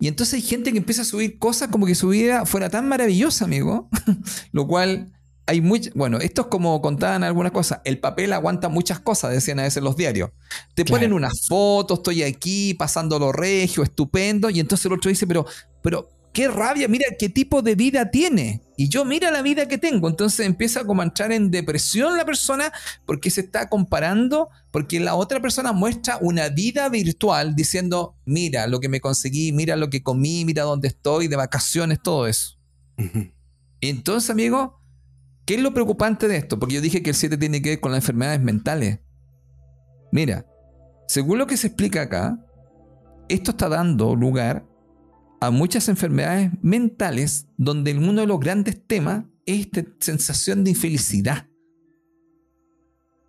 [0.00, 2.88] Y entonces hay gente que empieza a subir cosas como que su vida fuera tan
[2.88, 3.90] maravillosa, amigo.
[4.52, 5.12] Lo cual
[5.48, 5.90] hay mucho.
[5.94, 7.80] Bueno, esto es como contaban algunas cosas.
[7.84, 10.30] El papel aguanta muchas cosas, decían a veces los diarios.
[10.74, 14.50] Te ponen unas fotos, estoy aquí, pasando lo regio, estupendo.
[14.50, 15.46] Y entonces el otro dice, pero,
[15.82, 18.60] pero qué rabia, mira qué tipo de vida tiene.
[18.76, 20.06] Y yo mira la vida que tengo.
[20.06, 22.70] Entonces empieza como a entrar en depresión la persona
[23.06, 28.80] porque se está comparando, porque la otra persona muestra una vida virtual diciendo, mira lo
[28.80, 32.58] que me conseguí, mira lo que comí, mira dónde estoy, de vacaciones, todo eso.
[33.80, 34.77] Entonces, amigo,
[35.48, 36.58] ¿qué es lo preocupante de esto?
[36.58, 38.98] Porque yo dije que el 7 tiene que ver con las enfermedades mentales.
[40.12, 40.44] Mira,
[41.06, 42.38] según lo que se explica acá,
[43.30, 44.68] esto está dando lugar
[45.40, 51.48] a muchas enfermedades mentales donde uno de los grandes temas es esta sensación de infelicidad.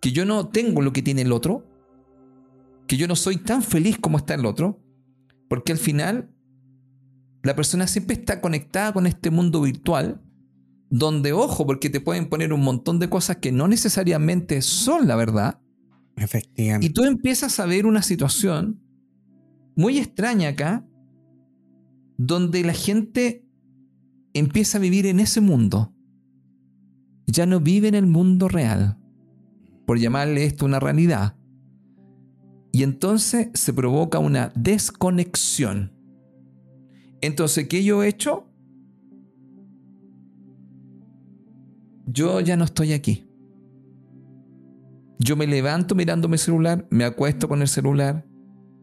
[0.02, 1.66] Que yo no tengo lo que tiene el otro,
[2.86, 4.78] que yo no soy tan feliz como está el otro,
[5.48, 6.30] porque al final
[7.42, 10.20] la persona siempre está conectada con este mundo virtual,
[10.90, 15.14] donde, ojo, porque te pueden poner un montón de cosas que no necesariamente son la
[15.14, 15.60] verdad.
[16.16, 16.86] Efectivamente.
[16.86, 18.82] Y tú empiezas a ver una situación
[19.76, 20.84] muy extraña acá,
[22.18, 23.46] donde la gente
[24.34, 25.94] empieza a vivir en ese mundo.
[27.26, 28.98] Ya no vive en el mundo real,
[29.86, 31.36] por llamarle esto una realidad.
[32.72, 35.92] Y entonces se provoca una desconexión.
[37.20, 38.49] Entonces, ¿qué yo he hecho?
[42.12, 43.28] Yo ya no estoy aquí.
[45.18, 48.26] Yo me levanto mirando mi celular, me acuesto con el celular,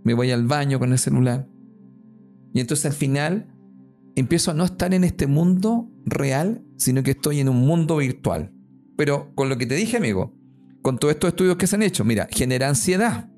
[0.04, 1.50] me voy al baño con el celular,
[2.54, 3.54] y entonces al final
[4.16, 8.54] empiezo a no estar en este mundo real, sino que estoy en un mundo virtual.
[8.96, 10.34] Pero con lo que te dije, amigo,
[10.82, 13.30] con todos estos estudios que se han hecho, mira, genera ansiedad,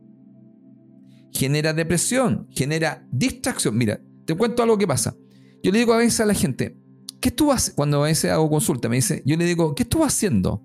[1.31, 3.77] genera depresión, genera distracción.
[3.77, 5.15] Mira, te cuento algo que pasa.
[5.63, 6.77] Yo le digo a veces a la gente,
[7.21, 7.75] ¿qué estuvo haciendo?
[7.75, 10.63] Cuando a veces hago consulta, me dice, yo le digo, ¿qué estuvo haciendo?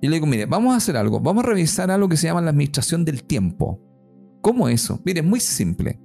[0.00, 2.40] Y le digo, mire, vamos a hacer algo, vamos a revisar algo que se llama
[2.40, 3.80] la administración del tiempo.
[4.40, 5.00] ¿Cómo eso?
[5.04, 6.00] Mire, es muy simple.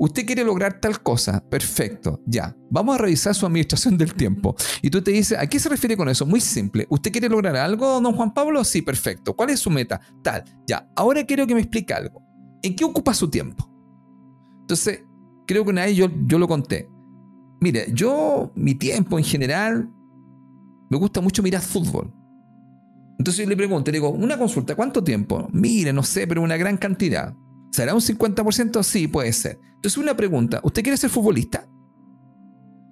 [0.00, 2.54] Usted quiere lograr tal cosa, perfecto, ya.
[2.70, 4.54] Vamos a revisar su administración del tiempo.
[4.82, 6.24] Y tú te dices, ¿a qué se refiere con eso?
[6.24, 6.86] Muy simple.
[6.88, 8.62] ¿Usted quiere lograr algo, don Juan Pablo?
[8.62, 9.34] Sí, perfecto.
[9.34, 10.00] ¿Cuál es su meta?
[10.22, 10.88] Tal, ya.
[10.94, 12.22] Ahora quiero que me explique algo.
[12.62, 13.68] ¿En qué ocupa su tiempo?
[14.60, 15.02] Entonces,
[15.46, 16.88] creo que una vez yo, yo lo conté.
[17.60, 19.90] Mire, yo, mi tiempo en general,
[20.90, 22.12] me gusta mucho mirar fútbol.
[23.18, 25.48] Entonces yo le pregunto, le digo, una consulta, ¿cuánto tiempo?
[25.52, 27.34] Mire, no sé, pero una gran cantidad.
[27.70, 28.82] ¿Será un 50%?
[28.82, 29.60] Sí, puede ser.
[29.74, 31.68] Entonces, una pregunta: ¿Usted quiere ser futbolista?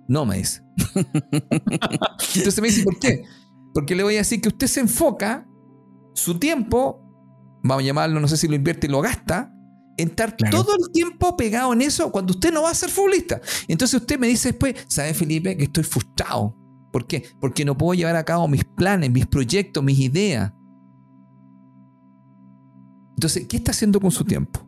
[0.08, 0.62] No, me dice.
[2.36, 3.24] Entonces me dice: ¿Por qué?
[3.74, 5.48] Porque le voy a decir que usted se enfoca
[6.14, 7.02] su tiempo,
[7.62, 9.52] vamos a llamarlo, no sé si lo invierte y lo gasta,
[9.96, 13.40] en estar todo el tiempo pegado en eso cuando usted no va a ser futbolista.
[13.68, 16.56] Entonces usted me dice después, ¿sabe Felipe que estoy frustrado?
[16.92, 17.24] ¿Por qué?
[17.40, 20.52] Porque no puedo llevar a cabo mis planes, mis proyectos, mis ideas.
[23.16, 24.60] Entonces, ¿qué está haciendo con su tiempo?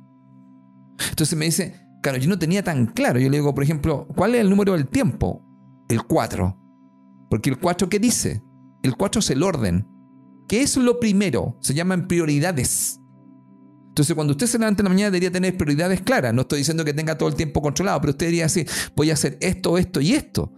[1.10, 3.18] Entonces me dice, claro, yo no tenía tan claro.
[3.18, 5.42] Yo le digo, por ejemplo, ¿cuál es el número del tiempo?
[5.88, 6.56] El 4.
[7.30, 8.42] Porque el 4, ¿qué dice?
[8.82, 9.86] El 4 es el orden.
[10.48, 11.58] ¿Qué es lo primero?
[11.60, 13.00] Se llaman prioridades.
[13.98, 16.32] Entonces, cuando usted se levanta en la mañana, debería tener prioridades claras.
[16.32, 19.14] No estoy diciendo que tenga todo el tiempo controlado, pero usted debería decir, voy a
[19.14, 20.52] hacer esto, esto y esto.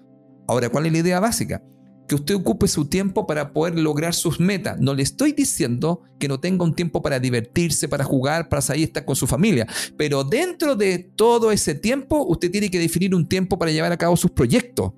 [0.47, 1.63] Ahora, ¿cuál es la idea básica?
[2.07, 4.81] que usted ocupe su tiempo para poder lograr sus metas.
[4.81, 8.89] No le estoy diciendo que no tenga un tiempo para divertirse, para jugar, para salir
[8.89, 9.65] estar con su familia.
[9.97, 13.97] Pero dentro de todo ese tiempo, usted tiene que definir un tiempo para llevar a
[13.97, 14.93] cabo sus proyectos.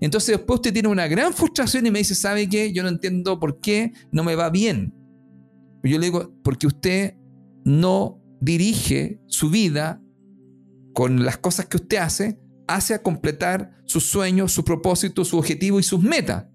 [0.00, 2.72] Entonces después usted tiene una gran frustración y me dice, ¿sabe qué?
[2.72, 4.92] Yo no entiendo por qué no me va bien.
[5.84, 7.17] Yo le digo, porque usted
[7.68, 10.02] no dirige su vida
[10.94, 15.82] con las cosas que usted hace hacia completar sus sueños, sus propósitos, su objetivo y
[15.82, 16.46] sus metas.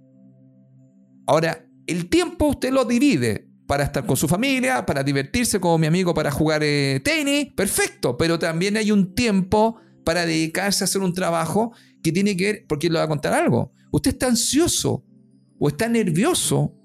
[1.26, 5.88] Ahora, el tiempo usted lo divide para estar con su familia, para divertirse como mi
[5.88, 11.01] amigo, para jugar eh, tenis, perfecto, pero también hay un tiempo para dedicarse a hacer
[11.01, 15.05] un trabajo que tiene que ver, porque le voy a contar algo, usted está ansioso
[15.59, 16.76] o está nervioso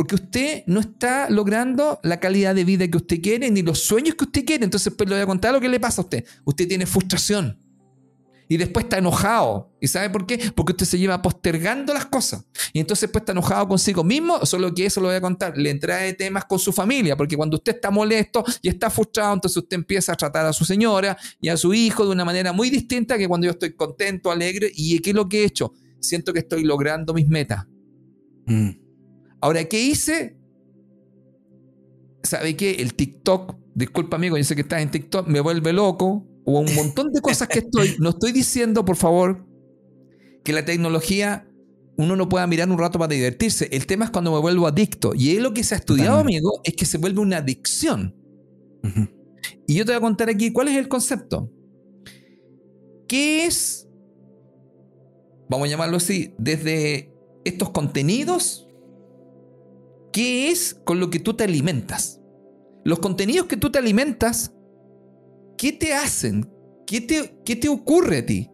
[0.00, 4.14] porque usted no está logrando la calidad de vida que usted quiere ni los sueños
[4.14, 4.64] que usted quiere.
[4.64, 6.24] Entonces, pues le voy a contar lo que le pasa a usted.
[6.42, 7.60] Usted tiene frustración
[8.48, 9.76] y después está enojado.
[9.78, 10.52] ¿Y sabe por qué?
[10.56, 12.46] Porque usted se lleva postergando las cosas.
[12.72, 15.58] Y entonces después está enojado consigo mismo, solo que eso lo voy a contar.
[15.58, 19.58] Le trae temas con su familia, porque cuando usted está molesto y está frustrado, entonces
[19.58, 22.70] usted empieza a tratar a su señora y a su hijo de una manera muy
[22.70, 24.72] distinta que cuando yo estoy contento, alegre.
[24.74, 25.74] ¿Y qué es lo que he hecho?
[25.98, 27.66] Siento que estoy logrando mis metas.
[28.46, 28.79] Mm.
[29.40, 30.36] Ahora, ¿qué hice?
[32.22, 32.72] ¿Sabe qué?
[32.72, 36.74] El TikTok, disculpa amigo, yo sé que estás en TikTok, me vuelve loco o un
[36.74, 37.96] montón de cosas que estoy.
[37.98, 39.46] No estoy diciendo, por favor,
[40.44, 41.46] que la tecnología
[41.96, 43.68] uno no pueda mirar un rato para divertirse.
[43.72, 45.12] El tema es cuando me vuelvo adicto.
[45.14, 48.14] Y es lo que se ha estudiado, amigo, es que se vuelve una adicción.
[49.66, 51.50] Y yo te voy a contar aquí cuál es el concepto.
[53.06, 53.88] ¿Qué es,
[55.48, 57.12] vamos a llamarlo así, desde
[57.44, 58.69] estos contenidos?
[60.12, 62.20] ¿Qué es con lo que tú te alimentas?
[62.84, 64.52] Los contenidos que tú te alimentas
[65.60, 66.50] ¿qué te hacen?
[66.86, 68.50] ¿Qué te, qué te ocurre a ti?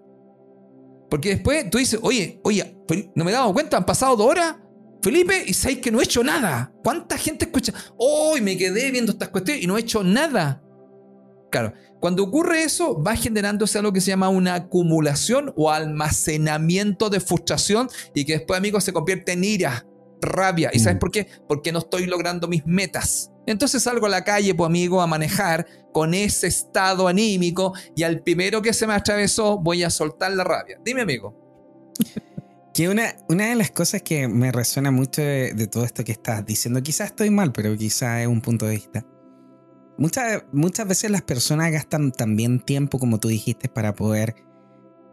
[1.08, 2.76] Porque después tú dices, oye, oye,
[3.14, 4.56] no me he dado cuenta, han pasado dos horas,
[5.00, 6.74] Felipe, y sabes que no he hecho nada.
[6.82, 7.72] ¿Cuánta gente escucha?
[7.96, 10.60] Hoy me quedé viendo estas cuestiones y no he hecho nada.
[11.52, 17.20] Claro, cuando ocurre eso, va generándose algo que se llama una acumulación o almacenamiento de
[17.20, 19.86] frustración y que después, amigos, se convierte en ira,
[20.20, 20.70] rabia.
[20.72, 20.98] ¿Y sabes mm.
[20.98, 21.26] por qué?
[21.48, 23.30] Porque no estoy logrando mis metas.
[23.46, 28.22] Entonces salgo a la calle, pues amigo, a manejar con ese estado anímico y al
[28.22, 30.78] primero que se me atravesó voy a soltar la rabia.
[30.84, 31.34] Dime, amigo.
[32.76, 36.44] Que una, una de las cosas que me resuena mucho de, todo esto que estás
[36.44, 39.02] diciendo, quizás estoy mal, pero quizás es un punto de vista.
[39.96, 44.34] Muchas, muchas veces las personas gastan también tiempo, como tú dijiste, para poder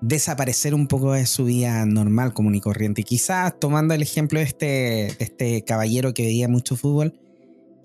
[0.04, 3.02] desaparecer un poco de su vida normal, común y corriente.
[3.02, 7.18] Y quizás tomando el ejemplo de este, de este caballero que veía mucho fútbol,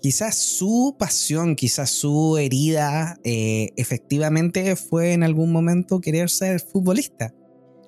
[0.01, 7.33] quizás su pasión, quizás su herida, eh, efectivamente fue en algún momento querer ser futbolista.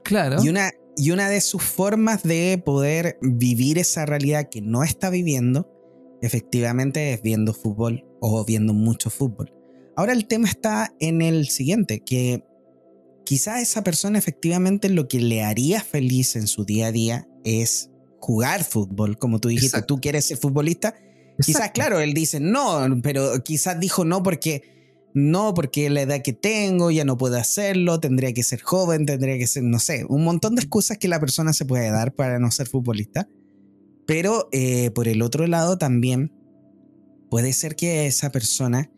[0.04, 0.42] Claro.
[0.42, 5.10] Y una, y una de sus formas de poder vivir esa realidad que no está
[5.10, 5.70] viviendo,
[6.22, 9.54] efectivamente es viendo fútbol o viendo mucho fútbol.
[9.98, 12.46] Ahora el tema está en el siguiente, que
[13.26, 17.90] quizás esa persona efectivamente lo que le haría feliz en su día a día es
[18.20, 20.96] jugar fútbol, como tú dijiste, tú quieres ser futbolista.
[21.44, 24.72] Quizás, claro, él dice no, pero quizás dijo no porque
[25.14, 29.38] no, porque la edad que tengo ya no puedo hacerlo, tendría que ser joven, tendría
[29.38, 32.40] que ser, no sé, un montón de excusas que la persona se puede dar para
[32.40, 33.28] no ser futbolista.
[34.06, 36.34] Pero eh, por el otro lado también
[37.30, 38.92] puede ser que esa persona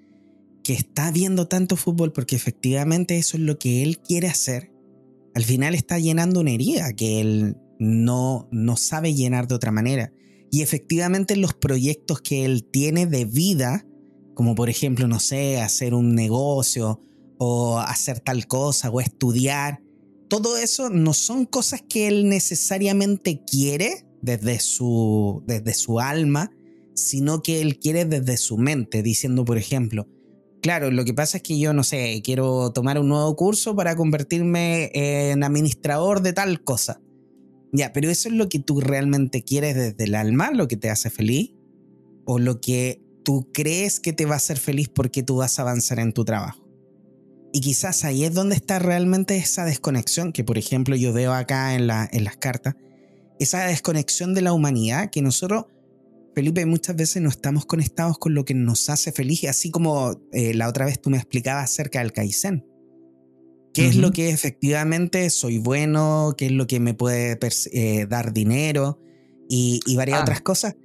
[0.64, 4.74] que está viendo tanto fútbol porque efectivamente eso es lo que él quiere hacer,
[5.34, 10.14] al final está llenando una herida que él no, no sabe llenar de otra manera.
[10.52, 13.86] Y efectivamente los proyectos que él tiene de vida,
[14.36, 17.02] como por ejemplo, no sé, hacer un negocio
[17.40, 19.82] o hacer tal cosa o estudiar,
[20.30, 26.52] todo eso no son cosas que él necesariamente quiere desde su, desde su alma,
[26.94, 30.08] sino que él quiere desde su mente, diciendo, por ejemplo,
[30.64, 33.96] claro, lo que pasa es que yo, no sé, quiero tomar un nuevo curso para
[33.96, 37.02] convertirme en administrador de tal cosa.
[37.74, 40.90] Ya, pero eso es lo que tú realmente quieres desde el alma, lo que te
[40.90, 41.52] hace feliz,
[42.26, 45.64] o lo que tú crees que te va a hacer feliz porque tú vas a
[45.64, 46.64] avanzar en tu trabajo.
[47.52, 51.76] Y quizás ahí es donde está realmente esa desconexión que, por ejemplo, yo veo acá
[51.76, 52.76] en, la, en las cartas,
[53.38, 55.66] esa desconexión de la humanidad que nosotros,
[56.36, 60.54] Felipe, muchas veces no estamos conectados con lo que nos hace feliz, así como eh,
[60.54, 62.66] la otra vez tú me explicabas acerca del Kaizen
[63.74, 67.38] qué es lo que efectivamente soy bueno, qué es lo que me puede
[67.74, 69.00] eh, dar dinero
[69.50, 70.22] y, varias ah.
[70.22, 70.76] otras cosas.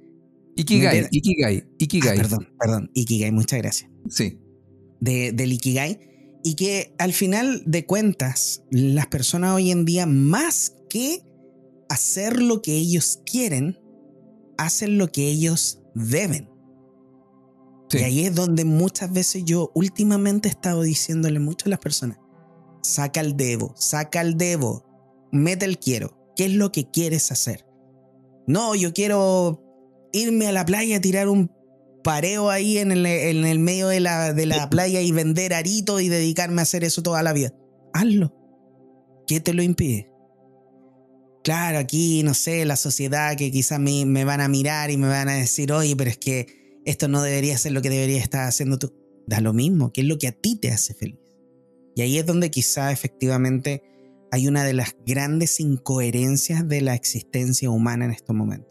[0.55, 2.17] Ikigai, Ikigai, Ikigai.
[2.17, 3.89] Ah, perdón, perdón, Ikigai, muchas gracias.
[4.09, 4.39] Sí.
[4.99, 5.99] De, del Ikigai.
[6.43, 11.21] Y que al final de cuentas, las personas hoy en día, más que
[11.89, 13.79] hacer lo que ellos quieren,
[14.59, 16.49] hacen lo que ellos deben.
[17.91, 22.19] Y ahí es donde muchas veces yo últimamente he estado diciéndole mucho a las personas,
[22.83, 24.85] saca el debo, saca el debo,
[25.31, 26.15] mete el quiero.
[26.35, 27.65] ¿Qué es lo que quieres hacer?
[28.47, 29.63] No, yo quiero
[30.11, 31.51] irme a la playa a tirar un
[32.03, 35.99] pareo ahí en el, en el medio de la, de la playa y vender arito
[35.99, 37.53] y dedicarme a hacer eso toda la vida.
[37.93, 38.35] Hazlo.
[39.25, 40.08] ¿Qué te lo impide?
[41.43, 45.07] Claro, aquí, no sé, la sociedad que quizás me, me van a mirar y me
[45.07, 48.47] van a decir, oye, pero es que esto no debería ser lo que debería estar
[48.47, 48.93] haciendo tú.
[49.27, 51.19] Da lo mismo, ¿qué es lo que a ti te hace feliz?
[51.95, 53.83] Y ahí es donde quizá efectivamente
[54.31, 58.69] hay una de las grandes incoherencias de la existencia humana en estos momentos.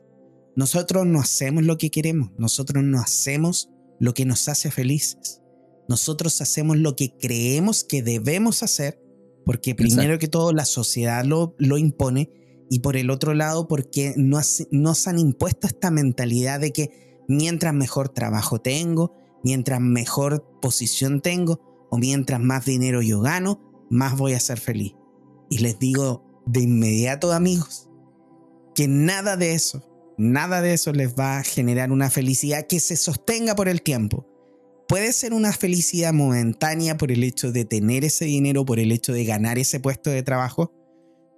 [0.57, 5.43] Nosotros no hacemos lo que queremos, nosotros no hacemos lo que nos hace felices.
[5.89, 9.01] Nosotros hacemos lo que creemos que debemos hacer,
[9.45, 12.31] porque primero que todo la sociedad lo, lo impone,
[12.71, 17.75] y por el otro lado porque nos, nos han impuesto esta mentalidad de que mientras
[17.75, 21.61] mejor trabajo tengo, mientras mejor posición tengo,
[21.91, 24.95] o mientras más dinero yo gano, más voy a ser feliz.
[25.51, 27.89] Y les digo de inmediato, amigos,
[28.75, 29.83] que nada de eso,
[30.19, 34.27] nada de eso les va a generar una felicidad que se sostenga por el tiempo.
[34.89, 39.13] Puede ser una felicidad momentánea por el hecho de tener ese dinero, por el hecho
[39.13, 40.73] de ganar ese puesto de trabajo,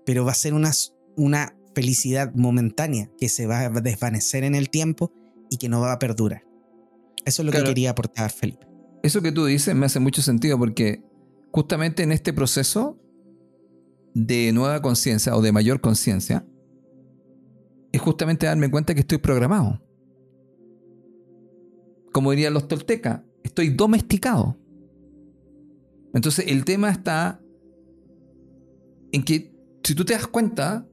[0.06, 0.72] pero va a ser una,
[1.16, 5.12] una felicidad momentánea que se va a desvanecer en el tiempo
[5.50, 6.44] y que no va a perdurar.
[7.24, 8.66] Eso es lo que quería aportar, Felipe.
[9.02, 11.02] Eso que tú dices me hace mucho sentido porque
[11.52, 12.98] justamente en este proceso
[14.14, 16.46] de nueva conciencia o de mayor conciencia
[17.92, 19.82] es justamente darme cuenta que estoy programado.
[22.12, 24.58] Como dirían los toltecas, estoy domesticado.
[26.12, 27.40] Entonces el tema está
[29.12, 30.86] en que si tú te das cuenta,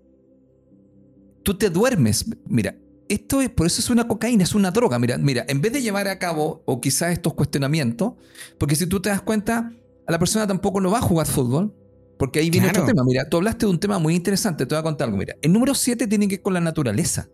[1.47, 2.25] tú te duermes.
[2.45, 2.75] Mira,
[3.07, 4.99] esto es, por eso es una cocaína, es una droga.
[4.99, 8.15] Mira, mira, en vez de llevar a cabo, o quizás estos cuestionamientos,
[8.57, 9.71] porque si tú te das cuenta,
[10.05, 11.73] a la persona tampoco no va a jugar fútbol,
[12.19, 13.01] porque ahí viene otro tema.
[13.05, 14.65] Mira, tú hablaste de un tema muy interesante.
[14.65, 15.17] Te voy a contar algo.
[15.17, 17.29] Mira, el número 7 tiene que ver con la naturaleza.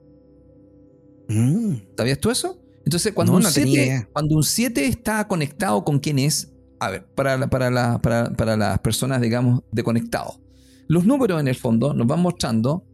[1.28, 1.74] Mm.
[1.98, 2.62] ¿Sabías tú eso?
[2.86, 7.50] Entonces, cuando, un 7, cuando un 7 está conectado con quién es, a ver, para,
[7.50, 10.40] para, para, para las personas, digamos, de conectado,
[10.88, 12.86] los números en el fondo nos van mostrando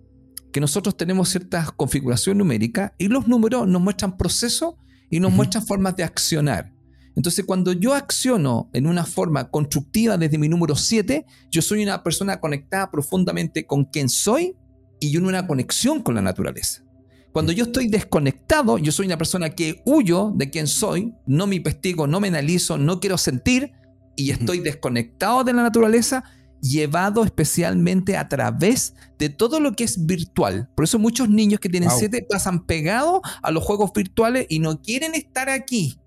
[0.51, 4.75] que nosotros tenemos cierta configuración numérica y los números nos muestran procesos
[5.09, 6.73] y nos muestran formas de accionar.
[7.15, 12.01] Entonces, cuando yo acciono en una forma constructiva desde mi número 7, yo soy una
[12.03, 14.55] persona conectada profundamente con quien soy
[14.99, 16.83] y yo en una conexión con la naturaleza.
[17.31, 21.57] Cuando yo estoy desconectado, yo soy una persona que huyo de quien soy, no me
[21.57, 23.73] investigo, no me analizo, no quiero sentir
[24.15, 26.23] y estoy desconectado de la naturaleza,
[26.61, 30.69] llevado especialmente a través de todo lo que es virtual.
[30.75, 34.81] Por eso muchos niños que tienen 7 pasan pegados a los juegos virtuales y no
[34.81, 35.99] quieren estar aquí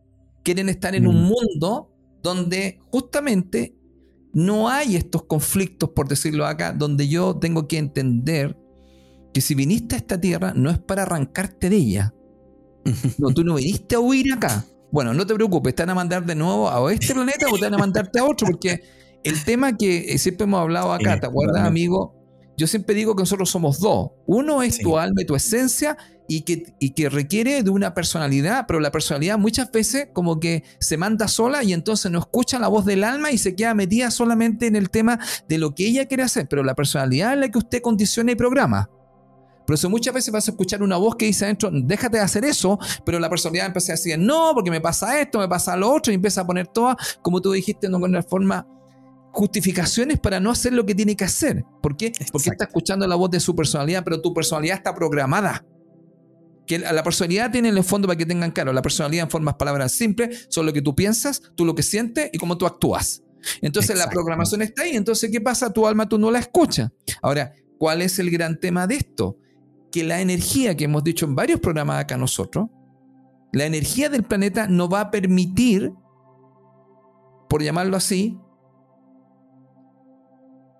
[0.42, 1.28] quieren estar en un mm.
[1.28, 1.90] mundo
[2.22, 3.74] donde justamente
[4.32, 8.58] no hay estos conflictos, por decirlo acá, donde yo tengo que entender
[9.34, 12.14] que si viniste a esta tierra no es para arrancarte de ella.
[13.18, 14.64] No, tú no viniste a huir acá.
[14.90, 17.64] Bueno, no te preocupes, te van a mandar de nuevo a este planeta o te
[17.64, 18.82] van a mandarte a otro, porque
[19.24, 22.14] el tema que siempre hemos hablado acá, ¿te acuerdas, amigo?
[22.56, 24.10] Yo siempre digo que nosotros somos dos.
[24.26, 25.96] Uno es tu alma y tu esencia
[26.28, 30.62] y que, y que requiere de una personalidad, pero la personalidad muchas veces como que
[30.78, 34.10] se manda sola y entonces no escucha la voz del alma y se queda metida
[34.10, 35.18] solamente en el tema
[35.48, 38.36] de lo que ella quiere hacer, pero la personalidad es la que usted condiciona y
[38.36, 38.88] programa.
[39.66, 42.44] Por eso muchas veces vas a escuchar una voz que dice adentro, déjate de hacer
[42.44, 45.92] eso, pero la personalidad empieza a decir, no, porque me pasa esto, me pasa lo
[45.92, 48.66] otro, y empieza a poner todas, como tú dijiste, no con una forma
[49.32, 51.64] justificaciones para no hacer lo que tiene que hacer.
[51.82, 52.12] ¿Por qué?
[52.30, 55.64] Porque está escuchando la voz de su personalidad, pero tu personalidad está programada.
[56.66, 59.54] Que la personalidad tiene en el fondo para que tengan claro, la personalidad en formas
[59.54, 63.22] palabras simples son lo que tú piensas, tú lo que sientes y cómo tú actúas.
[63.60, 65.72] Entonces la programación está ahí, entonces ¿qué pasa?
[65.72, 66.90] Tu alma tú no la escuchas.
[67.22, 69.38] Ahora, ¿cuál es el gran tema de esto?
[69.90, 72.68] Que la energía que hemos dicho en varios programas acá nosotros,
[73.52, 75.92] la energía del planeta no va a permitir,
[77.48, 78.38] por llamarlo así,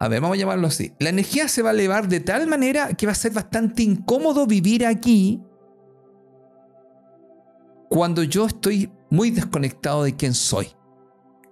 [0.03, 2.93] a ver, vamos a llamarlo así, la energía se va a elevar de tal manera
[2.95, 5.41] que va a ser bastante incómodo vivir aquí
[7.89, 10.67] cuando yo estoy muy desconectado de quién soy.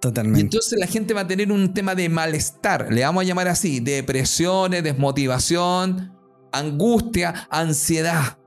[0.01, 0.39] Totalmente.
[0.39, 3.47] Y entonces la gente va a tener un tema de malestar, le vamos a llamar
[3.47, 6.13] así, depresiones, desmotivación,
[6.51, 8.37] angustia, ansiedad,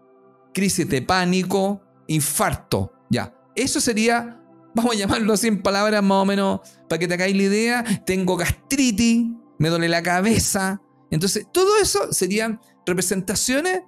[0.52, 2.92] crisis de pánico, infarto.
[3.08, 4.38] Ya, eso sería,
[4.74, 7.84] vamos a llamarlo así en palabras más o menos para que te hagáis la idea.
[8.04, 9.28] Tengo gastritis,
[9.58, 10.80] me duele la cabeza.
[11.10, 13.82] Entonces, todo eso serían representaciones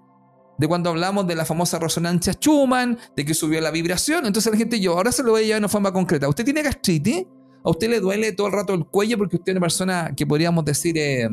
[0.59, 4.27] de cuando hablamos de la famosa resonancia Schumann, de que subió la vibración.
[4.27, 6.29] Entonces la gente, yo ahora se lo voy a llevar de una forma concreta.
[6.29, 7.25] ¿Usted tiene gastritis?
[7.65, 10.27] ¿A usted le duele todo el rato el cuello porque usted es una persona que
[10.27, 11.29] podríamos decir eh,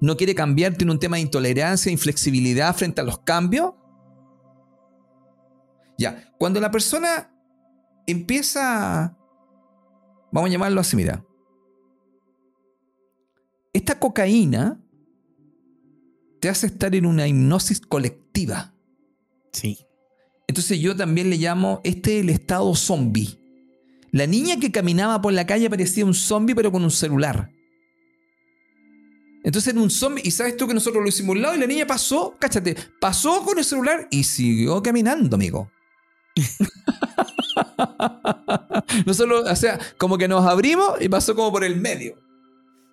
[0.00, 3.72] no quiere cambiar, tiene un tema de intolerancia, inflexibilidad frente a los cambios?
[5.96, 7.32] Ya, cuando la persona
[8.06, 9.16] empieza,
[10.32, 11.24] vamos a llamarlo así, mira,
[13.74, 14.80] esta cocaína
[16.40, 18.72] te hace estar en una hipnosis colectiva.
[19.52, 19.86] Sí.
[20.48, 23.38] Entonces yo también le llamo este el estado zombie.
[24.12, 27.50] La niña que caminaba por la calle parecía un zombie pero con un celular.
[29.42, 31.66] Entonces era un zombie y sabes tú que nosotros lo hicimos un lado y la
[31.66, 35.70] niña pasó, cáchate, pasó con el celular y siguió caminando, amigo.
[39.06, 42.23] nosotros, o sea, como que nos abrimos y pasó como por el medio.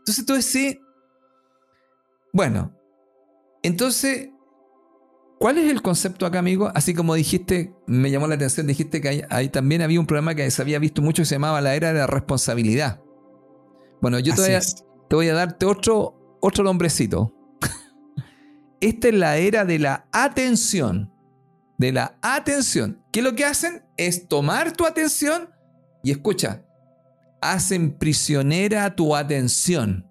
[0.01, 0.79] Entonces tú decís,
[2.33, 2.73] bueno,
[3.61, 4.29] entonces,
[5.39, 6.71] ¿cuál es el concepto acá, amigo?
[6.73, 10.49] Así como dijiste, me llamó la atención, dijiste que ahí también había un programa que
[10.49, 13.01] se había visto mucho que se llamaba la era de la responsabilidad.
[14.01, 14.41] Bueno, yo te
[15.15, 17.35] voy, a, darte otro, otro nombrecito.
[18.81, 21.13] Esta es la era de la atención.
[21.77, 23.03] De la atención.
[23.11, 23.83] ¿Qué es lo que hacen?
[23.97, 25.49] Es tomar tu atención
[26.03, 26.65] y escucha,
[27.41, 30.07] hacen prisionera tu atención.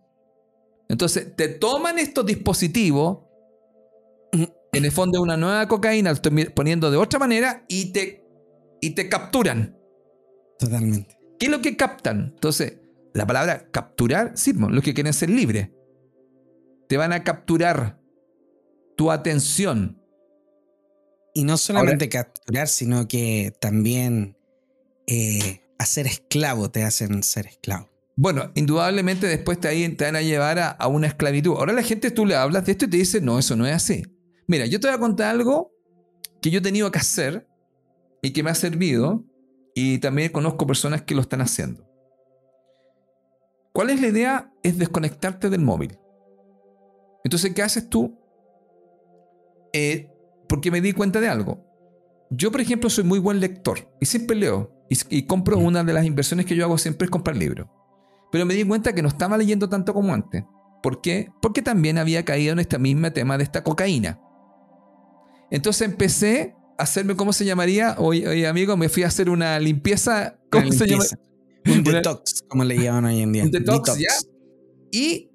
[0.88, 3.20] Entonces, te toman estos dispositivos,
[4.32, 8.24] en el fondo de una nueva cocaína, lo estoy poniendo de otra manera, y te,
[8.80, 9.78] y te capturan.
[10.58, 11.16] Totalmente.
[11.38, 12.32] ¿Qué es lo que captan?
[12.34, 12.78] Entonces,
[13.14, 15.70] la palabra capturar, sí, los que quieren ser libres.
[16.88, 18.00] Te van a capturar
[18.96, 20.02] tu atención.
[21.32, 24.36] Y no solamente capturar, sino que también
[25.06, 27.88] eh, hacer esclavo te hacen ser esclavo.
[28.14, 31.52] Bueno, indudablemente después te, te van a llevar a, una esclavitud.
[31.56, 33.74] Ahora la gente tú le hablas de esto y te dice, no, eso no es
[33.74, 34.04] así.
[34.46, 35.72] Mira, yo te voy a contar algo
[36.42, 37.48] que yo he tenido que hacer
[38.20, 39.24] y que me ha servido
[39.74, 41.88] y también conozco personas que lo están haciendo.
[43.72, 44.52] ¿Cuál es la idea?
[44.62, 45.98] Es desconectarte del móvil.
[47.24, 48.18] Entonces, ¿qué haces tú?
[49.72, 50.10] Eh,
[50.46, 51.69] porque me di cuenta de algo.
[52.30, 54.76] Yo, por ejemplo, soy muy buen lector y siempre leo.
[54.88, 57.68] Y, compro una de las inversiones que yo hago siempre es comprar libros.
[58.32, 60.44] Pero me di cuenta que no estaba leyendo tanto como antes.
[60.82, 61.30] ¿Por qué?
[61.40, 64.20] Porque también había caído en este mismo tema de esta cocaína.
[65.50, 67.94] Entonces empecé a hacerme, ¿cómo se llamaría?
[67.98, 70.38] Oye, amigo, me fui a hacer una limpieza.
[70.50, 71.04] ¿Cómo se llama?
[71.66, 73.44] Un detox, como le llaman hoy en día.
[73.44, 74.08] Un detox, ¿ya?
[74.90, 75.30] ¿Y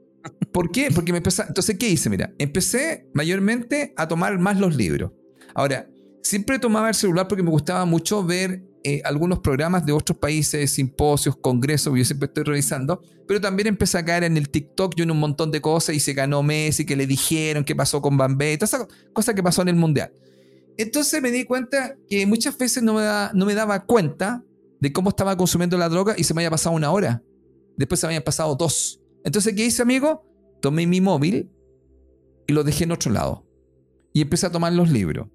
[0.51, 0.89] por qué?
[0.93, 1.43] Porque me empecé.
[1.47, 2.09] Entonces, ¿qué hice?
[2.09, 5.11] Mira, empecé mayormente a tomar más los libros.
[5.53, 5.87] Ahora,
[6.25, 10.71] siempre tomaba el celular porque me gustaba mucho ver eh, algunos programas de otros países,
[10.71, 14.95] simposios, congresos, que yo siempre estoy revisando, pero también empecé a caer en el TikTok
[14.95, 18.01] yo en un montón de cosas y se ganó Messi, que le dijeron qué pasó
[18.01, 20.11] con Bambé, todas esas cosas que pasó en el Mundial.
[20.77, 23.03] Entonces me di cuenta que muchas veces no me,
[23.33, 24.43] no me daba cuenta
[24.79, 27.21] de cómo estaba consumiendo la droga y se me había pasado una hora.
[27.77, 28.99] Después se me habían pasado dos.
[29.23, 30.25] Entonces, ¿qué hice, amigo?
[30.59, 31.51] Tomé mi móvil
[32.47, 33.45] y lo dejé en otro lado.
[34.11, 35.27] Y empecé a tomar los libros.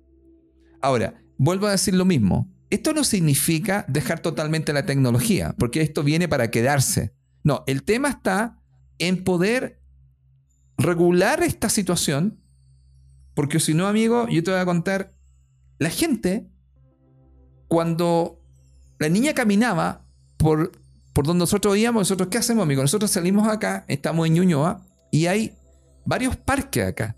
[0.80, 2.50] Ahora, vuelvo a decir lo mismo.
[2.70, 7.12] Esto no significa dejar totalmente la tecnología, porque esto viene para quedarse.
[7.42, 8.60] No, el tema está
[8.98, 9.80] en poder
[10.78, 12.40] regular esta situación,
[13.34, 15.14] porque si no, amigo, yo te voy a contar,
[15.78, 16.48] la gente,
[17.66, 18.40] cuando
[18.98, 20.06] la niña caminaba
[20.36, 20.72] por,
[21.12, 22.82] por donde nosotros íbamos, nosotros, ¿qué hacemos, amigo?
[22.82, 25.54] Nosotros salimos acá, estamos en Ñuñoa, y hay
[26.04, 27.16] varios parques acá.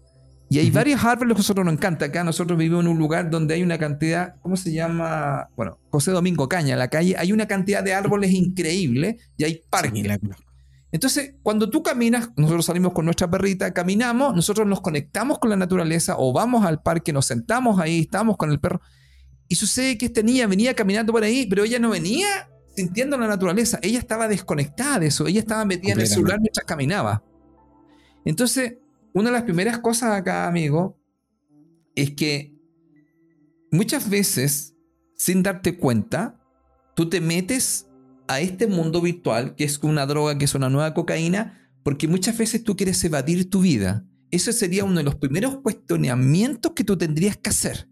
[0.53, 2.05] Y hay varios árboles que a nosotros nos encanta.
[2.05, 5.49] Acá nosotros vivimos en un lugar donde hay una cantidad, ¿cómo se llama?
[5.57, 10.07] Bueno, José Domingo Caña, la calle, hay una cantidad de árboles increíble y hay parques.
[10.91, 15.57] Entonces, cuando tú caminas, nosotros salimos con nuestra perrita, caminamos, nosotros nos conectamos con la
[15.57, 18.83] naturaleza o vamos al parque, nos sentamos ahí, estamos con el perro.
[19.49, 23.27] Y sucede que esta niña venía caminando por ahí, pero ella no venía sintiendo la
[23.27, 27.23] naturaleza, ella estaba desconectada de eso, ella estaba metida en el celular mientras caminaba.
[28.27, 28.75] Entonces,
[29.15, 30.99] una de las primeras cosas acá, amigo,
[31.95, 32.55] es que
[33.71, 34.75] muchas veces,
[35.15, 36.41] sin darte cuenta,
[36.95, 37.89] tú te metes
[38.29, 42.39] a este mundo virtual, que es una droga, que es una nueva cocaína, porque muchas
[42.39, 44.07] veces tú quieres evadir tu vida.
[44.31, 47.89] Ese sería uno de los primeros cuestionamientos que tú tendrías que hacer.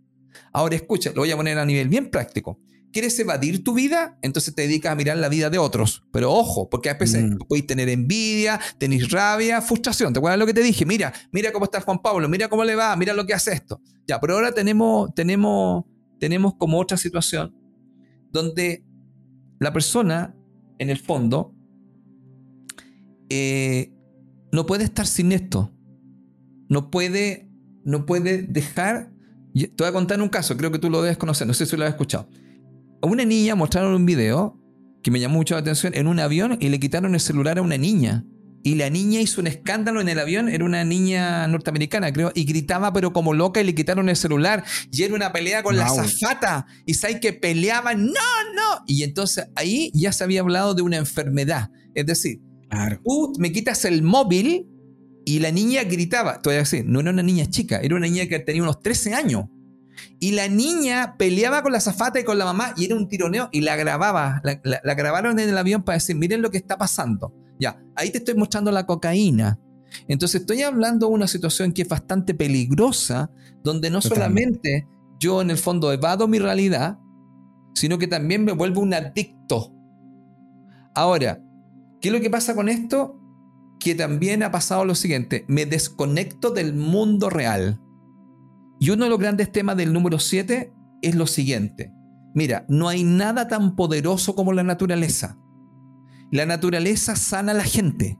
[0.52, 2.58] Ahora escucha, lo voy a poner a nivel bien práctico.
[2.92, 4.18] ¿Quieres evadir tu vida?
[4.22, 6.04] Entonces te dedicas a mirar la vida de otros.
[6.12, 7.38] Pero ojo, porque a veces mm.
[7.48, 10.12] puedes tener envidia, tenés rabia, frustración.
[10.12, 10.84] ¿Te acuerdas lo que te dije?
[10.84, 13.80] Mira, mira cómo está Juan Pablo, mira cómo le va, mira lo que hace esto.
[14.06, 15.84] Ya, pero ahora tenemos, tenemos,
[16.18, 17.54] tenemos como otra situación
[18.32, 18.84] donde
[19.58, 20.34] la persona,
[20.78, 21.54] en el fondo,
[23.28, 23.92] eh,
[24.52, 25.72] no puede estar sin esto.
[26.68, 27.50] No puede
[27.84, 29.10] no puede dejar...
[29.52, 31.76] Te voy a contar un caso, creo que tú lo debes conocer, no sé si
[31.76, 32.28] lo has escuchado.
[33.02, 34.58] A una niña mostraron un video
[35.02, 37.62] que me llamó mucho la atención en un avión y le quitaron el celular a
[37.62, 38.24] una niña.
[38.62, 42.44] Y la niña hizo un escándalo en el avión, era una niña norteamericana, creo, y
[42.44, 44.64] gritaba pero como loca y le quitaron el celular.
[44.92, 46.66] Y era una pelea con la zafata.
[46.84, 48.12] Y sabes que peleaban, no,
[48.54, 48.84] no.
[48.86, 51.70] Y entonces ahí ya se había hablado de una enfermedad.
[51.94, 52.40] Es decir,
[53.02, 54.66] tú me quitas el móvil
[55.24, 56.42] y la niña gritaba.
[56.42, 59.44] Todavía así, no era una niña chica, era una niña que tenía unos 13 años.
[60.20, 63.48] Y la niña peleaba con la zafata y con la mamá y era un tironeo
[63.50, 64.42] y la grababa.
[64.44, 67.34] la grabaron en el avión para decir, miren lo que está pasando.
[67.58, 69.58] Ya, ahí te estoy mostrando la cocaína.
[70.08, 73.30] Entonces estoy hablando de una situación que es bastante peligrosa,
[73.62, 74.86] donde no solamente
[75.18, 76.98] yo en el fondo evado mi realidad,
[77.74, 79.74] sino que también me vuelvo un adicto.
[80.94, 81.42] Ahora,
[82.00, 83.20] ¿qué es lo que pasa con esto?
[83.78, 87.80] Que también ha pasado lo siguiente, me desconecto del mundo real.
[88.80, 90.72] Y uno de los grandes temas del número 7
[91.02, 91.92] es lo siguiente.
[92.34, 95.38] Mira, no hay nada tan poderoso como la naturaleza.
[96.32, 98.18] La naturaleza sana a la gente.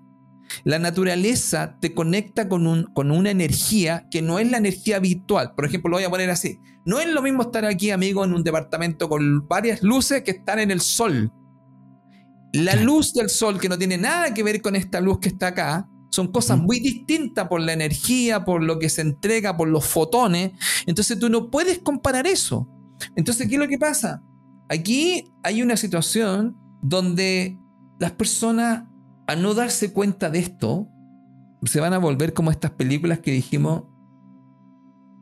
[0.65, 5.55] La naturaleza te conecta con, un, con, una energía que no es la energía habitual.
[5.55, 6.59] Por ejemplo, lo voy a poner así.
[6.85, 10.59] No es lo mismo estar aquí, amigo, en un departamento con varias luces que estar
[10.59, 11.33] en el sol.
[12.53, 15.49] La luz del sol, que no tiene nada que ver con esta luz que está
[15.49, 19.87] acá, son cosas muy distintas por la energía, por lo que se entrega, por los
[19.87, 20.53] fotones.
[20.87, 22.69] Entonces tú no puedes comparar eso.
[23.17, 24.23] Entonces, ¿qué es lo que pasa?
[24.69, 27.59] Aquí hay una situación donde
[27.99, 28.85] las personas,
[29.27, 30.89] a no darse cuenta de esto,
[31.65, 33.85] se van a volver como estas películas que dijimos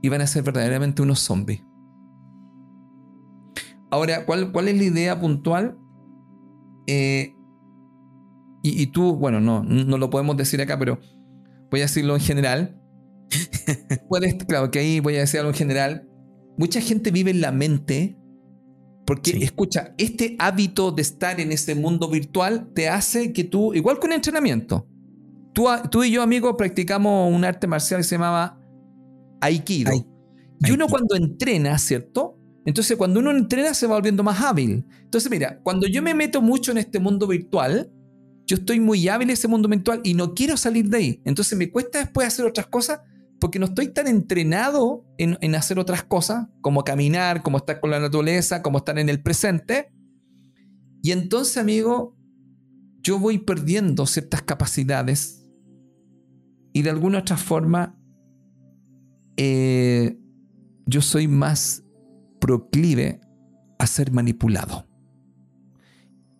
[0.03, 1.65] y van a ser verdaderamente unos zombies.
[3.91, 5.79] Ahora, ¿cuál, cuál es la idea puntual?
[6.87, 7.38] Eh,
[8.63, 10.99] y, tú, bueno, no, no lo podemos decir acá, pero
[11.71, 12.81] voy a decirlo en general.
[14.09, 16.09] Puedes, claro, que ahí voy a decir algo en general.
[16.57, 18.19] Mucha gente vive en la mente
[19.09, 23.99] porque escucha, este hábito de estar en ese mundo virtual te hace que tú, igual
[23.99, 24.87] con entrenamiento,
[25.55, 28.61] tú, tú y yo, amigo, practicamos un arte marcial que se llamaba
[29.41, 29.93] Aikido.
[30.61, 32.39] Y uno cuando entrena, ¿cierto?
[32.67, 34.85] Entonces cuando uno entrena se va volviendo más hábil.
[35.05, 37.91] Entonces mira, cuando yo me meto mucho en este mundo virtual,
[38.49, 41.23] yo estoy muy hábil en ese mundo virtual y no quiero salir de ahí.
[41.27, 43.01] Entonces me cuesta después hacer otras cosas
[43.39, 48.01] porque no estoy tan entrenado en, hacer otras cosas, como caminar, como estar con la
[48.01, 49.93] naturaleza, como estar en el presente.
[51.03, 52.17] Y entonces, amigo,
[53.03, 55.47] yo voy perdiendo ciertas capacidades
[56.73, 57.99] y de alguna otra forma
[59.37, 60.19] eh,
[60.87, 61.85] yo soy más
[62.41, 63.21] proclive
[63.79, 64.87] a ser manipulado.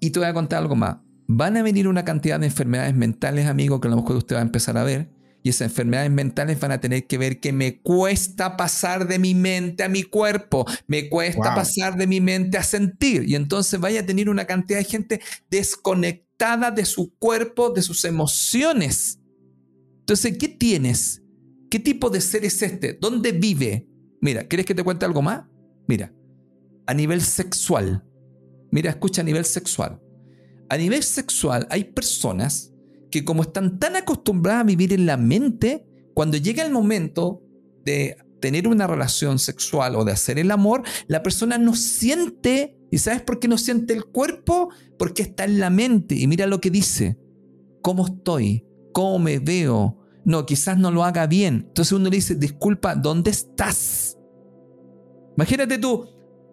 [0.01, 0.97] Y te voy a contar algo más.
[1.31, 4.41] Van a venir una cantidad de enfermedades mentales, amigo, que a lo mejor usted va
[4.41, 5.11] a empezar a ver,
[5.43, 9.35] y esas enfermedades mentales van a tener que ver que me cuesta pasar de mi
[9.35, 13.29] mente a mi cuerpo, me cuesta pasar de mi mente a sentir.
[13.29, 15.21] Y entonces vaya a tener una cantidad de gente
[15.51, 19.21] desconectada de su cuerpo, de sus emociones.
[20.01, 21.23] Entonces, ¿qué tienes?
[21.71, 22.95] ¿Qué tipo de ser es este?
[22.95, 23.87] ¿Dónde vive?
[24.23, 25.45] Mira, ¿quieres que te cuente algo más?
[25.87, 26.11] Mira,
[26.87, 28.03] a nivel sexual.
[28.73, 30.01] Mira, escucha a nivel sexual.
[30.69, 32.73] A nivel sexual hay personas
[33.11, 37.43] que como están tan acostumbradas a vivir en la mente, cuando llega el momento
[37.85, 42.99] de tener una relación sexual o de hacer el amor, la persona no siente, ¿y
[42.99, 44.69] sabes por qué no siente el cuerpo?
[44.99, 47.19] Porque está en la mente y mira lo que dice,
[47.83, 48.67] ¿cómo estoy?
[48.93, 49.99] ¿Cómo me veo?
[50.25, 51.65] No, quizás no lo haga bien.
[51.69, 54.19] Entonces uno le dice, disculpa, ¿dónde estás?
[55.37, 56.07] Imagínate tú,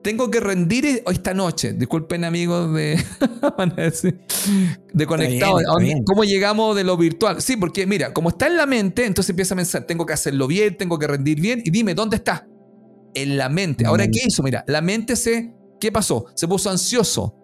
[0.06, 1.74] tengo que rendir esta noche.
[1.74, 2.96] Disculpen amigos de,
[4.94, 5.64] de conectados.
[6.06, 7.42] ¿Cómo llegamos de lo virtual?
[7.42, 10.46] Sí, porque mira, como está en la mente, entonces empieza a pensar, tengo que hacerlo
[10.46, 11.64] bien, tengo que rendir bien.
[11.66, 12.48] Y dime, ¿dónde está?
[13.16, 13.88] En la mente.
[13.88, 14.44] Ahora, ¿qué hizo?
[14.44, 15.56] Mira, la mente se...
[15.80, 16.28] ¿Qué pasó?
[16.36, 17.36] Se puso ansioso.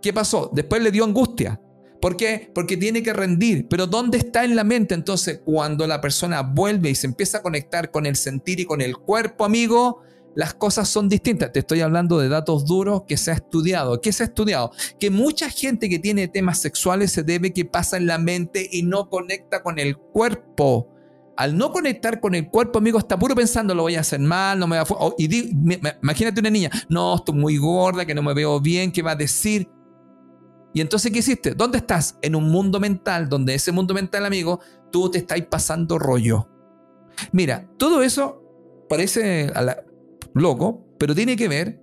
[0.00, 0.50] ¿Qué pasó?
[0.54, 1.60] Después le dio angustia.
[2.00, 2.50] ¿Por qué?
[2.54, 3.68] Porque tiene que rendir.
[3.68, 4.94] Pero ¿dónde está en la mente?
[4.94, 8.80] Entonces, cuando la persona vuelve y se empieza a conectar con el sentir y con
[8.80, 10.05] el cuerpo, amigo,
[10.36, 11.50] las cosas son distintas.
[11.50, 14.02] Te estoy hablando de datos duros que se ha estudiado.
[14.02, 14.70] ¿Qué se ha estudiado?
[15.00, 18.82] Que mucha gente que tiene temas sexuales se debe que pasa en la mente y
[18.82, 20.92] no conecta con el cuerpo.
[21.38, 24.58] Al no conectar con el cuerpo, amigo, está puro pensando, lo voy a hacer mal,
[24.58, 25.14] no me va a...
[25.18, 25.50] y
[26.02, 29.16] imagínate una niña, no, estoy muy gorda, que no me veo bien, ¿qué va a
[29.16, 29.68] decir?
[30.72, 31.54] Y entonces, ¿qué hiciste?
[31.54, 32.18] ¿Dónde estás?
[32.20, 34.60] En un mundo mental, donde ese mundo mental, amigo,
[34.90, 36.48] tú te estás pasando rollo.
[37.32, 38.42] Mira, todo eso
[38.88, 39.85] parece a la,
[40.40, 41.82] loco, pero tiene que ver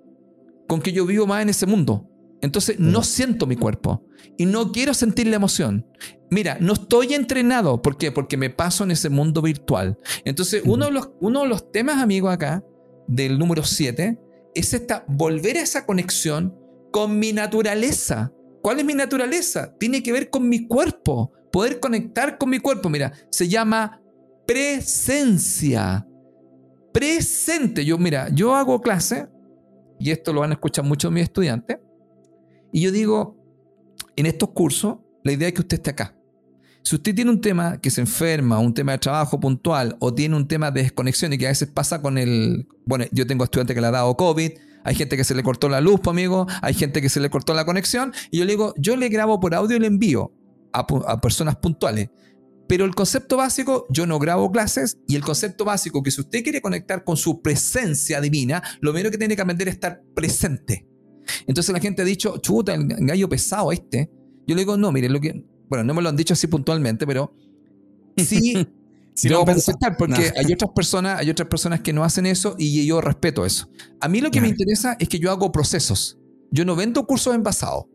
[0.67, 2.09] con que yo vivo más en ese mundo.
[2.41, 4.05] Entonces no siento mi cuerpo
[4.37, 5.87] y no quiero sentir la emoción.
[6.29, 7.81] Mira, no estoy entrenado.
[7.81, 8.11] ¿Por qué?
[8.11, 9.97] Porque me paso en ese mundo virtual.
[10.25, 12.63] Entonces, uno, de los, uno de los temas, amigo, acá,
[13.07, 14.19] del número 7,
[14.55, 16.57] es esta, volver a esa conexión
[16.91, 18.33] con mi naturaleza.
[18.61, 19.75] ¿Cuál es mi naturaleza?
[19.79, 21.31] Tiene que ver con mi cuerpo.
[21.51, 22.89] Poder conectar con mi cuerpo.
[22.89, 24.01] Mira, se llama
[24.45, 26.05] presencia.
[26.93, 27.83] Presente.
[27.83, 29.27] Yo, mira, yo hago clase,
[29.99, 31.79] y esto lo van a escuchar muchos mis estudiantes,
[32.71, 33.37] y yo digo,
[34.15, 36.15] en estos cursos, la idea es que usted esté acá.
[36.83, 40.35] Si usted tiene un tema que se enferma, un tema de trabajo puntual, o tiene
[40.35, 42.67] un tema de desconexión y que a veces pasa con el...
[42.85, 44.51] Bueno, yo tengo estudiantes que le ha dado COVID,
[44.83, 47.29] hay gente que se le cortó la luz, pues, amigo, hay gente que se le
[47.29, 50.33] cortó la conexión, y yo le digo, yo le grabo por audio y le envío
[50.73, 52.09] a personas puntuales.
[52.67, 56.43] Pero el concepto básico, yo no grabo clases, y el concepto básico, que si usted
[56.43, 60.87] quiere conectar con su presencia divina, lo primero que tiene que aprender es estar presente.
[61.47, 64.09] Entonces la gente ha dicho, chuta, el gallo pesado este.
[64.47, 67.05] Yo le digo, no, mire, lo que, bueno, no me lo han dicho así puntualmente,
[67.05, 67.35] pero
[68.17, 68.67] sí,
[69.13, 72.55] sí lo puedo aceptar porque hay otras personas, hay otras personas que no hacen eso
[72.57, 73.69] y yo respeto eso.
[73.99, 76.17] A mí lo que me interesa es que yo hago procesos.
[76.51, 77.85] Yo no vendo cursos envasados.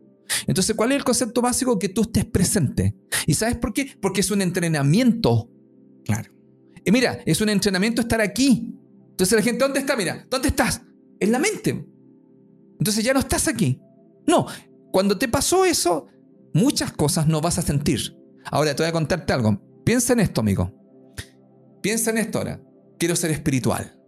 [0.47, 1.77] Entonces, ¿cuál es el concepto básico?
[1.79, 2.95] Que tú estés presente.
[3.25, 3.91] ¿Y sabes por qué?
[4.01, 5.49] Porque es un entrenamiento.
[6.05, 6.31] Claro.
[6.85, 8.75] Y mira, es un entrenamiento estar aquí.
[9.11, 9.95] Entonces la gente, ¿dónde está?
[9.95, 10.81] Mira, ¿dónde estás?
[11.19, 11.85] En la mente.
[12.79, 13.81] Entonces ya no estás aquí.
[14.25, 14.47] No,
[14.91, 16.07] cuando te pasó eso,
[16.53, 18.17] muchas cosas no vas a sentir.
[18.45, 19.61] Ahora te voy a contarte algo.
[19.83, 20.73] Piensa en esto, amigo.
[21.81, 22.61] Piensa en esto ahora.
[22.97, 23.98] Quiero ser espiritual.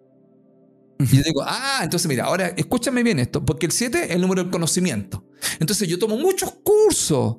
[1.11, 4.21] Y yo digo, ah, entonces mira, ahora escúchame bien esto, porque el 7 es el
[4.21, 5.25] número del conocimiento.
[5.59, 7.37] Entonces yo tomo muchos cursos.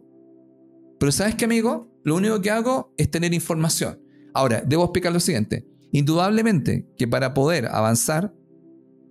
[0.99, 1.91] Pero ¿sabes qué, amigo?
[2.05, 4.01] Lo único que hago es tener información.
[4.35, 5.67] Ahora, debo explicar lo siguiente.
[5.93, 8.35] Indudablemente que para poder avanzar,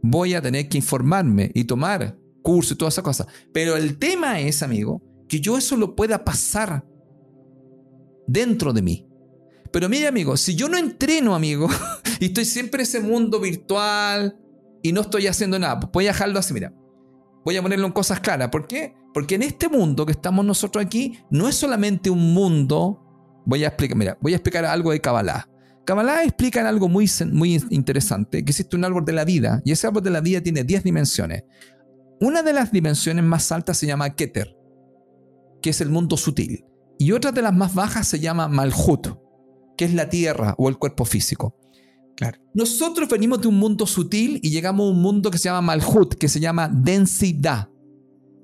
[0.01, 3.27] voy a tener que informarme y tomar cursos y todas esas cosas.
[3.53, 6.85] Pero el tema es, amigo, que yo eso lo pueda pasar
[8.27, 9.07] dentro de mí.
[9.71, 11.69] Pero mire, amigo, si yo no entreno, amigo,
[12.19, 14.40] y estoy siempre en ese mundo virtual
[14.81, 16.73] y no estoy haciendo nada, voy a dejarlo así, mira.
[17.43, 18.49] Voy a ponerlo en cosas claras.
[18.49, 18.93] ¿Por qué?
[19.13, 23.41] Porque en este mundo que estamos nosotros aquí, no es solamente un mundo.
[23.45, 25.47] Voy a explicar, mira, voy a explicar algo de Kabbalah.
[25.85, 29.87] Kabbalah explica algo muy, muy interesante, que existe un árbol de la vida, y ese
[29.87, 31.43] árbol de la vida tiene 10 dimensiones.
[32.19, 34.55] Una de las dimensiones más altas se llama Keter,
[35.61, 36.65] que es el mundo sutil.
[36.99, 39.17] Y otra de las más bajas se llama Malhut,
[39.75, 41.55] que es la tierra o el cuerpo físico.
[42.15, 42.39] Claro.
[42.53, 46.15] Nosotros venimos de un mundo sutil y llegamos a un mundo que se llama Malhut,
[46.15, 47.69] que se llama densidad.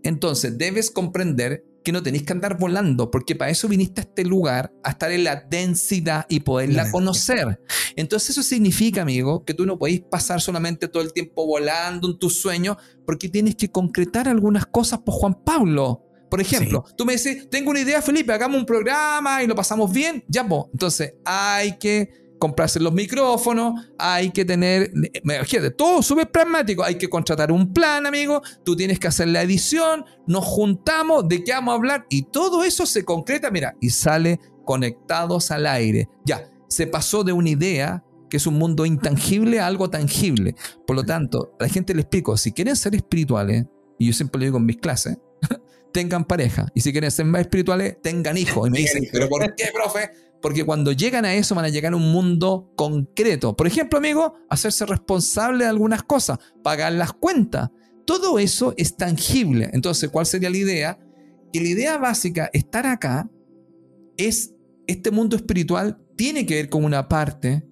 [0.04, 4.26] Entonces debes comprender que no tenéis que andar volando, porque para eso viniste a este
[4.26, 7.62] lugar, a estar en la densidad y poderla conocer.
[7.96, 12.20] Entonces eso significa, amigo, que tú no podéis pasar solamente todo el tiempo volando en
[12.20, 12.76] tus sueños,
[13.06, 16.04] porque tienes que concretar algunas cosas por Juan Pablo.
[16.30, 19.90] Por ejemplo, tú me dices, tengo una idea, Felipe, hagamos un programa y lo pasamos
[19.90, 20.26] bien.
[20.28, 20.64] Ya, pues.
[20.74, 24.92] Entonces, hay que comprarse los micrófonos, hay que tener,
[25.24, 29.42] imagínate, todo súper pragmático, hay que contratar un plan, amigo, tú tienes que hacer la
[29.42, 33.90] edición, nos juntamos, de qué vamos a hablar y todo eso se concreta, mira, y
[33.90, 36.10] sale conectados al aire.
[36.26, 40.56] Ya, se pasó de una idea que es un mundo intangible a algo tangible.
[40.86, 43.66] Por lo tanto, a la gente le explico, si quieren ser espirituales,
[43.98, 45.18] y yo siempre lo digo en mis clases,
[45.94, 46.68] tengan pareja.
[46.74, 48.68] Y si quieren ser más espirituales, tengan hijos.
[48.68, 50.12] Y me dicen, ¿pero por qué, profe?
[50.42, 53.56] Porque cuando llegan a eso van a llegar a un mundo concreto.
[53.56, 57.70] Por ejemplo, amigo, hacerse responsable de algunas cosas, pagar las cuentas.
[58.06, 59.70] Todo eso es tangible.
[59.74, 61.00] Entonces, ¿cuál sería la idea?
[61.52, 63.30] Que la idea básica, estar acá,
[64.18, 64.54] es
[64.88, 67.64] este mundo espiritual tiene que ver con una parte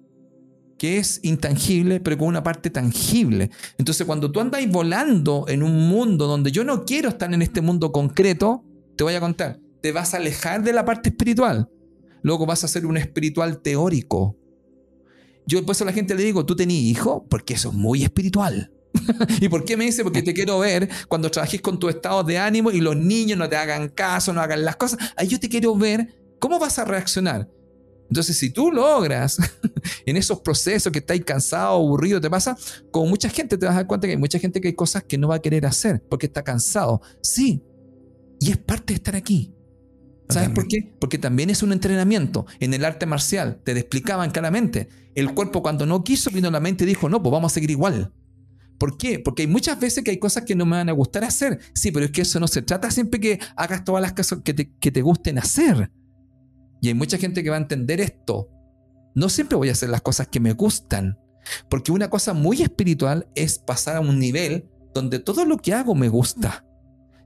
[0.78, 3.50] que es intangible, pero con una parte tangible.
[3.78, 7.60] Entonces, cuando tú andas volando en un mundo donde yo no quiero estar en este
[7.62, 8.62] mundo concreto,
[8.96, 11.68] te voy a contar, te vas a alejar de la parte espiritual.
[12.26, 14.36] Luego vas a ser un espiritual teórico.
[15.46, 17.24] Yo después a la gente le digo, ¿tú tenías hijo?
[17.30, 18.72] Porque eso es muy espiritual.
[19.40, 20.02] ¿Y por qué me dice?
[20.02, 23.48] Porque te quiero ver cuando trabajes con tu estado de ánimo y los niños no
[23.48, 24.98] te hagan caso, no hagan las cosas.
[25.16, 27.48] Ahí yo te quiero ver cómo vas a reaccionar.
[28.08, 29.38] Entonces, si tú logras
[30.04, 32.56] en esos procesos que estáis cansado, aburrido, te pasa,
[32.90, 35.04] con mucha gente te vas a dar cuenta que hay mucha gente que hay cosas
[35.04, 37.00] que no va a querer hacer porque está cansado.
[37.22, 37.62] Sí,
[38.40, 39.55] y es parte de estar aquí.
[40.28, 40.94] ¿Sabes por qué?
[41.00, 42.46] Porque también es un entrenamiento.
[42.58, 44.88] En el arte marcial te explicaban claramente.
[45.14, 47.70] El cuerpo cuando no quiso, vino la mente y dijo, no, pues vamos a seguir
[47.70, 48.12] igual.
[48.78, 49.18] ¿Por qué?
[49.18, 51.60] Porque hay muchas veces que hay cosas que no me van a gustar hacer.
[51.74, 54.52] Sí, pero es que eso no se trata siempre que hagas todas las cosas que
[54.52, 55.90] te, que te gusten hacer.
[56.82, 58.50] Y hay mucha gente que va a entender esto.
[59.14, 61.18] No siempre voy a hacer las cosas que me gustan.
[61.70, 65.94] Porque una cosa muy espiritual es pasar a un nivel donde todo lo que hago
[65.94, 66.65] me gusta.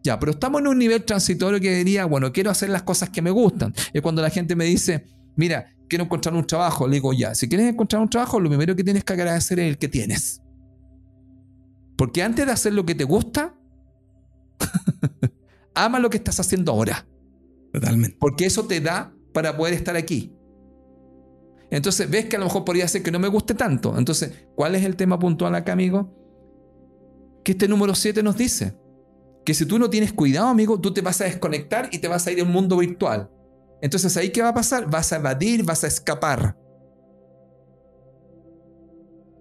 [0.02, 3.20] Ya, pero estamos en un nivel transitorio que diría, bueno, quiero hacer las cosas que
[3.20, 3.74] me gustan.
[3.92, 5.04] Es cuando la gente me dice,
[5.36, 6.88] mira, quiero encontrar un trabajo.
[6.88, 9.68] Le digo, ya, si quieres encontrar un trabajo, lo primero que tienes que agradecer es
[9.68, 10.42] el que tienes.
[11.96, 13.54] Porque antes de hacer lo que te gusta,
[15.74, 17.06] ama lo que estás haciendo ahora.
[17.72, 18.16] Totalmente.
[18.18, 20.34] Porque eso te da para poder estar aquí.
[21.70, 23.96] Entonces, ves que a lo mejor podría ser que no me guste tanto.
[23.96, 26.16] Entonces, ¿cuál es el tema puntual acá, amigo?
[27.44, 28.79] Que este número 7 nos dice
[29.50, 32.24] que si tú no tienes cuidado, amigo, tú te vas a desconectar y te vas
[32.24, 33.28] a ir a un mundo virtual.
[33.82, 34.88] Entonces, ¿ahí qué va a pasar?
[34.88, 36.56] Vas a evadir, vas a escapar.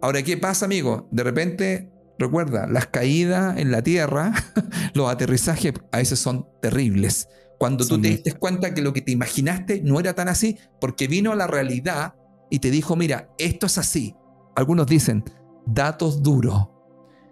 [0.01, 1.07] Ahora, ¿qué pasa, amigo?
[1.11, 4.33] De repente, recuerda, las caídas en la tierra,
[4.95, 7.27] los aterrizajes a veces son terribles.
[7.59, 11.07] Cuando tú te diste cuenta que lo que te imaginaste no era tan así, porque
[11.07, 12.15] vino a la realidad
[12.49, 14.15] y te dijo, mira, esto es así.
[14.55, 15.23] Algunos dicen,
[15.67, 16.67] datos duros.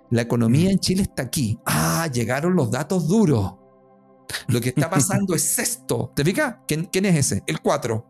[0.09, 1.59] La economía en Chile está aquí.
[1.65, 3.55] Ah, llegaron los datos duros.
[4.47, 6.11] Lo que está pasando es esto.
[6.15, 6.57] ¿Te fijas?
[6.67, 7.43] ¿Quién, es ese?
[7.47, 8.05] El 4.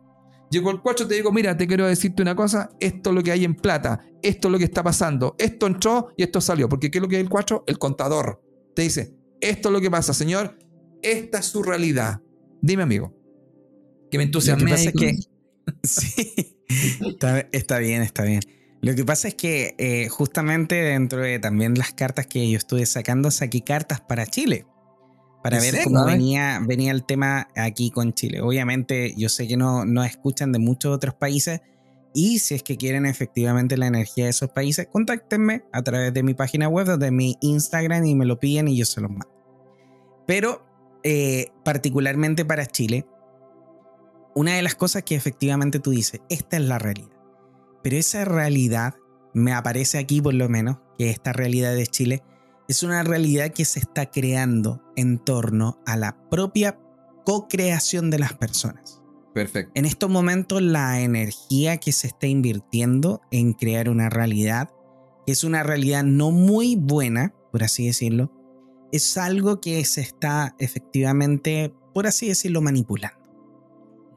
[0.50, 3.32] Llegó el 4, te digo, mira, te quiero decirte una cosa, esto es lo que
[3.32, 6.90] hay en plata, esto es lo que está pasando, esto entró y esto salió, porque
[6.90, 7.64] ¿qué es lo que es el 4?
[7.66, 8.42] El contador.
[8.74, 10.58] Te dice, esto es lo que pasa, señor,
[11.02, 12.22] esta es su realidad.
[12.62, 13.14] Dime, amigo.
[14.10, 14.74] Que me entusiasme.
[14.92, 15.18] que
[15.82, 16.56] sí,
[17.52, 18.40] está, bien, está bien.
[18.80, 22.86] Lo que pasa es que eh, justamente dentro de también las cartas que yo estuve
[22.86, 24.66] sacando, saqué cartas para Chile.
[25.42, 28.40] Para ver cómo venía, venía el tema aquí con Chile.
[28.40, 31.60] Obviamente, yo sé que no, no escuchan de muchos otros países.
[32.14, 36.22] Y si es que quieren efectivamente la energía de esos países, contáctenme a través de
[36.22, 39.10] mi página web o de mi Instagram y me lo piden y yo se los
[39.10, 39.30] mando.
[40.26, 40.66] Pero
[41.04, 43.06] eh, particularmente para Chile,
[44.34, 47.17] una de las cosas que efectivamente tú dices, esta es la realidad.
[47.88, 48.96] Pero esa realidad,
[49.32, 52.22] me aparece aquí por lo menos, que esta realidad de Chile
[52.68, 56.78] es una realidad que se está creando en torno a la propia
[57.24, 59.00] co-creación de las personas.
[59.32, 59.72] Perfecto.
[59.74, 64.68] En estos momentos la energía que se está invirtiendo en crear una realidad,
[65.24, 68.30] que es una realidad no muy buena, por así decirlo,
[68.92, 73.16] es algo que se está efectivamente, por así decirlo, manipulando.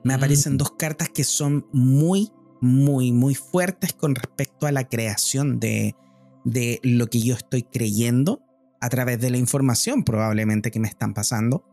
[0.03, 0.57] Me aparecen mm.
[0.57, 5.95] dos cartas que son muy, muy, muy fuertes con respecto a la creación de,
[6.45, 8.43] de lo que yo estoy creyendo
[8.79, 11.65] a través de la información probablemente que me están pasando.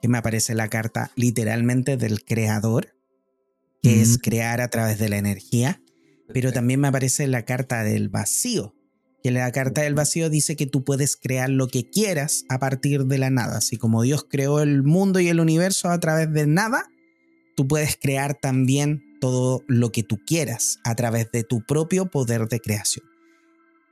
[0.00, 2.94] Que me aparece la carta literalmente del creador,
[3.82, 5.82] que es crear a través de la energía.
[6.32, 8.74] Pero también me aparece la carta del vacío,
[9.22, 13.04] que la carta del vacío dice que tú puedes crear lo que quieras a partir
[13.06, 13.58] de la nada.
[13.58, 16.86] Así como Dios creó el mundo y el universo a través de nada,
[17.56, 22.48] tú puedes crear también todo lo que tú quieras a través de tu propio poder
[22.48, 23.04] de creación.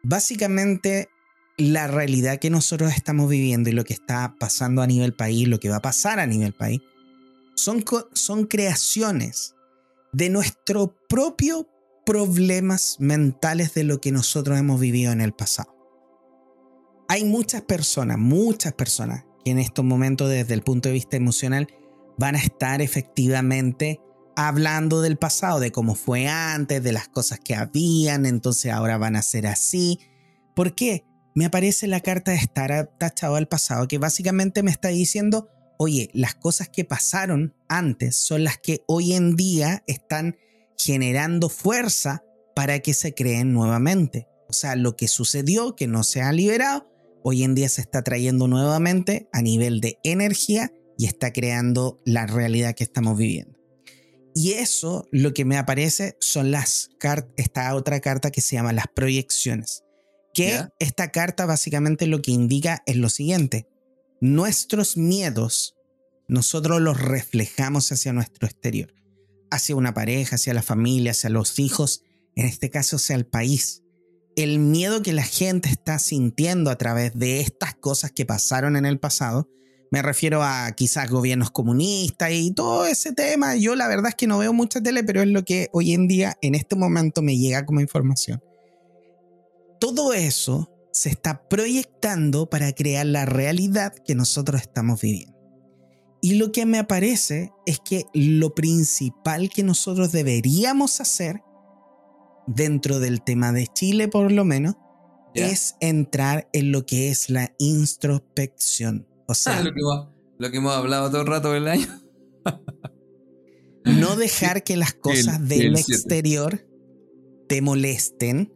[0.02, 1.08] Básicamente,
[1.56, 5.60] la realidad que nosotros estamos viviendo y lo que está pasando a nivel país, lo
[5.60, 6.80] que va a pasar a nivel país,
[7.54, 9.54] son, son creaciones
[10.12, 11.68] de nuestro propio
[12.06, 15.76] problemas mentales de lo que nosotros hemos vivido en el pasado.
[17.08, 21.68] Hay muchas personas, muchas personas que en estos momentos desde el punto de vista emocional
[22.16, 24.00] van a estar efectivamente
[24.46, 29.16] hablando del pasado, de cómo fue antes, de las cosas que habían, entonces ahora van
[29.16, 29.98] a ser así.
[30.54, 31.04] ¿Por qué?
[31.34, 36.08] Me aparece la carta de estar atachado al pasado, que básicamente me está diciendo, oye,
[36.12, 40.36] las cosas que pasaron antes son las que hoy en día están
[40.76, 42.22] generando fuerza
[42.54, 44.28] para que se creen nuevamente.
[44.48, 46.88] O sea, lo que sucedió, que no se ha liberado,
[47.24, 52.28] hoy en día se está trayendo nuevamente a nivel de energía y está creando la
[52.28, 53.57] realidad que estamos viviendo.
[54.34, 58.72] Y eso lo que me aparece son las cartas, esta otra carta que se llama
[58.72, 59.84] las proyecciones.
[60.34, 63.66] Que esta carta básicamente lo que indica es lo siguiente.
[64.20, 65.74] Nuestros miedos,
[66.28, 68.92] nosotros los reflejamos hacia nuestro exterior
[69.50, 72.02] hacia una pareja, hacia la familia, hacia los hijos,
[72.34, 73.82] en este caso hacia el país.
[74.36, 78.86] El miedo que la gente está sintiendo a través de estas cosas que pasaron en
[78.86, 79.48] el pasado,
[79.90, 83.56] me refiero a quizás gobiernos comunistas y todo ese tema.
[83.56, 86.08] Yo la verdad es que no veo mucha tele, pero es lo que hoy en
[86.08, 88.42] día, en este momento, me llega como información.
[89.80, 95.38] Todo eso se está proyectando para crear la realidad que nosotros estamos viviendo.
[96.20, 101.42] Y lo que me aparece es que lo principal que nosotros deberíamos hacer,
[102.46, 104.74] dentro del tema de Chile por lo menos,
[105.34, 109.06] es entrar en lo que es la introspección.
[109.30, 111.86] O sea, lo, que hemos, hablado todo el rato del año.
[113.84, 116.66] no dejar que las cosas del exterior
[117.46, 118.50] te molesten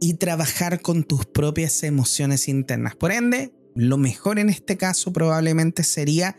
[0.00, 2.96] y trabajar con tus propias emociones internas.
[2.96, 6.38] Por ende, lo mejor en este caso probablemente sería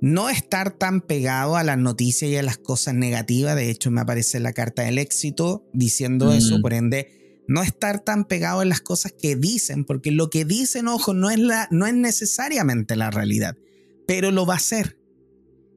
[0.00, 3.56] no estar tan pegado a las noticias y a las cosas negativas.
[3.56, 6.62] De hecho, me aparece la carta del éxito diciendo eso, mm.
[6.62, 7.19] por ende,
[7.50, 11.30] no estar tan pegado en las cosas que dicen, porque lo que dicen, ojo, no
[11.30, 13.56] es, la, no es necesariamente la realidad,
[14.06, 15.00] pero lo va a ser.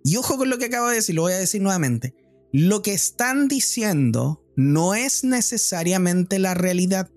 [0.04, 2.14] Y ojo con lo que acabo de decir, lo voy a decir nuevamente.
[2.52, 7.10] Lo que están diciendo no es necesariamente la realidad,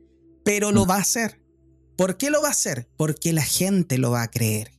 [0.42, 0.90] pero lo mm.
[0.90, 1.38] va a ser.
[1.94, 2.88] ¿Por qué lo va a hacer?
[2.96, 4.70] Porque la gente lo va a creer.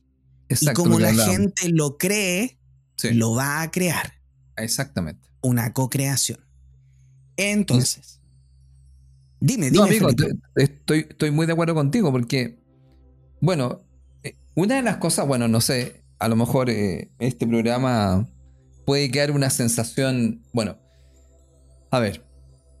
[0.48, 2.58] y como la gente lo cree,
[3.12, 4.14] lo va a crear.
[4.56, 5.30] Exactamente.
[5.40, 6.44] Una co-creación.
[7.36, 8.17] Entonces,
[9.40, 9.78] dime, dime.
[9.78, 10.08] No, amigo,
[10.56, 12.58] estoy, estoy muy de acuerdo contigo porque,
[13.40, 13.82] bueno,
[14.22, 18.28] eh, una de las cosas, bueno, no sé, a lo mejor eh, este programa
[18.84, 20.78] puede quedar una sensación, bueno,
[21.90, 22.24] a ver,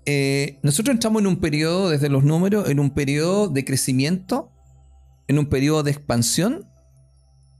[0.06, 4.50] eh, nosotros entramos en un periodo, desde los números, en un periodo de crecimiento,
[5.26, 6.66] en un periodo de expansión,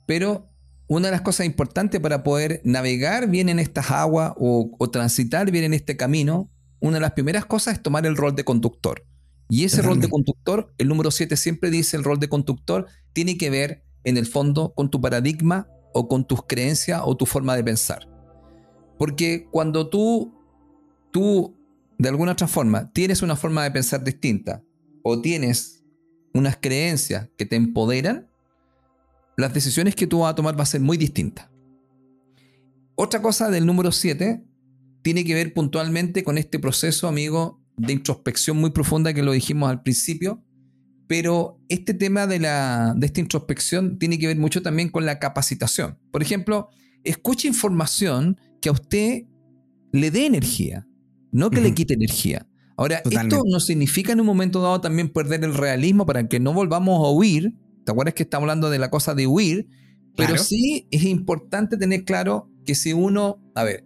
[0.07, 0.49] pero
[0.87, 5.65] una de las cosas importantes para poder navegar bien en estas aguas o, transitar bien
[5.65, 6.51] en este camino,
[6.81, 9.05] una de las primeras cosas es tomar el rol de conductor.
[9.51, 13.39] Y ese rol de conductor, el número 7 siempre dice, el rol de conductor tiene
[13.39, 17.57] que ver en el fondo con tu paradigma o con tus creencias o tu forma
[17.57, 18.07] de pensar.
[18.99, 20.35] Porque cuando tú,
[21.11, 21.57] tú
[21.99, 24.63] de alguna otra forma tienes una forma de pensar distinta
[25.03, 25.85] o tienes
[26.35, 28.29] unas creencias que te empoderan,
[29.37, 31.49] las decisiones que tú vas a tomar va a ser muy distintas.
[32.97, 34.45] Otra cosa del número 7
[35.03, 39.71] tiene que ver puntualmente con este proceso, amigo, de introspección muy profunda que lo dijimos
[39.71, 40.43] al principio,
[41.07, 45.19] pero este tema de, la, de esta introspección tiene que ver mucho también con la
[45.19, 45.99] capacitación.
[46.11, 46.69] Por ejemplo,
[47.05, 49.23] escuche información que a usted
[49.93, 50.87] le dé energía,
[51.33, 52.47] no que le quite energía.
[52.77, 56.53] Ahora, esto no significa en un momento dado también perder el realismo para que no
[56.53, 57.55] volvamos a huir.
[57.85, 59.67] ¿Te acuerdas que estamos hablando de la cosa de huir?
[60.17, 63.85] Pero sí es importante tener claro que si uno, a ver,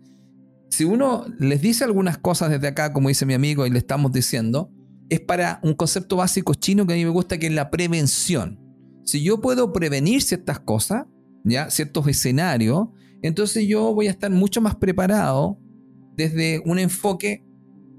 [0.72, 4.10] si uno les dice algunas cosas desde acá, como dice mi amigo, y le estamos
[4.10, 4.72] diciendo,
[5.10, 8.58] es para un concepto básico chino que a mí me gusta, que es la prevención.
[9.04, 11.04] Si yo puedo prevenir ciertas cosas,
[11.44, 12.88] ya ciertos escenarios,
[13.20, 15.58] entonces yo voy a estar mucho más preparado
[16.16, 17.44] desde un enfoque,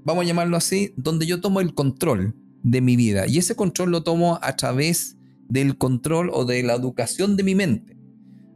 [0.04, 2.34] vamos a llamarlo así, donde yo tomo el control
[2.64, 3.28] de mi vida.
[3.28, 5.16] Y ese control lo tomo a través
[5.48, 7.96] del control o de la educación de mi mente.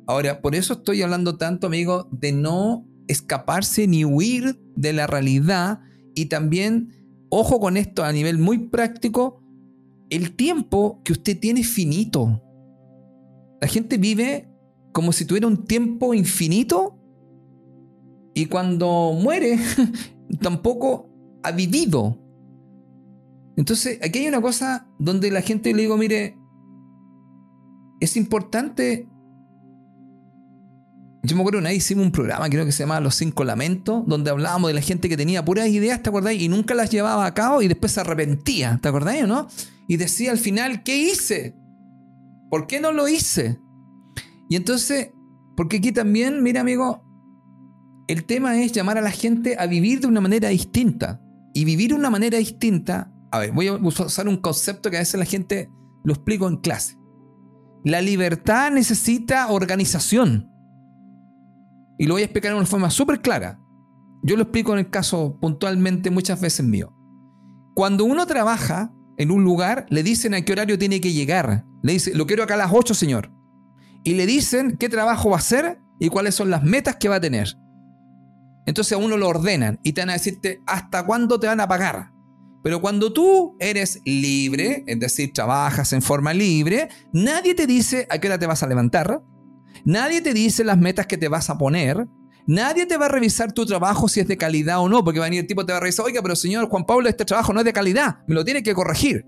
[0.09, 5.81] Ahora, por eso estoy hablando tanto, amigo, de no escaparse ni huir de la realidad
[6.15, 6.93] y también
[7.31, 9.43] ojo con esto a nivel muy práctico,
[10.11, 12.43] el tiempo que usted tiene es finito.
[13.61, 14.49] La gente vive
[14.93, 16.99] como si tuviera un tiempo infinito
[18.35, 19.59] y cuando muere
[20.41, 21.11] tampoco
[21.43, 22.19] ha vivido.
[23.57, 26.39] Entonces, aquí hay una cosa donde la gente le digo, mire,
[28.01, 29.09] es importante
[31.23, 34.05] yo me acuerdo una vez hicimos un programa, creo que se llamaba Los Cinco Lamentos,
[34.07, 36.41] donde hablábamos de la gente que tenía puras ideas, ¿te acordáis?
[36.41, 39.49] Y nunca las llevaba a cabo y después se arrepentía, ¿te acordáis o no?
[39.89, 41.57] Y decía al final, ¿qué hice?
[42.51, 43.59] ¿Por qué no lo hice?
[44.49, 45.11] Y entonces,
[45.57, 47.03] porque aquí también, mira amigo,
[48.07, 51.21] el tema es llamar a la gente a vivir de una manera distinta.
[51.53, 55.01] Y vivir de una manera distinta, a ver, voy a usar un concepto que a
[55.01, 55.71] veces la gente
[56.05, 56.97] lo explico en clase.
[57.85, 60.51] La libertad necesita organización.
[61.99, 63.61] Y lo voy a explicar de una forma súper clara.
[64.23, 66.95] Yo lo explico en el caso puntualmente muchas veces mío.
[67.75, 71.65] Cuando uno trabaja en un lugar, le dicen a qué horario tiene que llegar.
[71.83, 73.33] Le dicen, lo quiero acá a las 8, señor.
[74.05, 77.17] Y le dicen qué trabajo va a hacer y cuáles son las metas que va
[77.17, 77.57] a tener.
[78.67, 81.69] Entonces a uno lo ordenan y te van a decirte hasta cuándo te van a
[81.69, 82.13] pagar.
[82.63, 88.19] Pero cuando tú eres libre, es decir, trabajas en forma libre, nadie te dice a
[88.19, 89.23] qué hora te vas a levantar,
[89.89, 92.07] Nadie te dice las metas que te vas a poner.
[92.47, 95.25] Nadie te va a revisar tu trabajo si es de calidad o no, porque va
[95.25, 97.55] a venir el tipo te va a revisar, oiga, pero señor Juan Pablo, este trabajo
[97.55, 99.25] no es de calidad, me lo tiene que corregir.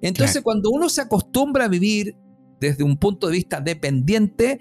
[0.00, 2.14] Entonces, cuando uno se acostumbra a vivir
[2.60, 4.60] desde un punto de vista dependiente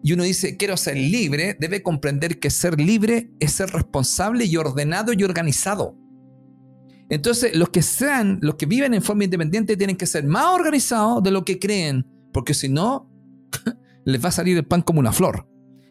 [0.00, 4.56] y uno dice, quiero ser libre, debe comprender que ser libre es ser responsable y
[4.56, 5.96] ordenado y organizado.
[7.08, 11.20] Entonces, los que sean, los que viven en forma independiente tienen que ser más organizados
[11.20, 13.10] de lo que creen, porque si no,
[14.04, 15.46] les va a salir el pan como una flor.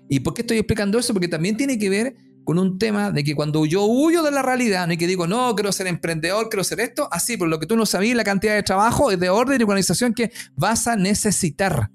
[0.09, 1.13] ¿Y por qué estoy explicando eso?
[1.13, 4.41] Porque también tiene que ver con un tema de que cuando yo huyo de la
[4.41, 7.59] realidad, no es que digo, no, quiero ser emprendedor, quiero ser esto, así, por lo
[7.59, 10.95] que tú no sabías, la cantidad de trabajo, de orden y organización que vas a
[10.95, 11.91] necesitar.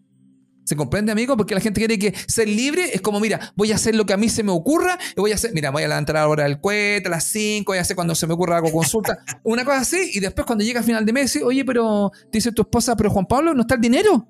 [0.64, 1.36] ¿Se comprende, amigo?
[1.36, 4.12] Porque la gente quiere que ser libre es como, mira, voy a hacer lo que
[4.14, 6.60] a mí se me ocurra, y voy a hacer, mira, voy a levantar ahora el
[6.60, 9.80] cohete a las 5, voy a hacer cuando se me ocurra algo consulta, una cosa
[9.80, 13.10] así, y después cuando llega a final de mes, oye, pero dice tu esposa, pero
[13.10, 14.26] Juan Pablo, ¿no está el dinero?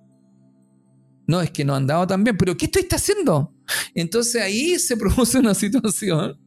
[1.27, 3.53] No, es que no han dado tan bien, pero ¿qué estoy haciendo?
[3.95, 6.39] Entonces ahí se produce una situación.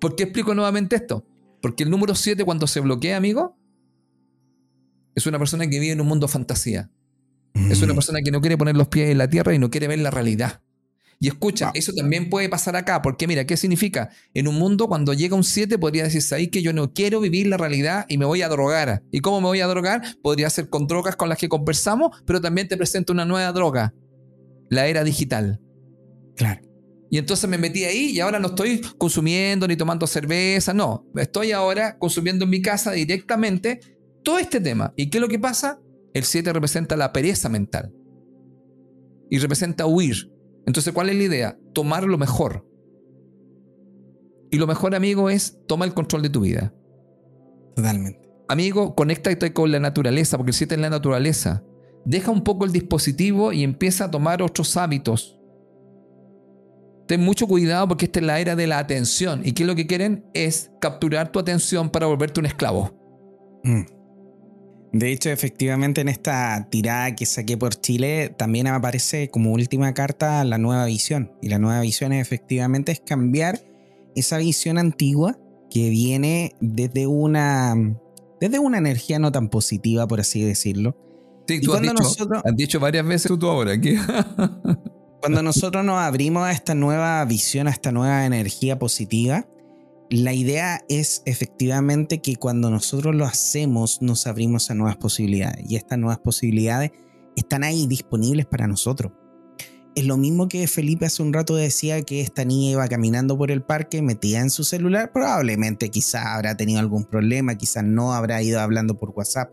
[0.00, 1.24] ¿Por qué explico nuevamente esto?
[1.62, 3.56] Porque el número 7 cuando se bloquea, amigo,
[5.14, 6.90] es una persona que vive en un mundo fantasía.
[7.70, 7.96] Es una mm.
[7.96, 10.10] persona que no quiere poner los pies en la tierra y no quiere ver la
[10.10, 10.60] realidad.
[11.20, 14.10] Y escucha, eso también puede pasar acá, porque mira, ¿qué significa?
[14.34, 17.46] En un mundo cuando llega un 7 podría decirse ahí que yo no quiero vivir
[17.46, 19.02] la realidad y me voy a drogar.
[19.12, 20.02] ¿Y cómo me voy a drogar?
[20.22, 23.94] Podría ser con drogas con las que conversamos, pero también te presento una nueva droga,
[24.70, 25.60] la era digital.
[26.36, 26.62] Claro.
[27.10, 31.52] Y entonces me metí ahí y ahora no estoy consumiendo ni tomando cerveza, no, estoy
[31.52, 33.78] ahora consumiendo en mi casa directamente
[34.24, 34.92] todo este tema.
[34.96, 35.78] ¿Y qué es lo que pasa?
[36.12, 37.92] El 7 representa la pereza mental.
[39.30, 40.30] Y representa huir.
[40.66, 41.58] Entonces, ¿cuál es la idea?
[41.72, 42.66] Tomar lo mejor.
[44.50, 46.74] Y lo mejor, amigo, es toma el control de tu vida.
[47.76, 48.28] Totalmente.
[48.48, 51.64] Amigo, conéctate con la naturaleza, porque el 7 es la naturaleza.
[52.04, 55.38] Deja un poco el dispositivo y empieza a tomar otros hábitos.
[57.06, 59.42] Ten mucho cuidado porque esta es la era de la atención.
[59.44, 60.24] ¿Y qué es lo que quieren?
[60.32, 62.94] Es capturar tu atención para volverte un esclavo.
[63.62, 63.82] Mm.
[64.92, 70.44] De hecho, efectivamente, en esta tirada que saqué por Chile, también aparece como última carta
[70.44, 71.32] la nueva visión.
[71.42, 73.60] Y la nueva visión efectivamente es cambiar
[74.14, 75.36] esa visión antigua
[75.68, 77.74] que viene desde una,
[78.40, 80.96] desde una energía no tan positiva, por así decirlo.
[81.46, 83.72] Sí, tú has dicho, has dicho, varias veces tú, ahora
[85.20, 89.46] cuando nosotros nos abrimos a esta nueva visión, a esta nueva energía positiva,
[90.10, 95.64] la idea es efectivamente que cuando nosotros lo hacemos nos abrimos a nuevas posibilidades.
[95.68, 96.92] Y estas nuevas posibilidades
[97.36, 99.12] están ahí disponibles para nosotros.
[99.94, 103.50] Es lo mismo que Felipe hace un rato decía que esta niña iba caminando por
[103.50, 108.42] el parque metida en su celular, probablemente quizás habrá tenido algún problema, quizás no habrá
[108.42, 109.52] ido hablando por WhatsApp,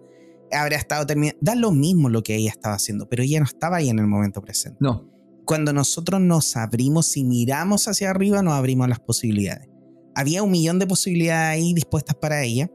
[0.52, 3.78] habrá estado terminando, da lo mismo lo que ella estaba haciendo, pero ella no estaba
[3.78, 4.78] ahí en el momento presente.
[4.82, 5.10] No.
[5.46, 9.72] Cuando nosotros nos abrimos y miramos hacia arriba, nos abrimos las posibilidades
[10.16, 12.70] había un millón de posibilidades ahí dispuestas para ella.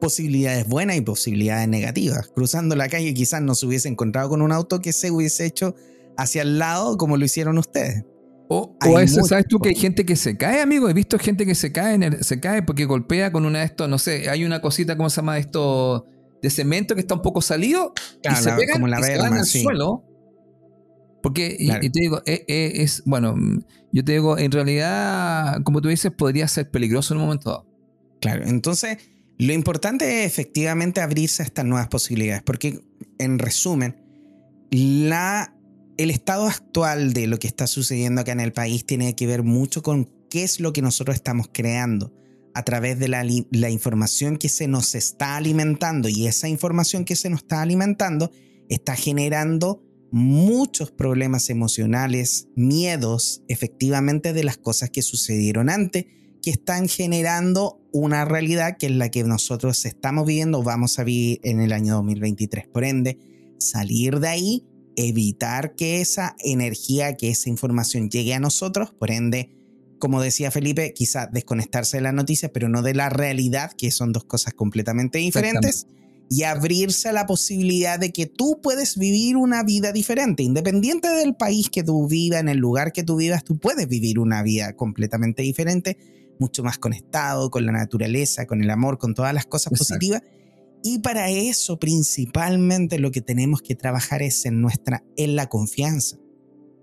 [0.00, 2.28] Posibilidades buenas y posibilidades negativas.
[2.34, 5.74] Cruzando la calle quizás no se hubiese encontrado con un auto que se hubiese hecho
[6.16, 8.04] hacia el lado como lo hicieron ustedes.
[8.48, 10.88] O, eso, ¿sabes tú que hay gente que se cae, amigo?
[10.88, 13.98] He visto gente que se cae, se cae porque golpea con una de estos, no
[13.98, 16.06] sé, hay una cosita, ¿cómo se llama esto?
[16.46, 17.92] De cemento que está un poco salido
[18.22, 20.04] y se como la y se suelo.
[21.20, 23.34] Porque, y, te digo, eh, eh, es, bueno,
[23.90, 27.66] yo te digo, en realidad, como tú dices, podría ser peligroso en un momento dado.
[28.20, 28.98] Claro, entonces,
[29.36, 32.78] lo importante es efectivamente abrirse a estas nuevas posibilidades, porque,
[33.18, 33.96] en resumen,
[34.70, 35.52] la,
[35.96, 39.42] el estado actual de lo que está sucediendo acá en el país tiene que ver
[39.42, 42.12] mucho con qué es lo que nosotros estamos creando
[42.56, 47.14] a través de la, la información que se nos está alimentando y esa información que
[47.14, 48.30] se nos está alimentando
[48.70, 56.06] está generando muchos problemas emocionales, miedos, efectivamente, de las cosas que sucedieron antes,
[56.40, 61.40] que están generando una realidad que es la que nosotros estamos viviendo, vamos a vivir
[61.42, 62.68] en el año 2023.
[62.68, 63.18] Por ende,
[63.58, 64.66] salir de ahí,
[64.96, 69.55] evitar que esa energía, que esa información llegue a nosotros, por ende,
[69.98, 74.12] como decía Felipe, quizá desconectarse de las noticias, pero no de la realidad, que son
[74.12, 75.86] dos cosas completamente diferentes
[76.28, 80.42] y abrirse a la posibilidad de que tú puedes vivir una vida diferente.
[80.42, 84.18] Independiente del país que tú vivas, en el lugar que tú vivas, tú puedes vivir
[84.18, 85.96] una vida completamente diferente,
[86.38, 90.22] mucho más conectado con la naturaleza, con el amor, con todas las cosas positivas.
[90.82, 96.18] Y para eso principalmente lo que tenemos que trabajar es en nuestra en la confianza.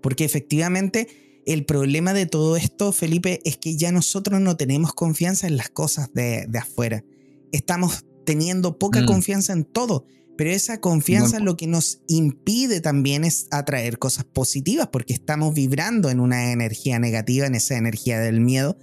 [0.02, 5.46] Porque efectivamente el problema de todo esto, Felipe, es que ya nosotros no tenemos confianza
[5.46, 7.04] en las cosas de, de afuera.
[7.52, 9.06] Estamos teniendo poca mm.
[9.06, 10.06] confianza en todo.
[10.36, 16.10] Pero esa confianza lo que nos impide también es atraer cosas positivas porque estamos vibrando
[16.10, 18.76] en una energía negativa, en esa energía del miedo.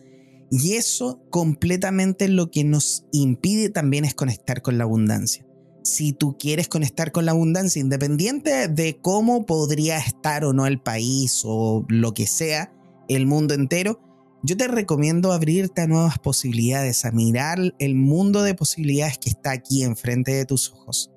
[0.49, 5.45] Y eso completamente lo que nos impide también es conectar con la abundancia.
[5.83, 10.79] Si tú quieres conectar con la abundancia, independiente de cómo podría estar o no el
[10.79, 12.73] país o lo que sea,
[13.07, 13.99] el mundo entero,
[14.43, 19.51] yo te recomiendo abrirte a nuevas posibilidades, a mirar el mundo de posibilidades que está
[19.51, 21.11] aquí enfrente de tus ojos.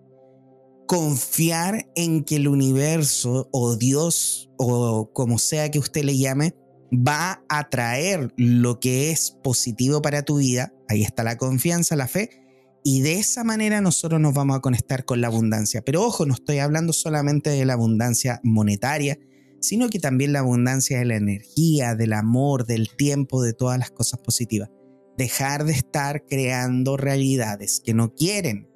[0.86, 6.54] Confiar en que el universo o Dios o como sea que usted le llame
[6.92, 10.74] va a traer lo que es positivo para tu vida.
[10.88, 12.43] Ahí está la confianza, la fe.
[12.86, 15.82] Y de esa manera nosotros nos vamos a conectar con la abundancia.
[15.82, 19.18] Pero ojo, no estoy hablando solamente de la abundancia monetaria,
[19.60, 23.90] sino que también la abundancia de la energía, del amor, del tiempo, de todas las
[23.90, 24.70] cosas positivas.
[25.16, 28.68] Dejar de estar creando realidades que no quieren.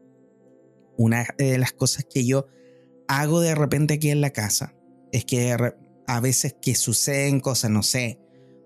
[0.96, 2.46] Una de las cosas que yo
[3.08, 4.74] hago de repente aquí en la casa
[5.12, 5.54] es que
[6.06, 8.18] a veces que suceden cosas, no sé,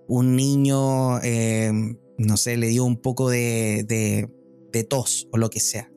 [0.06, 4.28] un niño, em, no sé, le dio un poco de,
[4.88, 5.90] tos o lo que sea.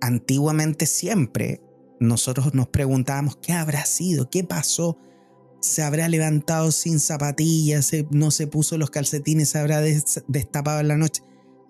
[0.00, 1.62] antiguamente siempre
[2.00, 4.98] nosotros nos preguntábamos qué habrá sido, qué pasó,
[5.60, 10.96] se habrá levantado sin zapatillas, no se puso los calcetines, se habrá destapado en la
[10.96, 11.22] noche,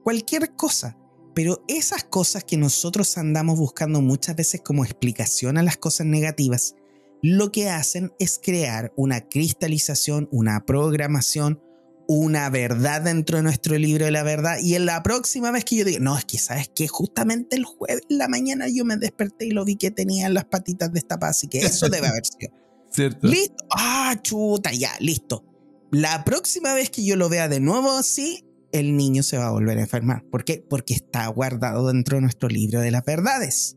[0.02, 0.98] cualquier cosa.
[1.34, 6.74] Pero esas cosas que nosotros andamos buscando muchas veces como explicación a las cosas negativas,
[7.22, 11.62] lo que hacen es crear una cristalización, una programación,
[12.08, 14.58] una verdad dentro de nuestro libro de la verdad.
[14.62, 17.64] Y en la próxima vez que yo diga, no, es que sabes que justamente el
[17.64, 21.38] jueves en la mañana yo me desperté y lo vi que tenía las patitas destapadas,
[21.38, 22.52] así que eso debe haber sido.
[22.90, 23.26] ¿Cierto?
[23.26, 23.64] Listo.
[23.70, 25.44] Ah, chuta, ya, listo.
[25.90, 29.50] La próxima vez que yo lo vea de nuevo así, el niño se va a
[29.50, 30.24] volver a enfermar.
[30.30, 30.64] ¿Por qué?
[30.68, 33.76] Porque está guardado dentro de nuestro libro de las verdades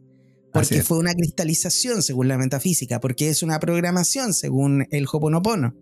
[0.56, 5.76] porque fue una cristalización según la metafísica, porque es una programación según el Hoponopono.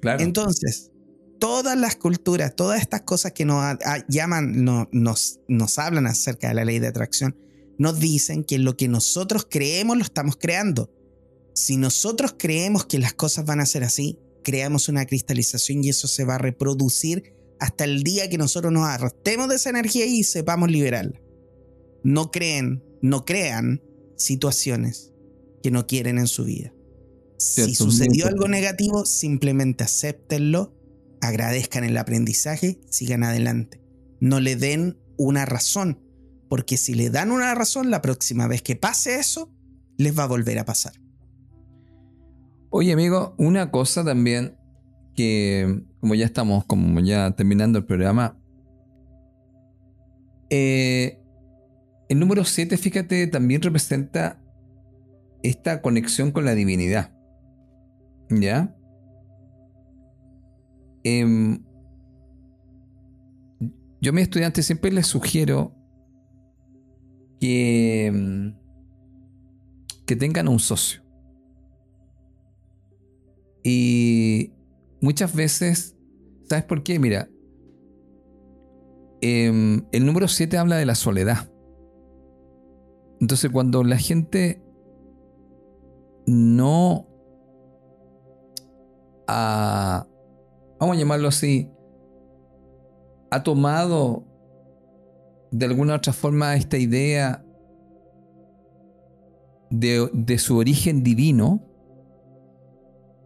[0.00, 0.22] Claro.
[0.22, 0.92] Entonces,
[1.38, 3.76] todas las culturas, todas estas cosas que nos
[4.08, 7.36] llaman, nos, nos hablan acerca de la ley de atracción,
[7.78, 10.90] nos dicen que lo que nosotros creemos lo estamos creando.
[11.54, 16.08] Si nosotros creemos que las cosas van a ser así, creamos una cristalización y eso
[16.08, 20.24] se va a reproducir hasta el día que nosotros nos arrastemos de esa energía y
[20.24, 21.20] sepamos liberarla.
[22.02, 23.82] No creen, no crean
[24.16, 25.12] situaciones
[25.62, 26.74] que no quieren en su vida.
[27.38, 30.73] si sucedió algo negativo, simplemente acéptenlo,
[31.28, 33.80] agradezcan el aprendizaje, sigan adelante.
[34.20, 36.00] No le den una razón,
[36.48, 39.52] porque si le dan una razón, la próxima vez que pase eso,
[39.96, 40.94] les va a volver a pasar.
[42.70, 44.56] Oye, amigo, una cosa también
[45.14, 48.36] que, como ya estamos, como ya terminando el programa,
[50.50, 51.20] eh,
[52.08, 54.40] el número 7, fíjate, también representa
[55.42, 57.12] esta conexión con la divinidad.
[58.30, 58.74] ¿Ya?
[61.04, 61.62] Em,
[64.00, 65.74] yo a mis estudiantes siempre les sugiero
[67.40, 68.56] que, em,
[70.06, 71.02] que tengan un socio.
[73.62, 74.52] Y
[75.00, 75.96] muchas veces,
[76.48, 76.98] ¿sabes por qué?
[76.98, 77.28] Mira,
[79.22, 81.50] em, el número 7 habla de la soledad.
[83.20, 84.62] Entonces cuando la gente
[86.26, 87.08] no...
[90.84, 91.70] vamos a llamarlo así,
[93.30, 94.24] ha tomado
[95.50, 97.42] de alguna otra forma esta idea
[99.70, 101.62] de, de, su origen divino,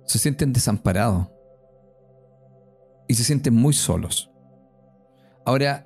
[0.05, 1.28] se sienten desamparados
[3.09, 4.30] y se sienten muy solos.
[5.44, 5.85] Ahora,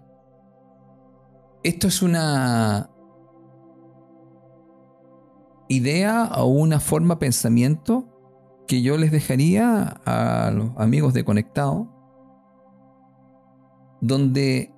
[1.63, 2.91] esto es una,
[5.73, 8.12] idea o una forma pensamiento
[8.73, 11.93] que yo les dejaría a los amigos de Conectado,
[14.01, 14.73] donde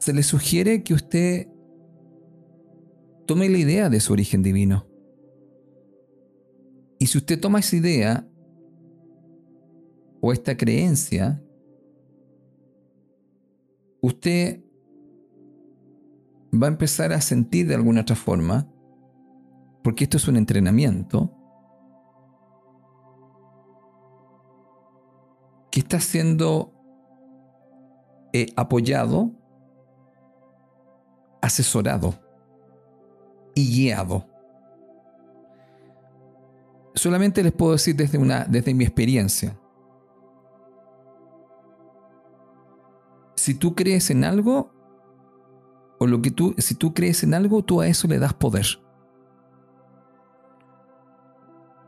[0.00, 1.46] se les sugiere que usted
[3.24, 4.84] tome la idea de su origen divino.
[6.98, 8.28] Y si usted toma esa idea
[10.20, 11.40] o esta creencia,
[14.00, 14.60] usted
[16.52, 18.68] va a empezar a sentir de alguna otra forma
[19.84, 21.38] porque esto es un entrenamiento
[25.72, 26.70] que está siendo
[28.34, 29.32] eh, apoyado,
[31.40, 32.14] asesorado
[33.54, 34.26] y guiado.
[36.94, 39.58] Solamente les puedo decir desde, una, desde mi experiencia.
[43.34, 44.70] Si tú crees en algo,
[45.98, 48.66] o lo que tú, si tú crees en algo, tú a eso le das poder.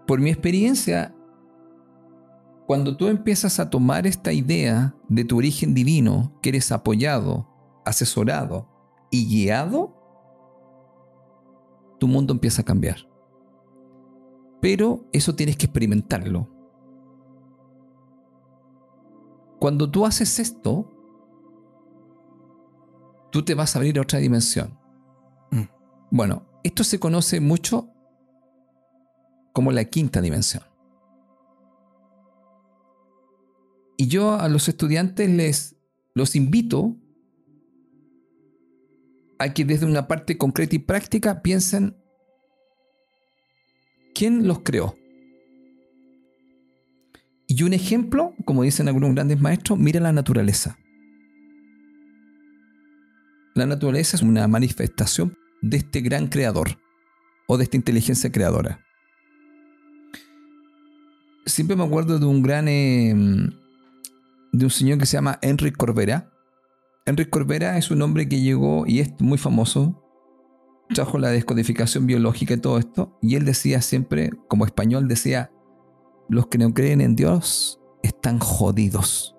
[0.06, 1.13] Por mi experiencia,
[2.66, 7.48] cuando tú empiezas a tomar esta idea de tu origen divino, que eres apoyado,
[7.84, 8.68] asesorado
[9.10, 9.94] y guiado,
[12.00, 13.08] tu mundo empieza a cambiar.
[14.60, 16.48] Pero eso tienes que experimentarlo.
[19.58, 20.90] Cuando tú haces esto,
[23.30, 24.78] tú te vas a abrir a otra dimensión.
[25.50, 25.64] Mm.
[26.10, 27.90] Bueno, esto se conoce mucho
[29.52, 30.62] como la quinta dimensión.
[34.04, 35.76] Y yo a los estudiantes les
[36.12, 36.94] los invito
[39.38, 41.96] a que desde una parte concreta y práctica piensen
[44.14, 44.94] quién los creó.
[47.46, 50.76] Y un ejemplo, como dicen algunos grandes maestros, mira la naturaleza.
[53.54, 56.78] La naturaleza es una manifestación de este gran creador
[57.46, 58.84] o de esta inteligencia creadora.
[61.46, 62.68] siempre me acuerdo de un gran.
[62.68, 63.63] Em,
[64.54, 66.30] de un señor que se llama Enrique Corbera.
[67.06, 70.00] Enrique Corbera es un hombre que llegó y es muy famoso.
[70.94, 73.18] Trajo la descodificación biológica y todo esto.
[73.20, 75.50] Y él decía siempre, como español, decía:
[76.28, 79.36] Los que no creen en Dios están jodidos.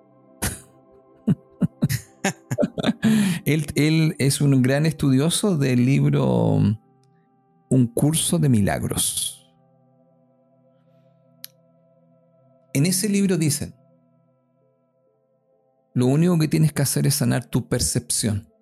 [3.46, 6.60] él, él es un gran estudioso del libro
[7.70, 9.32] Un curso de milagros.
[12.74, 13.75] En ese libro dicen,
[15.96, 18.52] lo único que tienes que hacer es sanar tu percepción,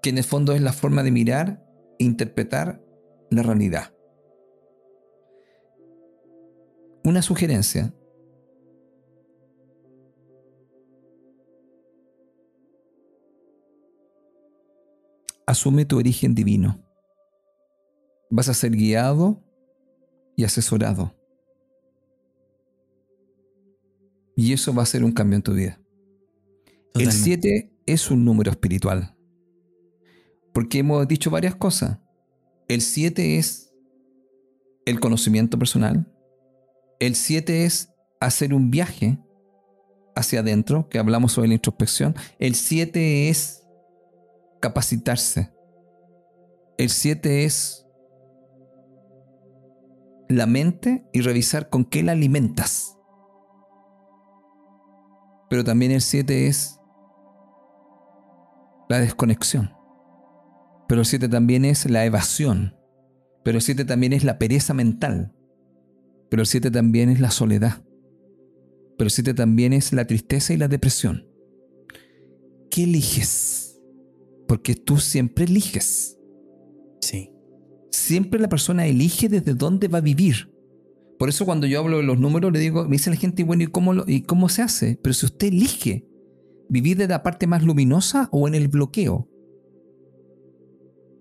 [0.00, 1.66] que en el fondo es la forma de mirar
[1.98, 2.80] e interpretar
[3.28, 3.92] la realidad.
[7.02, 7.92] Una sugerencia.
[15.44, 16.78] Asume tu origen divino.
[18.30, 19.42] Vas a ser guiado
[20.36, 21.17] y asesorado.
[24.38, 25.80] Y eso va a ser un cambio en tu vida.
[26.94, 29.16] El 7 es un número espiritual.
[30.54, 31.98] Porque hemos dicho varias cosas.
[32.68, 33.74] El 7 es
[34.86, 36.06] el conocimiento personal.
[37.00, 37.88] El 7 es
[38.20, 39.18] hacer un viaje
[40.14, 42.14] hacia adentro, que hablamos sobre la introspección.
[42.38, 43.66] El 7 es
[44.60, 45.50] capacitarse.
[46.78, 47.88] El 7 es
[50.28, 52.97] la mente y revisar con qué la alimentas.
[55.48, 56.78] Pero también el 7 es
[58.88, 59.70] la desconexión.
[60.88, 62.74] Pero el 7 también es la evasión.
[63.44, 65.34] Pero el 7 también es la pereza mental.
[66.30, 67.82] Pero el 7 también es la soledad.
[68.96, 71.26] Pero el 7 también es la tristeza y la depresión.
[72.70, 73.80] ¿Qué eliges?
[74.46, 76.18] Porque tú siempre eliges.
[77.00, 77.30] Sí.
[77.90, 80.52] Siempre la persona elige desde dónde va a vivir.
[81.18, 83.64] Por eso cuando yo hablo de los números le digo, me dice la gente, bueno,
[83.64, 84.98] ¿y cómo, ¿y cómo se hace?
[85.02, 86.08] Pero si usted elige
[86.68, 89.28] vivir de la parte más luminosa o en el bloqueo.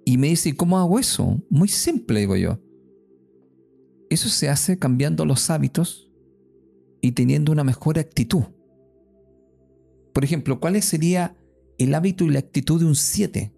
[0.05, 1.41] Y me dice, ¿cómo hago eso?
[1.49, 2.59] Muy simple, digo yo.
[4.09, 6.11] Eso se hace cambiando los hábitos
[7.01, 8.43] y teniendo una mejor actitud.
[10.13, 11.37] Por ejemplo, ¿cuál sería
[11.77, 13.53] el hábito y la actitud de un 7?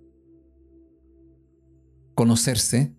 [2.15, 2.95] Conocerse,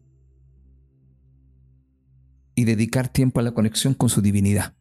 [2.55, 4.74] y dedicar tiempo a la conexión con su divinidad.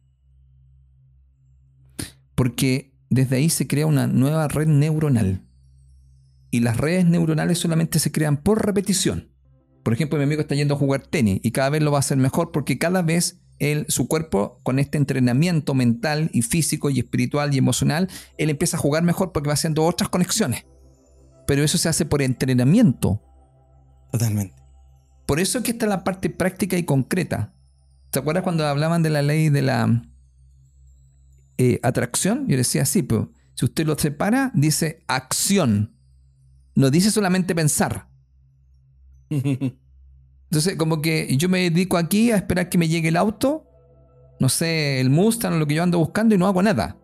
[2.34, 5.44] Porque desde ahí se crea una nueva red neuronal.
[6.50, 9.30] Y las redes neuronales solamente se crean por repetición.
[9.82, 12.00] Por ejemplo, mi amigo está yendo a jugar tenis y cada vez lo va a
[12.00, 16.98] hacer mejor porque cada vez él, su cuerpo, con este entrenamiento mental y físico y
[16.98, 20.64] espiritual y emocional, él empieza a jugar mejor porque va haciendo otras conexiones.
[21.46, 23.22] Pero eso se hace por entrenamiento.
[24.12, 24.54] Totalmente.
[25.26, 27.54] Por eso es que está la parte práctica y concreta.
[28.10, 30.02] ¿Te acuerdas cuando hablaban de la ley de la
[31.58, 32.46] eh, atracción?
[32.48, 35.94] Yo decía, sí, pero si usted lo separa, dice acción.
[36.74, 38.08] No dice solamente pensar.
[39.30, 43.68] Entonces, como que yo me dedico aquí a esperar que me llegue el auto,
[44.40, 46.96] no sé, el Mustang o lo que yo ando buscando y no hago nada.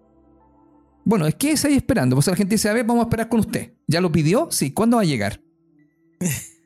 [1.05, 2.17] Bueno, es que es ahí esperando.
[2.17, 3.75] Pues la gente dice, a ver, vamos a esperar con usted.
[3.87, 4.49] ¿Ya lo pidió?
[4.51, 5.41] Sí, ¿cuándo va a llegar?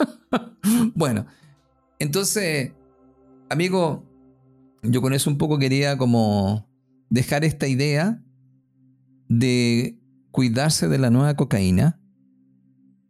[0.94, 1.26] bueno,
[1.98, 2.72] entonces
[3.50, 4.06] amigo,
[4.82, 6.66] yo con eso un poco quería como
[7.10, 8.22] dejar esta idea
[9.28, 9.98] de
[10.30, 12.00] cuidarse de la nueva cocaína,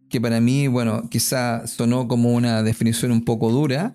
[0.09, 3.95] que para mí, bueno, quizá sonó como una definición un poco dura,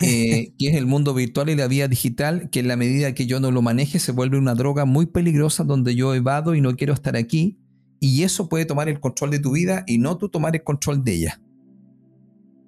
[0.00, 3.26] eh, que es el mundo virtual y la vida digital, que en la medida que
[3.26, 6.76] yo no lo maneje se vuelve una droga muy peligrosa donde yo evado y no
[6.76, 7.58] quiero estar aquí,
[7.98, 11.02] y eso puede tomar el control de tu vida y no tú tomar el control
[11.02, 11.40] de ella.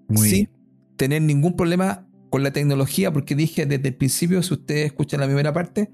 [0.08, 0.48] Muy Sin
[0.96, 2.05] tener ningún problema
[2.36, 5.90] con la tecnología, porque dije desde el principio, si ustedes escuchan la primera parte,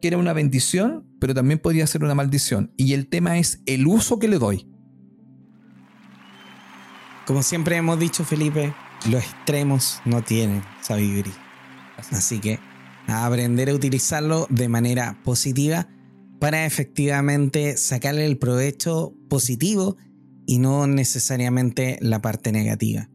[0.00, 2.72] que era una bendición, pero también podía ser una maldición.
[2.78, 4.66] Y el tema es el uso que le doy.
[7.26, 8.72] Como siempre hemos dicho, Felipe,
[9.10, 11.34] los extremos no tienen sabiduría.
[12.10, 12.58] Así que
[13.06, 15.88] aprender a utilizarlo de manera positiva
[16.40, 19.98] para efectivamente sacarle el provecho positivo
[20.46, 23.10] y no necesariamente la parte negativa.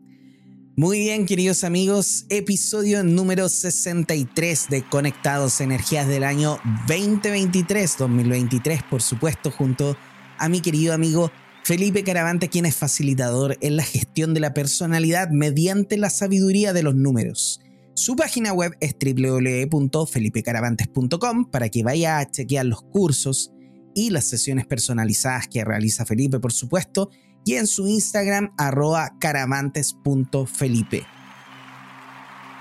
[0.80, 9.02] Muy bien, queridos amigos, episodio número 63 de Conectados Energías del año 2023, 2023, por
[9.02, 9.98] supuesto, junto
[10.38, 11.32] a mi querido amigo
[11.64, 16.84] Felipe Caravante, quien es facilitador en la gestión de la personalidad mediante la sabiduría de
[16.84, 17.60] los números.
[17.96, 23.52] Su página web es www.felipecaravantes.com para que vaya a chequear los cursos
[23.96, 27.10] y las sesiones personalizadas que realiza Felipe, por supuesto,
[27.46, 31.06] y en su Instagram arroba caravantes.felipe.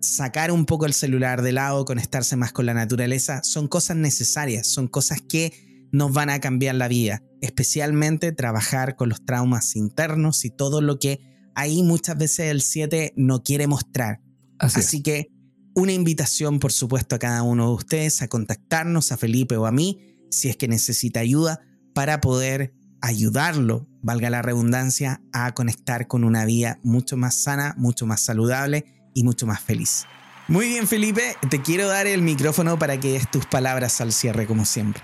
[0.00, 4.66] sacar un poco el celular de lado, conectarse más con la naturaleza, son cosas necesarias,
[4.68, 10.44] son cosas que nos van a cambiar la vida, especialmente trabajar con los traumas internos
[10.44, 11.20] y todo lo que
[11.54, 14.20] ahí muchas veces el 7 no quiere mostrar.
[14.58, 15.28] Así, que
[15.74, 19.72] una invitación, por supuesto, a cada uno de ustedes a contactarnos, a Felipe o a
[19.72, 21.60] mí, si es que necesita ayuda,
[21.94, 28.06] para poder ayudarlo, valga la redundancia, a conectar con una vida mucho más sana, mucho
[28.06, 30.06] más saludable y mucho más feliz.
[30.48, 34.46] Muy bien, Felipe, te quiero dar el micrófono para que des tus palabras al cierre,
[34.46, 35.02] como siempre.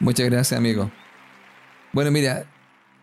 [0.00, 0.90] Muchas gracias, amigo.
[1.92, 2.44] Bueno, mira,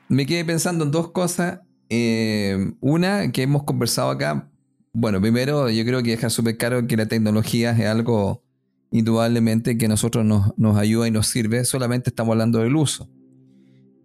[0.07, 4.51] me quedé pensando en dos cosas eh, una que hemos conversado acá,
[4.93, 8.43] bueno, primero yo creo que deja súper claro que la tecnología es algo
[8.91, 13.09] indudablemente que nosotros nos, nos ayuda y nos sirve, solamente estamos hablando del uso.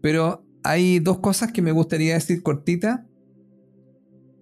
[0.00, 3.06] Pero hay dos cosas que me gustaría decir cortita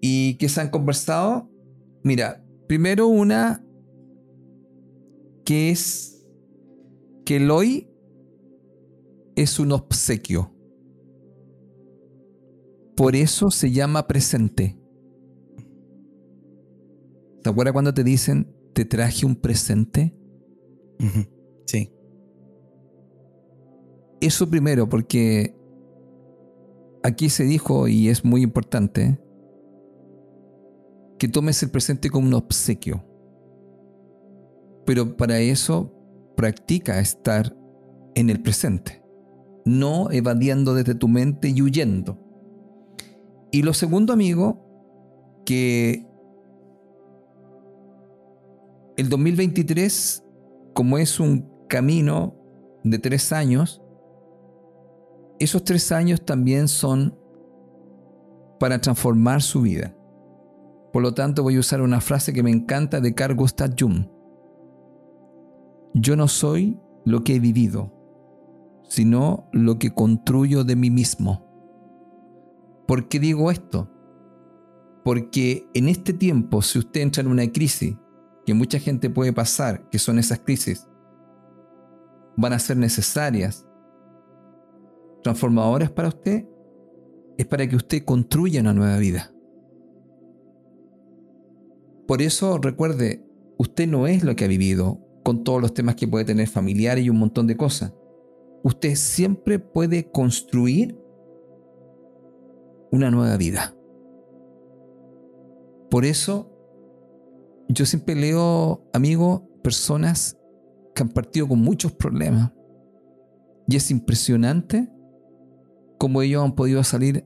[0.01, 1.51] y que se han conversado.
[2.02, 3.64] Mira, primero una
[5.44, 6.26] que es
[7.24, 7.90] que el hoy
[9.36, 10.51] es un obsequio.
[12.96, 14.78] Por eso se llama presente.
[17.42, 20.16] ¿Te acuerdas cuando te dicen, te traje un presente?
[21.66, 21.92] Sí.
[24.20, 25.55] Eso primero, porque
[27.05, 29.20] aquí se dijo, y es muy importante,
[31.18, 33.05] que tomes el presente como un obsequio.
[34.86, 35.93] Pero para eso
[36.35, 37.55] practica estar
[38.14, 39.02] en el presente,
[39.66, 42.18] no evadiendo desde tu mente y huyendo.
[43.52, 46.06] Y lo segundo, amigo, que
[48.97, 50.24] el 2023,
[50.72, 52.35] como es un camino
[52.82, 53.84] de tres años,
[55.39, 57.19] esos tres años también son
[58.59, 59.94] para transformar su vida.
[60.93, 64.06] Por lo tanto, voy a usar una frase que me encanta de Carl Gustav Jung.
[65.93, 67.93] Yo no soy lo que he vivido,
[68.89, 71.44] sino lo que construyo de mí mismo.
[72.86, 73.90] ¿Por qué digo esto?
[75.05, 77.97] Porque en este tiempo, si usted entra en una crisis,
[78.47, 80.86] que mucha gente puede pasar, que son esas crisis,
[82.36, 83.66] van a ser necesarias,
[85.24, 86.46] transformadoras para usted,
[87.36, 89.32] es para que usted construya una nueva vida.
[92.06, 93.26] Por eso recuerde,
[93.59, 97.05] usted no es lo que ha vivido con todos los temas que puede tener familiares
[97.05, 97.94] y un montón de cosas.
[98.62, 100.96] Usted siempre puede construir
[102.92, 103.74] una nueva vida.
[105.90, 106.51] Por eso,
[107.68, 110.38] yo siempre leo, amigos, personas
[110.94, 112.52] que han partido con muchos problemas.
[113.66, 114.93] Y es impresionante
[115.98, 117.24] cómo ellos han podido salir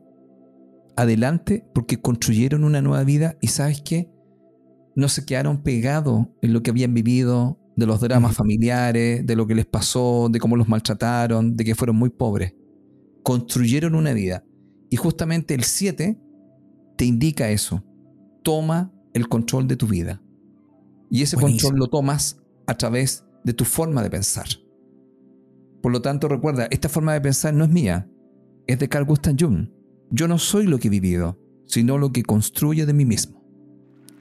[0.96, 4.10] adelante porque construyeron una nueva vida y sabes qué,
[4.96, 9.46] no se quedaron pegados en lo que habían vivido, de los dramas familiares, de lo
[9.46, 12.52] que les pasó, de cómo los maltrataron, de que fueron muy pobres.
[13.22, 14.44] Construyeron una vida.
[14.90, 16.18] Y justamente el 7
[16.96, 17.84] te indica eso.
[18.42, 20.20] Toma el control de tu vida.
[21.08, 24.48] Y ese control lo tomas a través de tu forma de pensar.
[25.80, 28.10] Por lo tanto, recuerda, esta forma de pensar no es mía,
[28.68, 29.70] es de Carl Gustav Jung.
[30.10, 31.36] Yo no soy lo que he vivido,
[31.66, 33.42] sino lo que construye de mí mismo.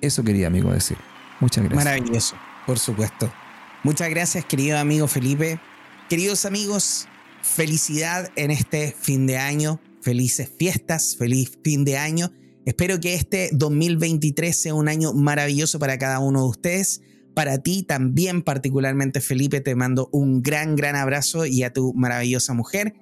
[0.02, 0.98] Eso quería, amigo, decir.
[1.40, 1.86] Muchas gracias.
[1.86, 3.32] Maravilloso, por supuesto.
[3.84, 5.60] Muchas gracias, querido amigo Felipe.
[6.10, 7.08] Queridos amigos,
[7.42, 9.80] felicidad en este fin de año.
[10.02, 12.32] Felices fiestas, feliz fin de año.
[12.66, 17.02] Espero que este 2023 sea un año maravilloso para cada uno de ustedes.
[17.34, 22.54] Para ti también, particularmente Felipe, te mando un gran, gran abrazo y a tu maravillosa
[22.54, 22.94] mujer.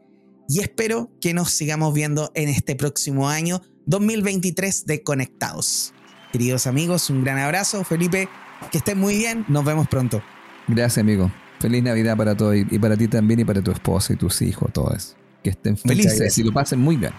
[0.48, 5.94] Y espero que nos sigamos viendo en este próximo año 2023 de Conectados.
[6.32, 7.84] Queridos amigos, un gran abrazo.
[7.84, 8.30] Felipe,
[8.72, 9.46] que estén muy bien.
[9.48, 10.22] Nos vemos pronto.
[10.68, 11.32] Gracias, amigo.
[11.60, 14.72] Feliz Navidad para todos y para ti también y para tu esposa y tus hijos,
[14.72, 15.16] todos.
[15.44, 17.14] Que estén felices y lo pasen muy bien.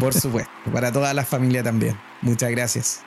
[0.00, 1.96] Por supuesto, para toda la familia también.
[2.22, 3.02] Muchas gracias.